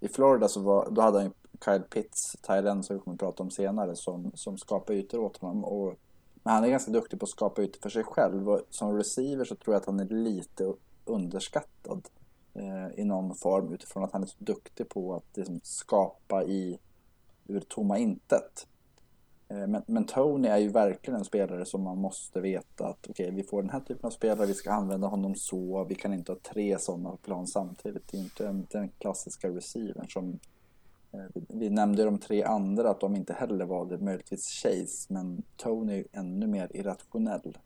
[0.00, 1.32] I Florida så var, då hade han
[1.64, 5.36] Kyle Pitts, Thailand som vi kommer att prata om senare, som, som skapar ytor åt
[5.36, 5.64] honom.
[5.64, 5.94] Och,
[6.42, 8.50] men han är ganska duktig på att skapa ytor för sig själv.
[8.50, 12.08] Och som receiver så tror jag att han är lite underskattad
[12.54, 16.78] eh, i någon form utifrån att han är så duktig på att liksom, skapa i
[17.46, 18.66] ur tomma intet.
[19.48, 23.30] Eh, men, men Tony är ju verkligen en spelare som man måste veta att okej,
[23.30, 26.32] vi får den här typen av spelare, vi ska använda honom så, vi kan inte
[26.32, 28.08] ha tre sådana plan samtidigt.
[28.08, 30.38] Det är inte den, den klassiska receivern som
[31.12, 35.42] eh, vi, vi nämnde de tre andra att de inte heller valde möjligtvis Chase, men
[35.56, 37.58] Tony är ju ännu mer irrationell.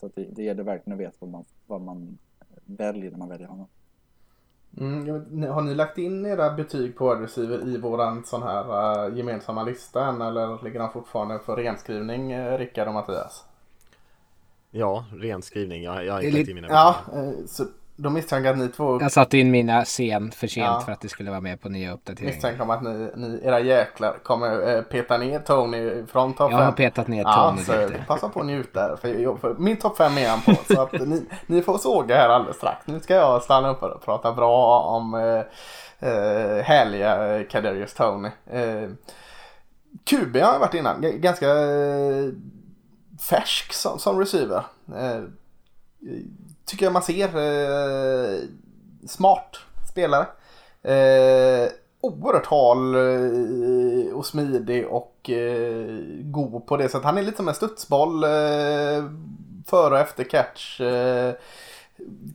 [0.00, 2.18] Så att det, det gäller verkligen att veta vad man, vad man
[2.64, 3.66] väljer när man väljer honom.
[4.80, 8.64] Mm, har ni lagt in era betyg på wide receiver i våran sån här
[9.08, 13.44] eh, gemensamma lista än eller ligger de fortfarande för renskrivning, uh, Rickard och Mattias?
[14.70, 15.82] Ja, renskrivning.
[15.82, 17.24] Jag, jag har inte lagt lite- i mina Ja, betyg.
[17.40, 17.64] eh, så
[17.98, 20.80] Då misstänker att ni två Jag satte in mina sen för sent Ja.
[20.80, 22.32] för att det skulle vara med på nya uppdateringar.
[22.34, 26.58] misstänker om att ni, ni era jäklar kommer eh, peta ner Tony från topp Jag
[26.58, 26.74] har 5.
[26.74, 28.04] petat ner Ja, Tony lite.
[28.08, 28.96] passa på att njuta.
[28.96, 30.54] För, jag- för min topp 5 är han på.
[30.74, 32.86] Så att ni, ni får såga här alldeles strax.
[32.86, 38.28] Nu ska jag stanna upp och prata bra om eh, eh, härliga eh, Kadarius Tony.
[38.50, 38.88] Eh,
[40.04, 41.00] QB har jag varit innan.
[41.00, 42.24] G- ganska eh,
[43.30, 44.62] färsk som, som receiver.
[44.96, 45.20] Eh,
[46.66, 48.38] tycker jag man ser eh,
[49.08, 49.58] smart
[49.90, 50.26] spelare.
[50.82, 51.68] Eh,
[52.00, 55.86] oerhört hal eh, och smidig och eh,
[56.22, 57.04] god på det sättet.
[57.04, 59.04] Han är lite som en studsboll eh,
[59.66, 60.80] före och efter catch.
[60.80, 61.34] Eh,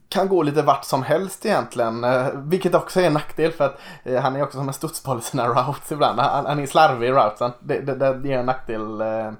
[0.09, 2.03] kan gå lite vart som helst egentligen.
[2.03, 5.19] Eh, vilket också är en nackdel för att eh, han är också som en studsboll
[5.19, 6.19] i sina routes ibland.
[6.19, 7.51] Han, han är slarvig i routesen.
[7.59, 9.01] Det, det, det, det är en nackdel.
[9.01, 9.32] Eh,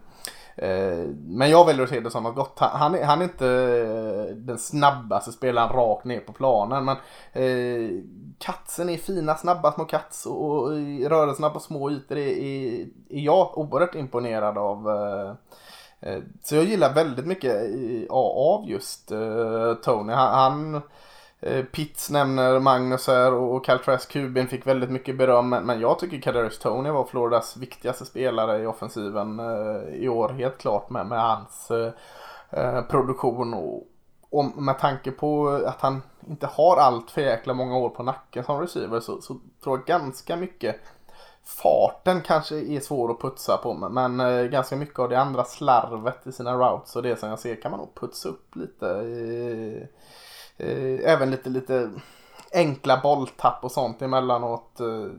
[0.62, 2.60] Eh, men jag väljer att se det som något gott.
[2.60, 6.86] Han- är, han är inte eh, den snabbaste spelaren rakt ner på planen.
[6.86, 6.98] Men
[7.34, 8.04] eh,
[8.40, 10.70] Katsen är fina, snabba små kats och, och
[11.10, 14.90] rörelserna på små ytor är, är, är jag oerhört imponerad av.
[14.90, 15.32] eh,
[16.12, 17.56] eh Så jag gillar väldigt mycket
[18.10, 20.14] av just eh, Tony.
[20.14, 20.82] Han, han eh,
[21.44, 23.66] Eh, Pitts nämner Magnus här och och
[24.10, 25.50] Kubin fick väldigt mycket beröm.
[25.50, 30.30] Men jag tycker Kadarius Tony var Floridas viktigaste spelare i offensiven eh, i år.
[30.30, 31.92] Helt klart med, med hans eh,
[32.50, 33.54] eh produktion.
[33.54, 33.88] Och,
[34.30, 38.44] och med tanke på att han inte har allt för jäkla många år på nacken
[38.44, 39.34] som receiver så, så
[39.64, 40.76] tror jag ganska mycket
[41.44, 45.44] Farten kanske är svår att putsa på men- men eh, ganska mycket av det andra
[45.44, 48.88] slarvet i sina routes och det som jag ser kan man nog putsa upp lite.
[48.90, 49.88] Eh,
[50.58, 51.92] eh, även lite, lite
[52.54, 54.80] enkla bolltapp och sånt emellanåt.
[54.80, 55.12] eh.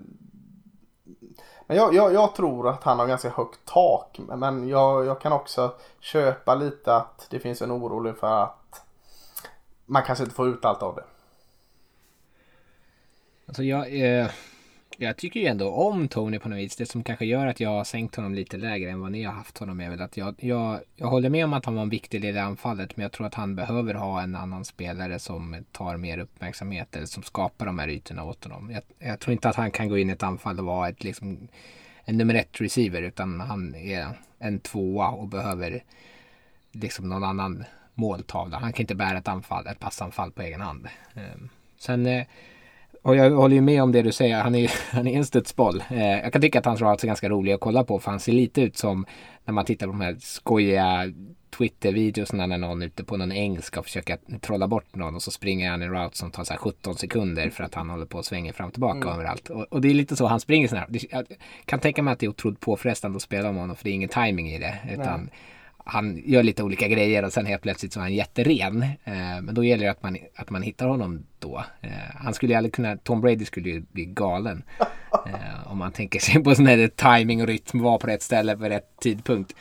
[1.66, 4.20] Men jag, jag, jag tror att han har ganska högt tak.
[4.28, 8.84] Men jag, jag kan också köpa lite att det finns en oro för att
[9.86, 11.04] man kanske inte får ut allt av det.
[13.46, 14.30] Alltså jag, eh,
[14.98, 16.76] jag tycker ju ändå om Tony på något vis.
[16.76, 19.32] Det som kanske gör att jag har sänkt honom lite lägre än vad ni har
[19.32, 21.88] haft honom är väl att jag, jag, jag håller med om att han var en
[21.88, 22.96] viktig del i anfallet.
[22.96, 27.06] Men jag tror att han behöver ha en annan spelare som tar mer uppmärksamhet eller
[27.06, 28.70] som skapar de här ytorna åt honom.
[28.70, 31.04] Jag, jag tror inte att han kan gå in i ett anfall och vara ett,
[31.04, 31.48] liksom,
[32.04, 35.82] en nummer ett receiver utan han är en tvåa och behöver
[36.72, 37.64] liksom någon annan
[37.94, 38.58] måltavla.
[38.58, 40.88] Han kan inte bära ett anfall, ett passanfall på egen hand.
[41.14, 42.26] Ehm, sen eh,
[43.02, 44.40] och jag håller ju med om det du säger.
[44.42, 45.82] Han är, han är en studsboll.
[45.90, 47.98] Eh, jag kan tycka att hans routes är ganska roliga att kolla på.
[47.98, 49.06] För han ser lite ut som
[49.44, 51.12] när man tittar på de här skojiga
[51.58, 55.30] Twitter-videosarna när någon är ute på någon äng ska försöka trolla bort någon och så
[55.30, 58.18] springer han en route som tar så här 17 sekunder för att han håller på
[58.18, 59.48] och svänger fram och tillbaka överallt.
[59.50, 60.86] Och, och det är lite så han springer.
[60.88, 61.26] Det- Jag
[61.64, 63.94] kan tänka mig att det är otroligt påfrestande att spela med honom för det är
[63.94, 64.74] ingen timing i det.
[64.92, 65.30] Utan
[65.84, 68.82] han gör lite olika grejer och sen helt plötsligt så är han jätteren.
[68.82, 71.64] Eh, men då gäller det att man, att man hittar honom då.
[71.80, 74.62] Eh, han skulle ju aldrig kunna, Tom Brady skulle ju bli galen.
[75.26, 78.56] Eh, om man tänker sig på sån här timing och rytm, var på rätt ställe
[78.56, 79.54] på rätt tidpunkt.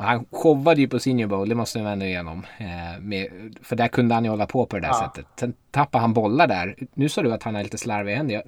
[0.00, 2.46] Han showade ju på Senior Bowl, det måste man ändå igenom.
[2.58, 3.28] Eh, med,
[3.62, 5.12] för där kunde han ju hålla på på det där Ja.
[5.14, 5.26] sättet.
[5.40, 6.76] Sen tappade han bollar där.
[6.94, 8.42] Nu sa du att han har lite slarviga händer.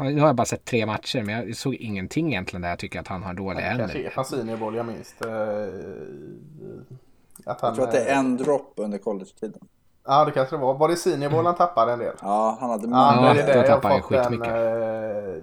[0.00, 3.00] Nu har jag bara sett tre matcher men jag såg ingenting egentligen där jag tycker
[3.00, 4.10] att han har dåliga Det kanske är händer.
[4.10, 5.26] från Senior Bowl jag minns det.
[7.44, 9.60] Att han, Jag tror att det är en drop under college-tiden.
[10.10, 10.74] Ja det kanske det var.
[10.74, 12.14] Var det Senior Bowl han tappade en del?
[12.22, 13.20] Ja, han hade Ja, många.
[13.20, 14.22] men det är det jag har han fått en...
[14.22, 14.48] skitmycket.
[14.48, 15.42] eh,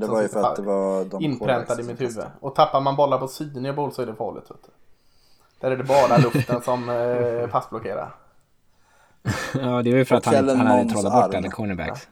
[0.00, 2.24] Det var ju för att det var de inpräntad i mitt huvud.
[2.40, 4.50] Och tappar man bollar på Senior Bowl så är det farligt.
[4.50, 4.70] Vet du.
[5.60, 8.14] Där är det bara luften som eh, passblockerar.
[9.54, 12.08] Ja, det var ju för att han, han hade trollat bort alla cornerbacks.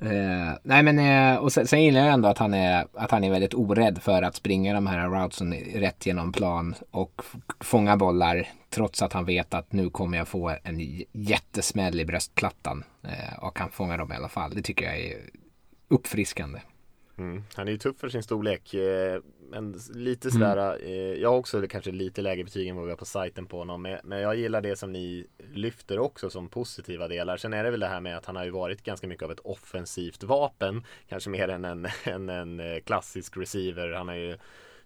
[0.00, 3.24] Eh, nej men eh, och sen, sen gillar jag ändå att han, är, att han
[3.24, 7.22] är väldigt orädd för att springa de här routesen rätt genom plan och
[7.60, 10.80] fånga bollar trots att han vet att nu kommer jag få en
[11.12, 14.54] jättesmäll i bröstplattan eh, och kan fånga dem i alla fall.
[14.54, 15.16] Det tycker jag är
[15.88, 16.60] uppfriskande.
[17.18, 17.44] Mm.
[17.54, 18.74] Han är ju tuff för sin storlek.
[18.74, 19.20] Eh,
[19.50, 20.90] men lite sådär, eh,
[21.20, 23.82] jag har också kanske lite lägre betyg än vad vi har på sajten på honom.
[23.82, 27.36] men- Men jag gillar det som ni lyfter också som positiva delar.
[27.36, 29.32] Sen är det väl det här med att han har ju varit ganska mycket av
[29.32, 30.84] ett offensivt vapen.
[31.08, 33.92] Kanske mer än en, än en eh, klassisk receiver.
[33.92, 34.36] Han har ju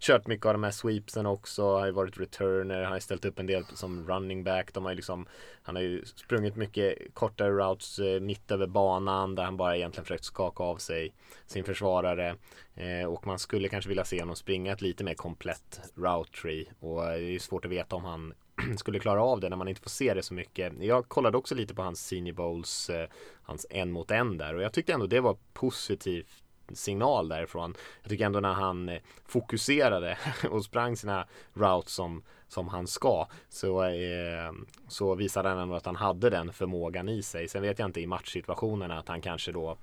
[0.03, 1.73] kört mycket av de här sweepsen också.
[1.73, 2.83] Han har ju varit returner.
[2.83, 4.75] Han har ju ställt upp en del som running back.
[4.75, 5.27] De har ju liksom,
[5.63, 10.05] han har ju sprungit mycket kortare routes eh, mitt över banan där han bara egentligen
[10.05, 11.15] försökt skaka av sig
[11.47, 12.37] sin försvarare.
[12.75, 16.67] Eh, och man skulle kanske vilja se honom springa ett lite mer komplett route tree.
[16.81, 18.35] Och eh, det är ju svårt att veta om han
[18.77, 20.73] skulle klara av det när man inte får se det så mycket.
[20.81, 23.09] Jag kollade också lite på hans senior bowls, eh,
[23.43, 26.43] hans en mot en där och jag tyckte ändå det var positivt
[26.73, 27.75] signal därifrån.
[28.03, 30.19] Jag tycker ändå när han eh, fokuserade
[30.51, 34.53] och sprang sina routes som, som han ska så, eh,
[34.89, 37.49] så visade han ändå att han hade den förmågan i sig.
[37.49, 39.77] Sen vet jag inte i matchsituationerna att han kanske då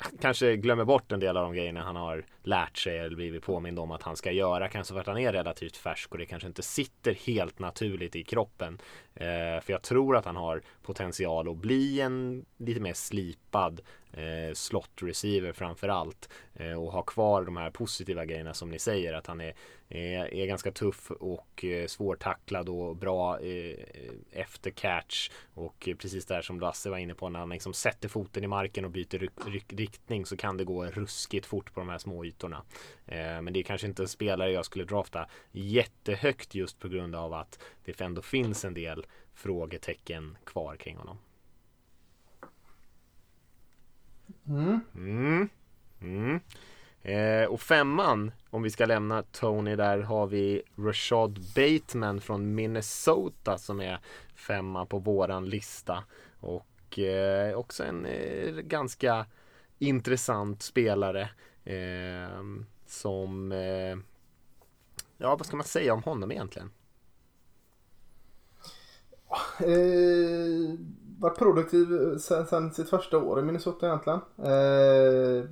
[0.20, 3.78] kanske glömmer bort en del av de grejerna han har lärt sig eller blivit påmind
[3.78, 4.68] om att han ska göra.
[4.68, 8.24] Kanske för att han är relativt färsk och det kanske inte sitter helt naturligt i
[8.24, 8.78] kroppen.
[9.14, 13.80] Eh, för jag tror att han har potential att bli en lite mer slipad
[14.12, 16.28] eh, slot receiver framförallt.
[16.54, 19.54] Eh, och ha kvar de här positiva grejerna som ni säger att han är,
[19.88, 23.78] är, är ganska tuff och eh, svårtacklad och bra eh,
[24.32, 25.30] efter catch.
[25.54, 28.84] Och precis där som Lasse var inne på när han liksom sätter foten i marken
[28.84, 32.24] och byter ryk, ryk, riktning så kan det gå ruskigt fort på de här små
[32.24, 32.62] ytorna.
[33.06, 37.14] Eh, men det är kanske inte en spelare jag skulle drafta jättehögt just på grund
[37.14, 41.18] av att det ändå finns en del frågetecken kvar kring honom.
[44.50, 44.80] Mm.
[44.94, 45.48] Mm.
[46.00, 46.40] Mm.
[47.02, 53.58] Eh, och femman, om vi ska lämna Tony där, har vi Rashad Bateman från Minnesota
[53.58, 53.98] som är
[54.34, 56.04] femma på våran lista.
[56.40, 59.26] Och eh, också en eh, ganska
[59.78, 61.30] intressant spelare
[61.64, 62.42] eh,
[62.86, 63.98] som, eh,
[65.18, 66.70] ja vad ska man säga om honom egentligen?
[69.60, 70.78] Eh,
[71.20, 74.20] varit produktiv eh, sen, sen sitt första år i Minnesota egentligen.
[74.38, 75.44] Eh,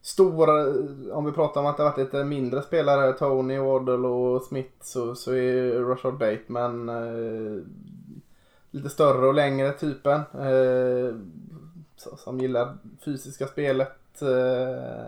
[0.00, 0.66] stora,
[1.12, 5.14] om vi pratar om att det varit lite mindre spelare, Tony, Waddle och Smith, så,
[5.14, 7.62] så är Rashard Bateman eh,
[8.70, 10.20] lite större och längre typen.
[10.34, 11.14] Eh,
[11.96, 14.22] som gillar fysiska spelet.
[14.22, 15.06] Eh,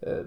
[0.00, 0.24] eh,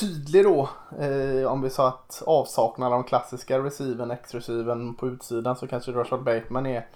[0.00, 0.68] tydlig då.
[0.98, 5.92] Eh, om vi sa att avsaknad av de klassiska receiven, X-receiven på utsidan så kanske
[5.92, 6.86] Rashard Bateman är,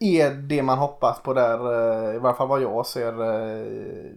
[0.00, 1.58] är det man hoppas på där.
[1.58, 3.22] Eh, I varje fall vad jag ser.
[3.22, 4.12] Eh,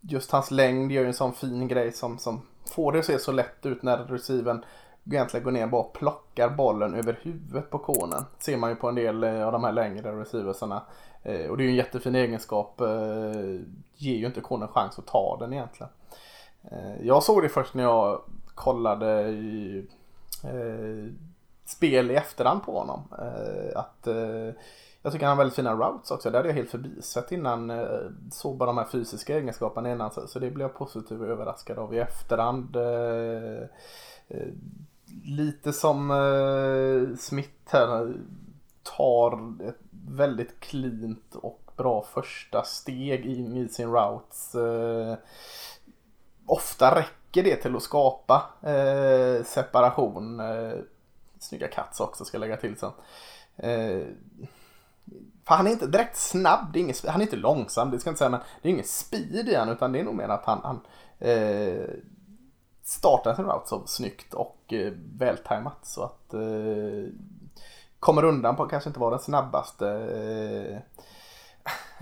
[0.00, 3.18] just hans längd gör ju en sån fin grej som, som får det att se
[3.18, 4.64] så lätt ut när receiven
[5.04, 8.24] egentligen går ner och bara plockar bollen över huvudet på konen.
[8.38, 10.82] Ser man ju på en del eh, av de här längre receiversarna.
[11.50, 12.80] Och det är ju en jättefin egenskap.
[13.94, 15.92] Ger ju inte konen chans att ta den egentligen.
[17.02, 18.20] Jag såg det först när jag
[18.54, 19.86] kollade i,
[21.66, 23.02] spel i efterhand på honom.
[23.18, 24.54] Eh, att eh,
[25.02, 26.30] jag tycker han har väldigt fina routes också.
[26.30, 27.70] Det hade jag helt förbisett innan.
[27.70, 27.86] Eh,
[28.30, 30.10] såg bara de här fysiska egenskaperna innan.
[30.10, 32.76] Så, så det blev jag positivt överraskad av i efterhand.
[32.76, 33.62] Eh,
[34.28, 34.48] eh,
[35.24, 38.14] lite som eh, Smith här
[38.96, 39.32] tar
[39.68, 45.16] ett väldigt cleant och bra första steg in i sin routes eh,
[46.46, 50.40] ofta räcker det till att skapa eh, separation.
[50.40, 50.78] Eh,
[51.46, 52.92] Snygga cuts också ska jag lägga till sen.
[53.56, 54.06] Eh,
[55.44, 58.08] för han är inte direkt snabb, det är inget, han är inte långsam, det ska
[58.08, 60.28] jag inte säga, men det är ingen speed i han utan det är nog mer
[60.28, 60.80] att han, han
[61.18, 61.88] eh,
[62.82, 67.12] startar sin route så snyggt och eh, vältajmat så att eh,
[68.00, 69.88] kommer undan på att kanske inte vara den snabbaste.
[69.88, 70.76] Eh,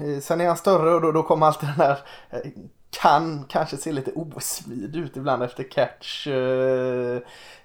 [0.07, 1.99] eh sen är han större och då, då kommer alltid den här
[2.31, 2.51] eh,
[2.91, 6.27] kan kanske se lite osmidig ut ibland efter catch.
[6.27, 7.21] Eh,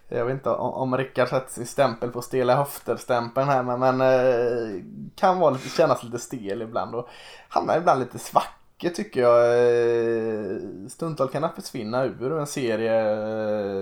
[0.10, 4.84] jag vet inte om Rickard sätter sin stämpel på stela höfter-stämpeln här men, men eh,
[5.16, 7.10] kan vara lite, kännas lite stel ibland och
[7.50, 9.44] hamnar ibland lite svacke tycker jag.
[9.44, 13.12] Eh, stundtal stundtals kan han försvinna ur en serie.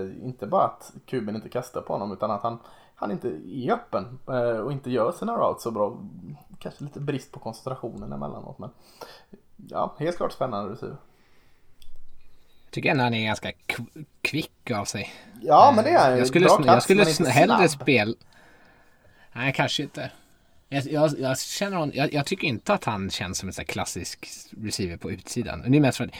[0.00, 2.58] Eh, inte bara att kuben inte kastar på honom utan att han,
[2.94, 5.98] han inte är öppen eh, och inte gör sina routes så bra.
[6.58, 8.70] Kanske lite brist på koncentrationen emellanåt men
[9.56, 10.76] ja, helt klart spännande
[12.68, 13.52] receiver tycker ändå han är ganska
[14.22, 15.12] kvick av sig.
[15.40, 18.14] Ja, men det är Jag skulle, Bra jag skulle hellre spela...
[19.32, 20.10] Nej, kanske inte.
[20.68, 23.64] Jag, jag, jag känner hon, jag, jag, tycker inte att han känns som en sån
[23.64, 24.28] klassisk
[24.62, 25.70] receiver på utsidan.
[25.70, 26.10] det är mest för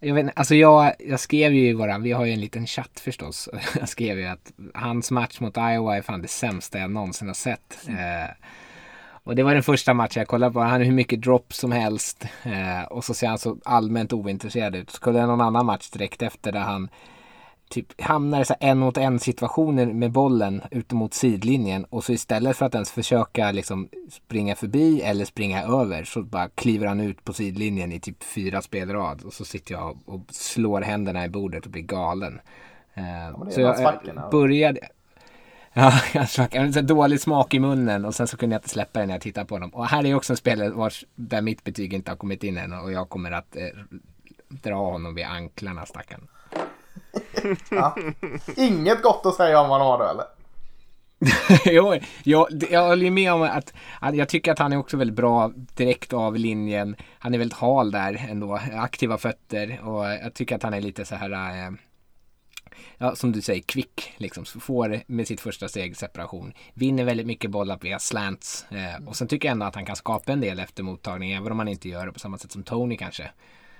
[0.00, 3.00] jag, vet, alltså jag, jag skrev ju i våra, vi har ju en liten chatt
[3.00, 3.48] förstås.
[3.78, 7.34] Jag skrev ju att hans match mot Iowa är fan det sämsta jag någonsin har
[7.34, 7.78] sett.
[7.86, 8.22] Mm.
[8.24, 8.30] Eh,
[9.28, 10.60] och det var den första matchen jag kollade på.
[10.60, 12.24] Han har hur mycket dropp som helst.
[12.42, 14.90] Eh, och så ser han så allmänt ointresserad ut.
[14.90, 16.88] Så kollade jag någon annan match direkt efter där han
[17.70, 21.84] typ hamnar i så en mot en situationer med bollen ut mot sidlinjen.
[21.84, 26.48] Och så istället för att ens försöka liksom springa förbi eller springa över så bara
[26.48, 29.22] kliver han ut på sidlinjen i typ fyra spelrad.
[29.24, 32.40] Och så sitter jag och slår händerna i bordet och blir galen.
[32.94, 34.80] Eh, ja, så jag, jag började...
[35.78, 35.92] Ja,
[36.52, 39.14] jag hade dålig smak i munnen och sen så kunde jag inte släppa det när
[39.14, 39.70] jag tittade på dem.
[39.70, 42.72] Och här är också en spelare vars, där mitt betyg inte har kommit in än
[42.72, 43.62] och jag kommer att eh,
[44.48, 46.28] dra honom vid anklarna stackarn.
[47.70, 47.96] ja.
[48.56, 50.24] Inget gott att säga om honom har du eller?
[51.64, 55.16] jo, jag, jag håller med om att, att jag tycker att han är också väldigt
[55.16, 56.96] bra direkt av linjen.
[57.18, 61.04] Han är väldigt hal där ändå, aktiva fötter och jag tycker att han är lite
[61.04, 61.70] så här eh,
[62.98, 64.44] ja, som du säger, kvick liksom.
[64.44, 66.52] Får med sitt första steg separation.
[66.74, 68.66] Vinner väldigt mycket bollar via slants.
[68.70, 71.52] Eh, och sen tycker jag ändå att han kan skapa en del efter mottagning, även
[71.52, 73.30] om han inte gör det på samma sätt som Tony kanske.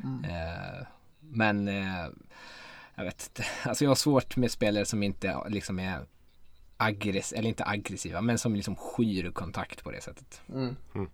[0.05, 0.25] Mm.
[0.25, 0.87] Eh,
[1.21, 2.07] men eh,
[2.95, 3.49] jag vet inte.
[3.69, 6.07] Alltså jag har svårt med spelare som inte liksom är
[6.77, 10.43] aggressiva, eller inte aggressiva, men som liksom skyr kontakt på det sättet.
[10.49, 10.77] Mm.
[10.95, 11.11] Mm.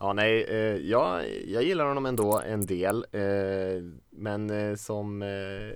[0.00, 3.06] Ja, nej, eh, jag, jag gillar honom ändå en del.
[3.12, 5.72] Eh, men eh, som eh,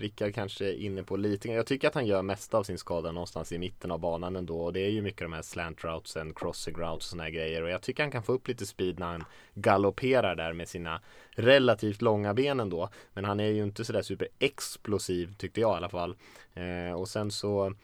[0.00, 3.12] Rickard kanske är inne på lite Jag tycker att han gör mest av sin skada
[3.12, 4.60] någonstans i mitten av banan ändå.
[4.60, 7.62] Och det är ju mycket de här slant routesen, crossing routes och såna här grejer.
[7.62, 11.00] Och jag tycker han kan få upp lite speed när han galopperar där med sina
[11.30, 12.88] relativt långa ben ändå.
[13.14, 16.16] Men han är ju inte sådär super explosiv tyckte jag i alla fall.
[16.54, 17.74] Eh, och sen så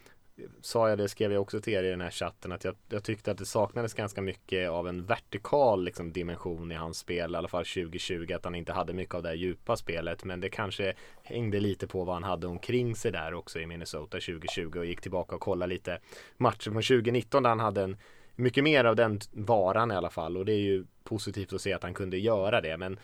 [0.61, 3.05] sa jag det, skrev jag också till er i den här chatten, att jag, jag
[3.05, 7.37] tyckte att det saknades ganska mycket av en vertikal liksom, dimension i hans spel, i
[7.37, 10.49] alla fall 2020, att han inte hade mycket av det här djupa spelet, men det
[10.49, 14.87] kanske hängde lite på vad han hade omkring sig där också i Minnesota 2020 och
[14.87, 15.99] gick tillbaka och kollade lite
[16.37, 17.97] matcher från 2019 där han hade en
[18.37, 20.37] mycket mer av den varan i alla fall.
[20.37, 22.99] Och det är ju positivt att se att han kunde göra det, men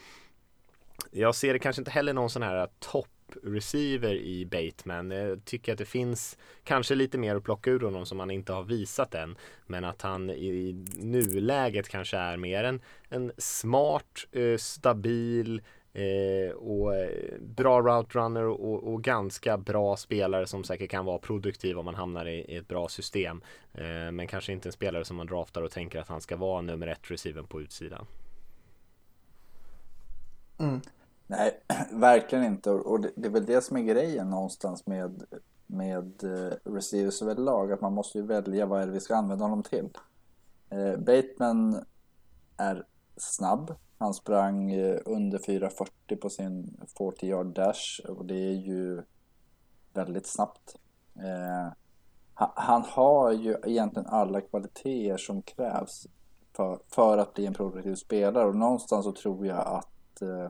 [1.10, 3.08] jag ser det kanske inte heller någon sån här topp
[3.42, 5.10] receiver i Bateman.
[5.10, 8.52] Jag tycker att det finns kanske lite mer att plocka ur honom som han inte
[8.52, 9.36] har visat än.
[9.66, 15.62] Men att han i nuläget kanske är mer en, en smart, eh, stabil
[15.92, 21.18] eh, och eh, bra route runner och, och, ganska bra spelare som säkert kan vara
[21.18, 23.42] produktiv om man hamnar i, i ett bra system.
[23.74, 26.60] Eh, men kanske inte en spelare som man draftar och tänker att han ska vara
[26.60, 28.06] nummer ett receiver på utsidan.
[30.58, 30.80] Mm.
[31.30, 31.60] Nej,
[31.92, 32.70] verkligen inte.
[32.70, 35.24] Och det, det, är väl det som är grejen någonstans med,
[35.66, 37.72] med eh, uh, receivers överlag.
[37.72, 39.88] Att man måste ju välja vad är det vi ska använda honom till.
[40.70, 41.84] Eh, Bateman
[42.56, 43.74] är snabb.
[43.98, 49.02] Han sprang eh, under 4.40 på sin 40 yard dash och det är ju
[49.92, 50.76] väldigt snabbt.
[51.14, 51.72] Eh,
[52.34, 56.06] han, han har ju egentligen alla kvaliteter som krävs
[56.52, 60.48] för, för att bli en produktiv spelare och någonstans så tror jag att eh,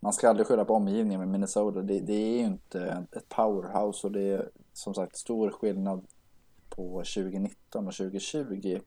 [0.00, 1.82] man ska aldrig skylla på omgivningen med Minnesota.
[1.82, 6.06] Det, det, är ju inte ett powerhouse och det är som sagt stor skillnad
[6.68, 8.80] på 2019 och 2020.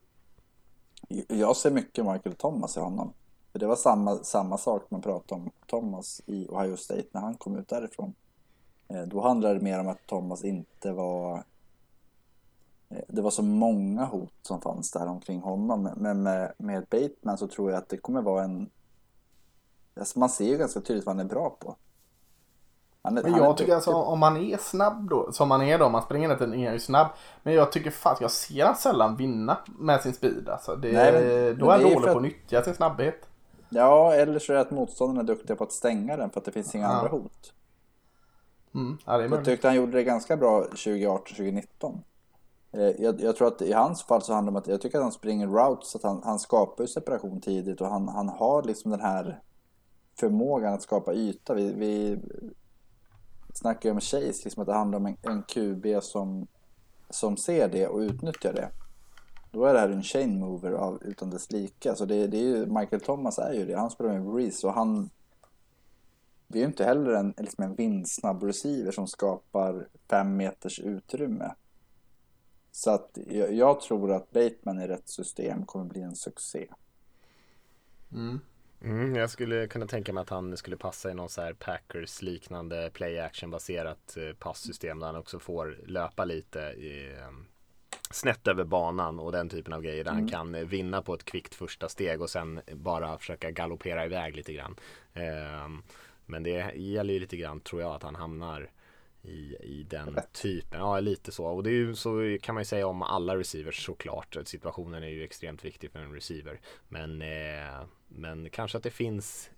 [1.28, 3.12] Jag ser mycket Michael Thomas i honom.
[3.52, 7.34] För det var samma, samma sak man pratade om Thomas i Ohio State när han
[7.34, 8.14] kom ut därifrån.
[8.88, 11.44] Eh, då handlade det mer om att Thomas inte var...
[12.88, 15.88] Eh, det var så många hot som fanns där omkring honom.
[15.96, 18.70] Men med, med Bateman så tror jag att det kommer vara en
[19.96, 21.76] Alltså man ser ju ganska tydligt vad han är bra på.
[23.02, 26.02] Är, men jag tycker alltså om man är snabb då, som man är då, man
[26.02, 27.06] springer tiden, är ju snabb.
[27.42, 30.76] Men jag tycker fan, jag ser han sällan vinna med sin speed alltså.
[30.76, 33.28] Det, Nej, men, då är han dålig på att nyttja sin snabbhet.
[33.68, 36.44] Ja, eller så är det att motståndarna är duktiga på att stänga den för att
[36.44, 36.90] det finns inga ja.
[36.90, 37.52] andra hot.
[38.74, 41.98] Mm, ja, jag tyckte han gjorde det ganska bra 2018-2019.
[42.72, 44.98] Eh, jag, jag, tror att i hans fall så handlar det om att jag tycker
[44.98, 48.62] att han springer routes så att han, han skapar separation tidigt och han, han har
[48.62, 49.40] liksom den här
[50.14, 51.54] förmågan att skapa yta.
[51.54, 52.18] Vi, vi
[53.54, 56.46] snackar ju om Chase, liksom att det handlar om en, en QB som,
[57.10, 58.70] som ser det och utnyttjar det.
[59.50, 61.94] Då är det här en chain mover av, utan dess like.
[61.94, 63.78] Så det, det är ju, Michael Thomas är ju det.
[63.78, 65.10] Han spelar med Breeze och han...
[66.46, 71.54] Det är ju inte heller en, liksom en vindsnabb receiver som skapar fem meters utrymme.
[72.72, 76.66] Så att jag, jag tror att Bateman i rätt system kommer bli en succé.
[78.12, 78.40] Mm.
[78.84, 82.22] Mm, jag skulle kunna tänka mig att han skulle passa i någon så här Packers
[82.22, 87.30] liknande play action baserat eh, passsystem där han också får löpa lite i, eh,
[88.10, 90.22] snett över banan och den typen av grejer där mm.
[90.22, 94.36] han kan eh, vinna på ett kvickt första steg och sen bara försöka galoppera iväg
[94.36, 94.76] lite grann.
[95.14, 95.68] Eh,
[96.26, 98.70] men det gäller ju lite grann tror jag att han hamnar
[99.24, 100.80] i, i den typen.
[100.80, 101.46] Ja, lite så.
[101.46, 104.36] Och det är ju så kan man ju säga om alla receivers såklart.
[104.44, 106.60] Situationen är ju extremt viktig för en receiver.
[106.88, 109.50] Men, eh, men kanske att det finns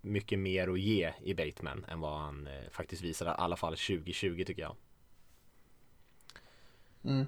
[0.00, 3.72] mycket mer att ge i Bateman än vad han eh, faktiskt visade, i alla fall
[3.76, 4.76] 2020 tycker jag.
[7.04, 7.26] Mm.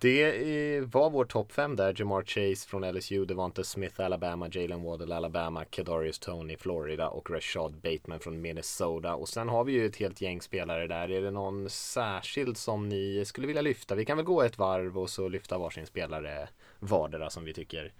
[0.00, 1.94] Det var vår topp 5 där.
[1.96, 7.74] Jamar Chase från LSU, Devonta Smith, Alabama, Jalen Waddle, Alabama, Kadarius Tony, Florida och Rashad
[7.74, 9.14] Bateman från Minnesota.
[9.14, 11.10] Och sen har vi ju ett helt gäng spelare där.
[11.10, 13.94] Är det någon särskild som ni skulle vilja lyfta?
[13.94, 16.48] Vi kan väl gå ett varv och så lyfta varsin spelare
[16.78, 17.92] vardera som vi tycker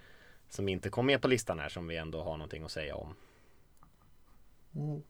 [0.49, 3.15] som inte kom med på listan här som vi ändå har någonting att säga om.
[4.75, 5.01] Mm.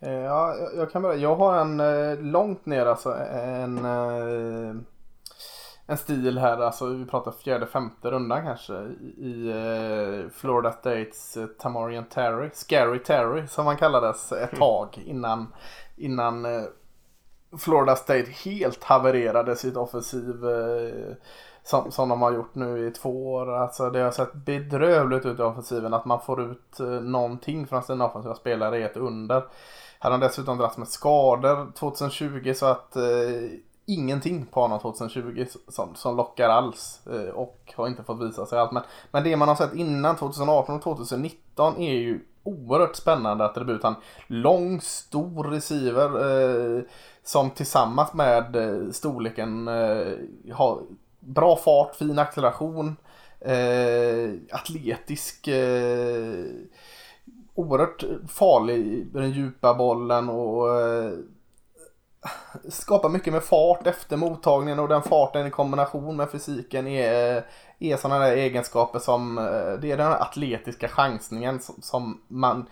[0.00, 1.16] Eh, ja, jag kan börja.
[1.16, 4.74] Jag har en eh, långt ner alltså en eh,
[5.86, 11.36] en stil här, alltså vi pratar fjärde, femte rundan kanske i, i eh, Florida States
[11.36, 15.52] eh, Tamarian Terry, Scary Terry som han kallades ett tag innan,
[15.96, 16.62] innan eh,
[17.58, 21.14] Florida State helt havererade sitt offensiv eh,
[21.62, 23.54] som, som de har gjort nu i två år.
[23.54, 25.94] Alltså det har sett bedrövligt ut i offensiven.
[25.94, 29.42] Att man får ut eh, någonting från sina offensiva spelare är ett under.
[29.98, 33.02] Han har dessutom dragits med skador 2020 så att eh,
[33.86, 37.00] ingenting på honom 2020 som, som lockar alls.
[37.06, 38.72] Eh, och har inte fått visa sig allt.
[38.72, 43.82] Men, men det man har sett innan 2018 och 2019 är ju oerhört spännande attribut.
[43.82, 43.94] Han
[44.26, 46.08] lång, stor receiver
[46.78, 46.82] eh,
[47.22, 50.12] som tillsammans med eh, storleken eh,
[50.52, 50.82] har
[51.20, 52.96] bra fart, fin acceleration,
[53.40, 56.44] eh, atletisk, eh,
[57.54, 61.12] oerhört farlig i den djupa bollen och eh,
[62.68, 67.44] skapar mycket med fart efter mottagningen och den farten i kombination med fysiken är,
[67.78, 72.66] är sådana där egenskaper som, eh, det är den här atletiska chansningen som, som man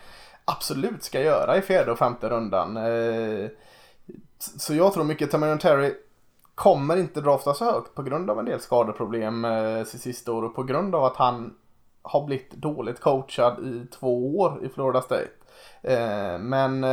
[0.45, 2.77] absolut ska göra i fjärde och femte rundan.
[2.77, 3.51] Eh,
[4.39, 5.95] så jag tror mycket Tamarion Terry
[6.55, 10.43] kommer inte drafta så högt på grund av en del skadeproblem eh, sitt sista år
[10.43, 11.55] och på grund av att han
[12.03, 15.31] har blivit dåligt coachad i två år i Florida State.
[16.39, 16.85] Men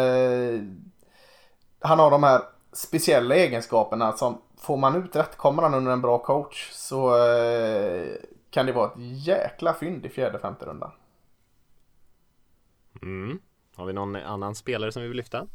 [1.80, 2.42] han har de här
[2.74, 8.08] speciella egenskaperna som får man ut rätt, kommer han under en bra coach så eh,
[8.50, 10.92] kan det vara ett jäkla fynd i fjärde, femte rundan.
[13.02, 13.40] Mm.
[13.76, 15.48] Har vi någon annan spelare som vi vill lyfta?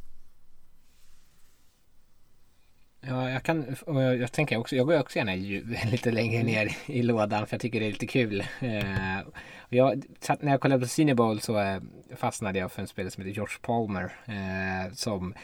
[3.01, 5.35] Ja, jag kan, och jag, jag tänker också, jag går också gärna
[5.91, 8.41] lite längre ner i lådan för jag tycker det är lite kul.
[8.61, 9.21] Eh,
[9.69, 10.05] jag,
[10.41, 11.81] när jag kollade på Senior Bowl så eh,
[12.17, 14.13] fastnade jag för en spelare som heter Josh Palmer.
[14.27, 15.35] Eh, som,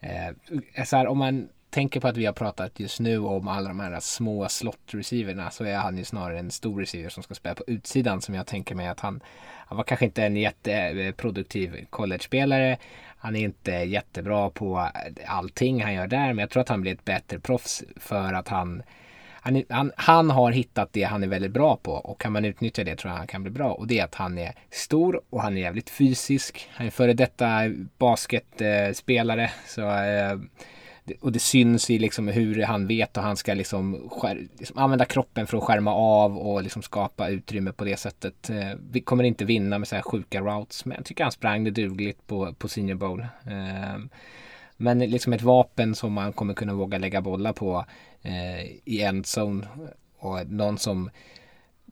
[0.00, 3.68] eh, så här, om man tänker på att vi har pratat just nu om alla
[3.68, 7.54] de här små slot-receiverna så är han ju snarare en stor receiver som ska spela
[7.54, 9.20] på utsidan som jag tänker mig att han,
[9.66, 12.76] han var kanske inte en jätteproduktiv college-spelare.
[13.18, 14.88] Han är inte jättebra på
[15.26, 18.48] allting han gör där men jag tror att han blir ett bättre proffs för att
[18.48, 18.82] han
[19.40, 22.84] han, han, han, har hittat det han är väldigt bra på och kan man utnyttja
[22.84, 23.72] det tror jag han kan bli bra.
[23.72, 26.68] Och det är att han är stor och han är jävligt fysisk.
[26.72, 27.48] Han är före detta
[27.98, 29.50] basketspelare.
[29.66, 30.38] så eh,
[31.20, 35.04] och det syns i liksom hur han vet och han ska liksom, skär, liksom använda
[35.04, 38.50] kroppen för att skärma av och liksom skapa utrymme på det sättet.
[38.50, 41.64] Eh, vi kommer inte vinna med så här sjuka routes men jag tycker han sprang
[41.64, 43.20] det dugligt på, på Senior Bowl.
[43.46, 43.98] Eh,
[44.80, 47.84] men liksom ett vapen som man kommer kunna våga lägga bollar på
[48.22, 49.66] eh, i endzone.
[50.18, 51.10] Och någon som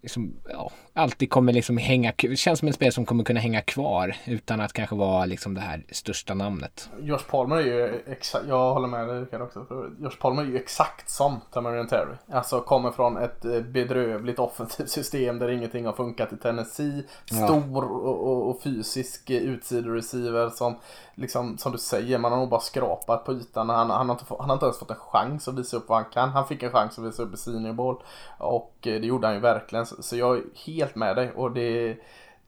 [0.02, 4.16] liksom, ja, alltid kommer liksom hänga, känns som en spelare som kommer kunna hänga kvar
[4.24, 6.90] utan att kanske vara liksom det här största namnet.
[7.00, 9.66] Josh Palmer är ju exakt, jag håller med dig Rickard också.
[9.98, 12.14] Josh Palmer är ju exakt som Tamarian Terry.
[12.32, 17.04] Alltså kommer från ett eh, bedrövligt offensivt system där ingenting har funkat i Tennessee.
[17.24, 17.84] Stor ja.
[17.84, 20.76] och, och, och, fysisk utsidoreceiver som
[21.14, 23.68] liksom som du säger, man har nog bara skrapat på ytan.
[23.68, 25.98] Han, han, har inte, han har inte ens fått en chans att visa upp vad
[25.98, 26.28] han kan.
[26.28, 27.96] Han fick en chans att visa upp i senior ball
[28.38, 29.86] och eh, det gjorde han ju verkligen.
[29.86, 31.98] Så jag är helt med dig och det är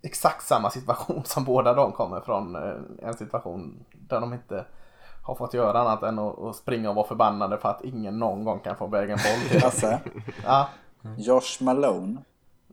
[0.02, 2.56] exakt samma situation som båda de kommer från.
[2.56, 4.64] Eh, en situation där de inte
[5.22, 8.58] har fått göra annat än att springa och vara förbannade för att ingen någon gång
[8.60, 9.60] kan få iväg en boll.
[9.62, 10.00] Lasse?
[10.44, 10.68] ja.
[11.16, 12.16] Josh Malone.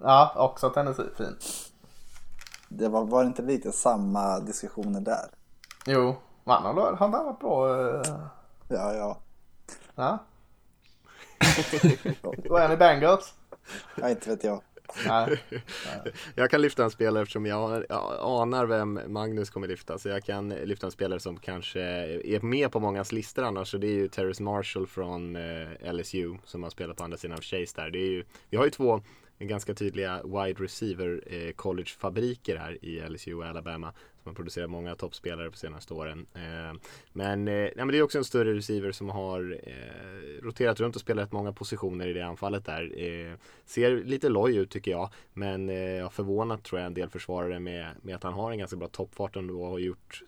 [0.02, 1.10] Ja, också Tennessee.
[1.18, 1.38] Fin.
[2.70, 5.26] Det var, var inte lite samma diskussioner där?
[5.86, 6.16] Jo,
[6.46, 7.68] han har, han har varit bra.
[7.68, 8.02] Uh...
[8.68, 9.18] Ja, ja.
[9.96, 10.18] Ja.
[12.50, 13.34] Vad är ni Bengals?
[13.96, 14.62] Ja, inte vet jag.
[16.36, 17.84] jag kan lyfta en spelare eftersom jag,
[18.20, 19.98] anar vem Magnus kommer lyfta.
[19.98, 23.72] Så jag kan lyfta en spelare som kanske är med på mångas listor annars.
[23.72, 27.38] Så det är ju Terrence Marshall från eh, LSU som har spelat på andra sidan
[27.38, 27.90] av Chase där.
[27.90, 29.02] Det är ju, vi har ju två
[29.40, 33.94] ganska tydliga wide receiver eh, college-fabriker här i LSU och Alabama
[34.26, 36.26] som har producerat många toppspelare på senaste åren.
[36.34, 36.80] Eh,
[37.11, 41.02] men, eh, men det är också en större receiver som har eh, roterat runt och
[41.02, 42.91] spelat många positioner i det anfallet där.
[42.97, 47.10] Eh, ser lite loj ut tycker jag, men jag har förvånat tror jag en del
[47.10, 50.23] försvarare med, med att han har en ganska bra toppfart ändå och har gjort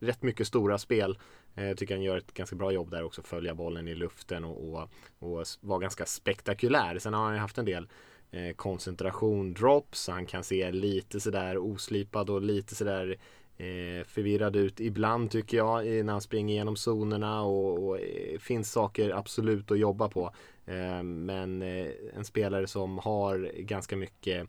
[0.00, 1.18] rätt mycket stora spel.
[1.54, 4.72] Jag tycker han gör ett ganska bra jobb där också, följa bollen i luften och,
[4.72, 6.98] och, och vara ganska spektakulär.
[6.98, 7.88] Sen har han ju haft en del
[8.30, 10.08] eh, koncentration drops.
[10.08, 13.16] Han kan se lite sådär oslipad och lite sådär
[13.56, 18.72] eh, förvirrad ut ibland tycker jag när han springer igenom zonerna och, och eh, finns
[18.72, 20.32] saker absolut att jobba på.
[20.68, 24.48] Eh, men eh, en spelare som har ganska mycket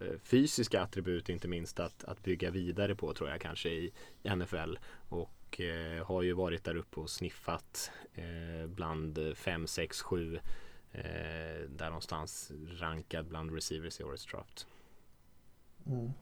[0.00, 3.92] eh, fysiska attribut inte minst att, att bygga vidare på tror jag kanske i
[4.22, 4.78] NFL.
[5.08, 5.30] Och
[6.04, 7.90] har ju varit där uppe och sniffat
[8.66, 10.38] bland 5, 6, 7
[10.92, 14.66] eh, där någonstans rankad bland receivers i årets draft.
[15.86, 16.12] Mm.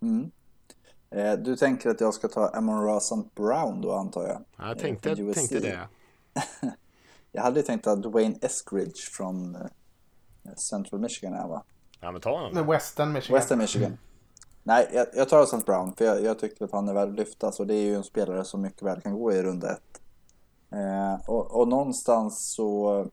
[0.00, 0.30] Mm.
[1.10, 3.28] Eh, du tänker att jag ska ta Amon St.
[3.34, 4.44] Brown då antar jag?
[4.56, 5.88] Ja, jag tänkte, Eh, tänkte det.
[7.32, 11.64] Jag hade tänkt att Dwayne Eskridge från eh, Central Michigan är va?
[12.00, 12.54] Ja men ta honom.
[12.54, 13.38] Med Western Michigan.
[13.38, 13.98] Western Michigan.
[14.62, 15.62] Nej, jag, jag tar St.
[15.66, 17.94] Brown för jag, jag tycker att han är värd att lyftas och det är ju
[17.94, 20.00] en spelare som mycket väl kan gå i runda ett.
[20.74, 23.06] Eh, och, och någonstans så...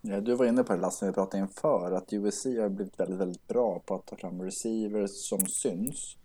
[0.00, 3.00] Ja, du var inne på det Lasse, när vi pratade inför, att USC har blivit
[3.00, 6.16] väldigt, väldigt bra på att ta fram receivers som syns.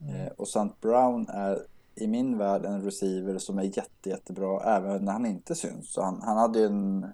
[0.00, 0.74] Eh, och St.
[0.80, 5.54] Brown är i min värld en receiver som är jätte, jättebra även när han inte
[5.54, 5.92] syns.
[5.92, 7.06] Så han, han hade ju en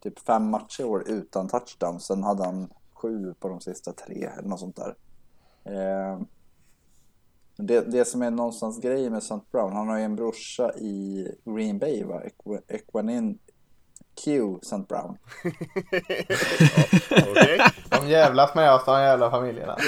[0.00, 2.00] typ fem matcher i år utan touchdown.
[2.00, 4.96] Sen hade han sju på de sista tre eller något sånt där.
[5.64, 6.20] Eh,
[7.66, 9.40] det, det som är någonstans grejen med St.
[9.52, 12.22] Brown, han har ju en brorsa i Green Bay va?
[12.24, 13.38] Equ- Equanin
[14.24, 14.84] Q St.
[14.88, 15.16] Brown.
[17.30, 17.60] Okej.
[17.90, 19.76] De jävlas med oss, de jävla familjerna.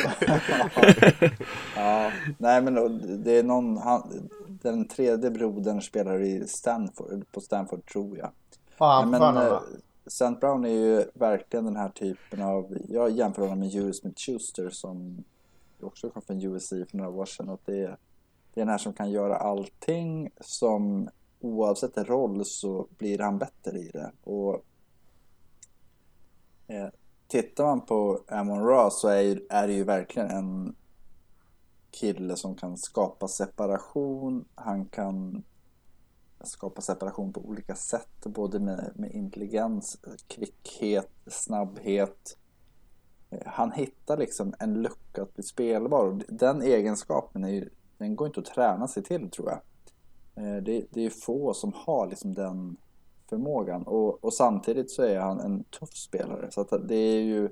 [1.77, 4.29] Ja, nej men då, det är någon, han,
[4.63, 8.31] den tredje brodern spelar i Stanford, på Stanford tror jag.
[8.79, 9.59] Får men fan eh.
[10.07, 10.31] St.
[10.41, 15.25] Brown är ju verkligen den här typen av, jag jämför honom med Julius Smith-Schuster som
[15.81, 17.49] också kom från USC för några år sedan.
[17.49, 17.99] Och det, är,
[18.55, 21.09] det är den här som kan göra allting som
[21.41, 24.13] oavsett roll så blir han bättre i det.
[24.23, 24.65] Och
[26.67, 26.89] eh,
[27.27, 30.75] Tittar man på Amon Ra så är, ju- är det ju verkligen en
[31.91, 34.45] kille som kan skapa separation.
[34.55, 35.43] Han kan
[36.45, 38.25] skapa separation på olika sätt.
[38.25, 42.37] Både med, med intelligens, kvickhet, snabbhet.
[43.47, 46.07] Han hittar liksom en lucka att bli spelbar.
[46.07, 49.61] Och Den egenskapen är ju, den går inte att träna sig till tror jag.
[50.45, 52.77] Eh, det, det är få som har liksom den
[53.29, 53.83] förmågan.
[53.83, 56.51] Och, och samtidigt så är han en tuff spelare.
[56.51, 57.45] Så att det är ju...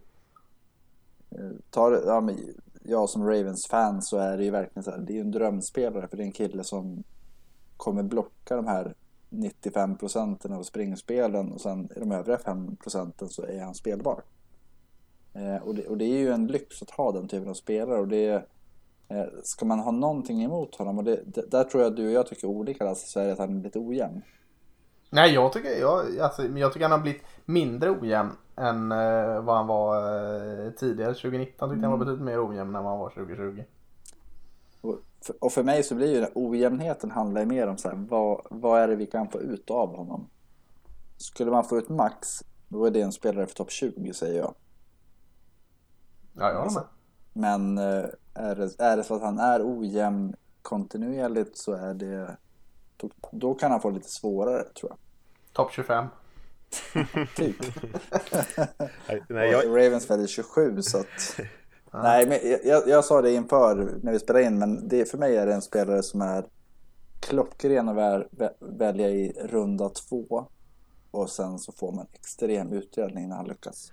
[1.30, 2.38] Eh, tar, ja, men
[2.84, 6.08] jag som Ravens-fan så är det ju verkligen så här, det är ju en drömspelare
[6.08, 7.04] för det är en kille som
[7.76, 8.94] kommer blocka de här
[9.28, 14.22] 95 procenten av springspelen och sen i de övriga 5 procenten så är han spelbar.
[15.34, 18.00] Eh, och, det, och det är ju en lyx att ha den typen av spelare
[18.00, 18.48] och det
[19.08, 22.26] eh, ska man ha någonting emot honom och det, där tror jag du och jag
[22.26, 24.22] tycker olika Lasse, så är det att han är lite ojämn.
[25.10, 29.56] Nej, jag tycker, jag, alltså, jag tycker han har blivit mindre ojämn än eh, vad
[29.56, 29.96] han var
[30.66, 31.14] eh, tidigare.
[31.14, 33.64] 2019 tyckte jag han var betydligt mer ojämn än vad han var 2020.
[34.80, 37.88] Och för, och för mig så blir ju den ojämnheten handlar ju mer om så
[37.88, 40.28] här, vad, vad är det vi kan få ut av honom?
[41.16, 42.28] Skulle man få ut max,
[42.68, 44.54] då är det en spelare för topp 20 säger jag.
[46.32, 46.84] Ja, jag håller med.
[47.32, 48.04] Men eh,
[48.34, 52.36] är det, är det så att han är ojämn kontinuerligt så är det
[52.96, 54.98] då, då kan han få lite svårare tror jag.
[55.52, 56.06] Topp 25.
[57.36, 57.56] Typ.
[59.28, 61.40] Nej, jag, Och Ravens väljer 27 så att
[62.02, 65.36] Nej men jag- jag, sa det inför när vi spelade in men det, för mig
[65.36, 66.46] är det en spelare som är
[67.20, 70.46] klockren att väl, vä- välja i runda två
[71.10, 73.92] och sen så får man extrem utdelning när han lyckas.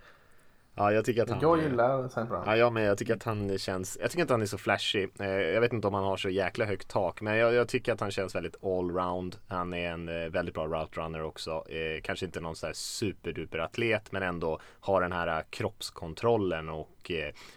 [0.80, 1.40] Ja, jag tycker att han...
[1.42, 2.24] Jag gillar St.
[2.24, 2.44] Brown.
[2.46, 2.88] Ja, jag med.
[2.88, 5.10] Jag tycker att han känns, jag tycker inte han är så flashig.
[5.20, 7.94] Eh, jag vet inte om han har så jäkla högt tak, men jag, jag tycker
[7.94, 9.36] att han känns väldigt allround.
[9.48, 11.52] Han är en eh, väldigt bra route runner också.
[11.70, 17.12] Eh, kanske inte någon sån här superduper atlet, men ändå har den här kroppskontrollen och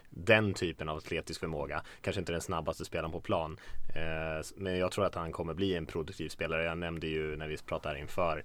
[0.09, 1.81] den typen av atletisk förmåga.
[2.01, 3.57] Kanske inte den snabbaste spelaren på plan,
[4.55, 6.63] men jag tror att han kommer bli en produktiv spelare.
[6.63, 8.43] Jag nämnde ju när vi pratade inför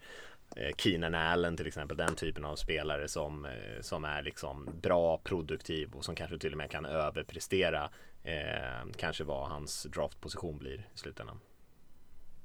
[0.76, 5.94] Keenan Allen till exempel, den typen av spelare som, eh, som är liksom bra, produktiv
[5.94, 7.90] och som kanske till och med kan överprestera
[8.22, 11.40] eh, kanske vad hans draftposition blir i slutändan.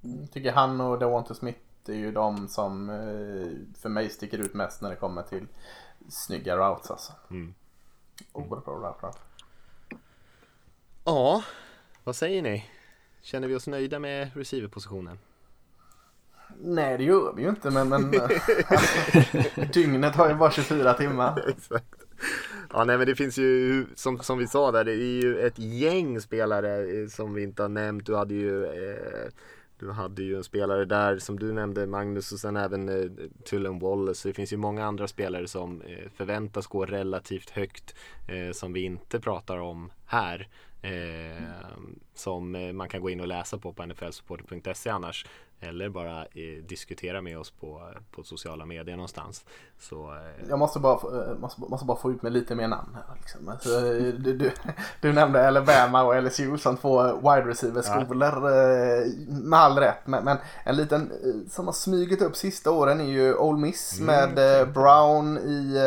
[0.02, 4.54] Jag tycker han och Devonte Smith är ju de som eh, för mig sticker ut
[4.54, 5.48] mest när det kommer till
[6.10, 7.14] snygga routes alltså.
[7.30, 7.54] Mm.
[8.34, 9.14] Oerhört bra route run.
[11.06, 11.44] Ja,
[12.04, 12.66] vad säger ni?
[13.22, 15.20] Känner vi oss nöjda med receiverpositionen?
[16.60, 18.12] Nej det gör vi ju inte men, men
[19.74, 21.44] dygnet har ju bara 24 timmar.
[21.48, 21.96] Exakt.
[22.74, 25.60] Ja, nej, men det finns ju som, som vi sa där, det är ju ett
[25.60, 28.06] gäng spelare eh, som vi inte har nämnt.
[28.06, 29.30] Du hade ju eh,
[29.80, 33.10] du hade ju en spelare där som du nämnde Magnus och sen även eh,
[33.46, 34.22] Tullen Wallace.
[34.22, 37.96] Så det finns ju många andra spelare som eh, förväntas gå relativt högt
[38.28, 40.48] eh, som vi inte pratar om här.
[40.82, 41.44] Eh,
[42.14, 45.26] som eh, man kan gå in och läsa på på nflsupporter.se annars.
[45.70, 47.82] Eller bara eh, diskutera med oss på,
[48.12, 49.46] på sociala medier någonstans.
[49.80, 52.68] Så, eh, Jag måste bara, få- eh, måste, måste bara få ut med lite mer
[52.68, 53.16] namn här.
[53.20, 53.50] Liksom.
[53.50, 54.52] Alltså, eh, du, du,
[55.02, 60.08] du nämnde Alabama och LSU som två wide receiver-skolor eh, med all rätt.
[60.08, 61.12] Men, men en liten
[61.52, 65.78] som har smugit upp sista åren är ju Ole Miss med eh, Brown i,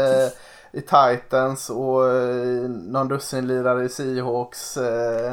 [0.76, 4.76] i Titans och eh, någon dussinlirare i Seahawks.
[4.76, 5.32] Eh,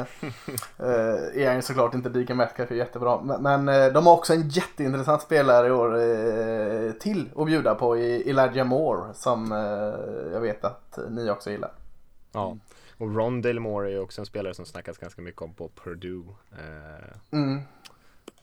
[0.78, 3.22] eh, är han ju såklart inte Deacon Metcalf är jättebra.
[3.22, 7.74] Men, men eh, de har också en jätteintressant spelare i år eh, till att bjuda
[7.74, 11.72] på i Elijah Moore som eh, jag vet att ni också gillar.
[12.32, 12.56] ja.
[12.98, 16.24] Och Ron Moore är ju också en spelare som snackas ganska mycket om på Purdue.
[17.32, 17.60] Mm.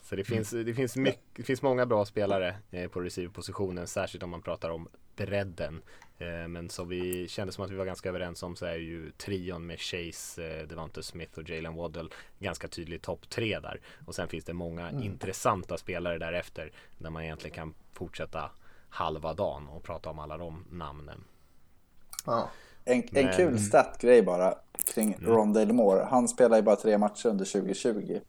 [0.01, 2.55] Så det finns, det finns, mycket, det finns många bra spelare
[2.91, 5.81] på receiverpositionen, särskilt om man pratar om bredden.
[6.17, 9.11] Eh, men som vi kände som att vi var ganska överens om så är ju
[9.11, 13.81] trion med Chase, eh, Devonta Smith och Jalen Waddell ganska tydlig topp tre där.
[14.05, 18.51] Och sen finns det många intressanta spelare därefter där man egentligen kan fortsätta
[18.89, 21.23] halva dagen och prata om alla de namnen.
[22.25, 22.49] Ja.
[22.85, 24.55] En, en Men- kul statgrej bara
[24.93, 26.03] kring Rondale Moore.
[26.03, 28.19] Han spelar ju bara tre matcher under 2020.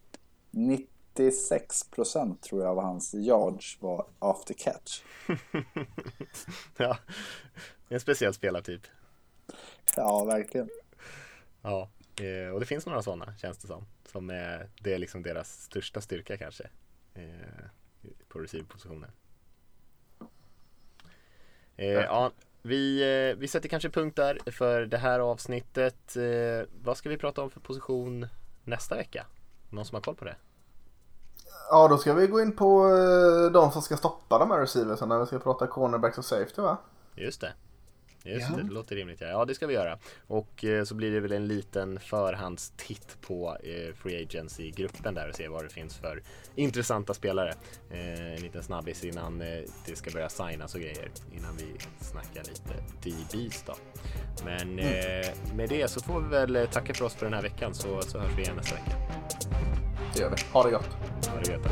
[1.14, 5.02] 96 procent tror jag av hans yards var after catch.
[6.76, 6.98] ja,
[7.88, 8.86] det är en speciell spelartyp.
[9.96, 10.68] Ja, verkligen.
[11.62, 11.88] Ja,
[12.20, 13.86] eh, och det finns några sådana känns det som.
[14.06, 16.70] som är, det är liksom deras största styrka kanske.
[17.14, 17.64] Eh,
[18.28, 19.10] på receiverpositionen.
[21.76, 22.32] Eh, ja,
[22.62, 23.04] vi,
[23.38, 26.16] vi sätter kanske punkt där för det här avsnittet.
[26.82, 28.26] Vad ska vi prata om för position
[28.64, 29.26] nästa vecka?
[29.70, 30.36] Någon som har koll på det?
[31.72, 35.08] Ja, då ska vi gå in på eh, de som ska stoppa de här receiversen
[35.08, 36.76] när vi ska prata cornerbacks och safety va?
[37.14, 37.52] Just det.
[38.24, 38.56] Just Ja.
[38.56, 39.20] det, det låter rimligt.
[39.20, 39.26] Ja.
[39.26, 39.98] ja, det ska vi göra.
[40.26, 45.34] Och eh, så blir det väl en liten förhandstitt på eh, Free Agency-gruppen där och
[45.34, 46.22] se vad det finns för
[46.54, 47.54] intressanta spelare.
[47.90, 51.08] Eh, en liten snabbis innan eh, det ska börja signas och grejer.
[51.36, 51.66] Innan vi
[52.00, 52.74] snackar lite
[53.10, 53.74] DBs då.
[54.44, 55.26] Men eh,
[55.56, 58.02] med det så får vi väl eh, tacka för oss för den här veckan så,
[58.02, 58.96] så hörs vi igen nästa vecka.
[60.14, 60.36] Det gör vi.
[60.52, 60.88] Ha det gott.
[61.28, 61.66] Ha det gött.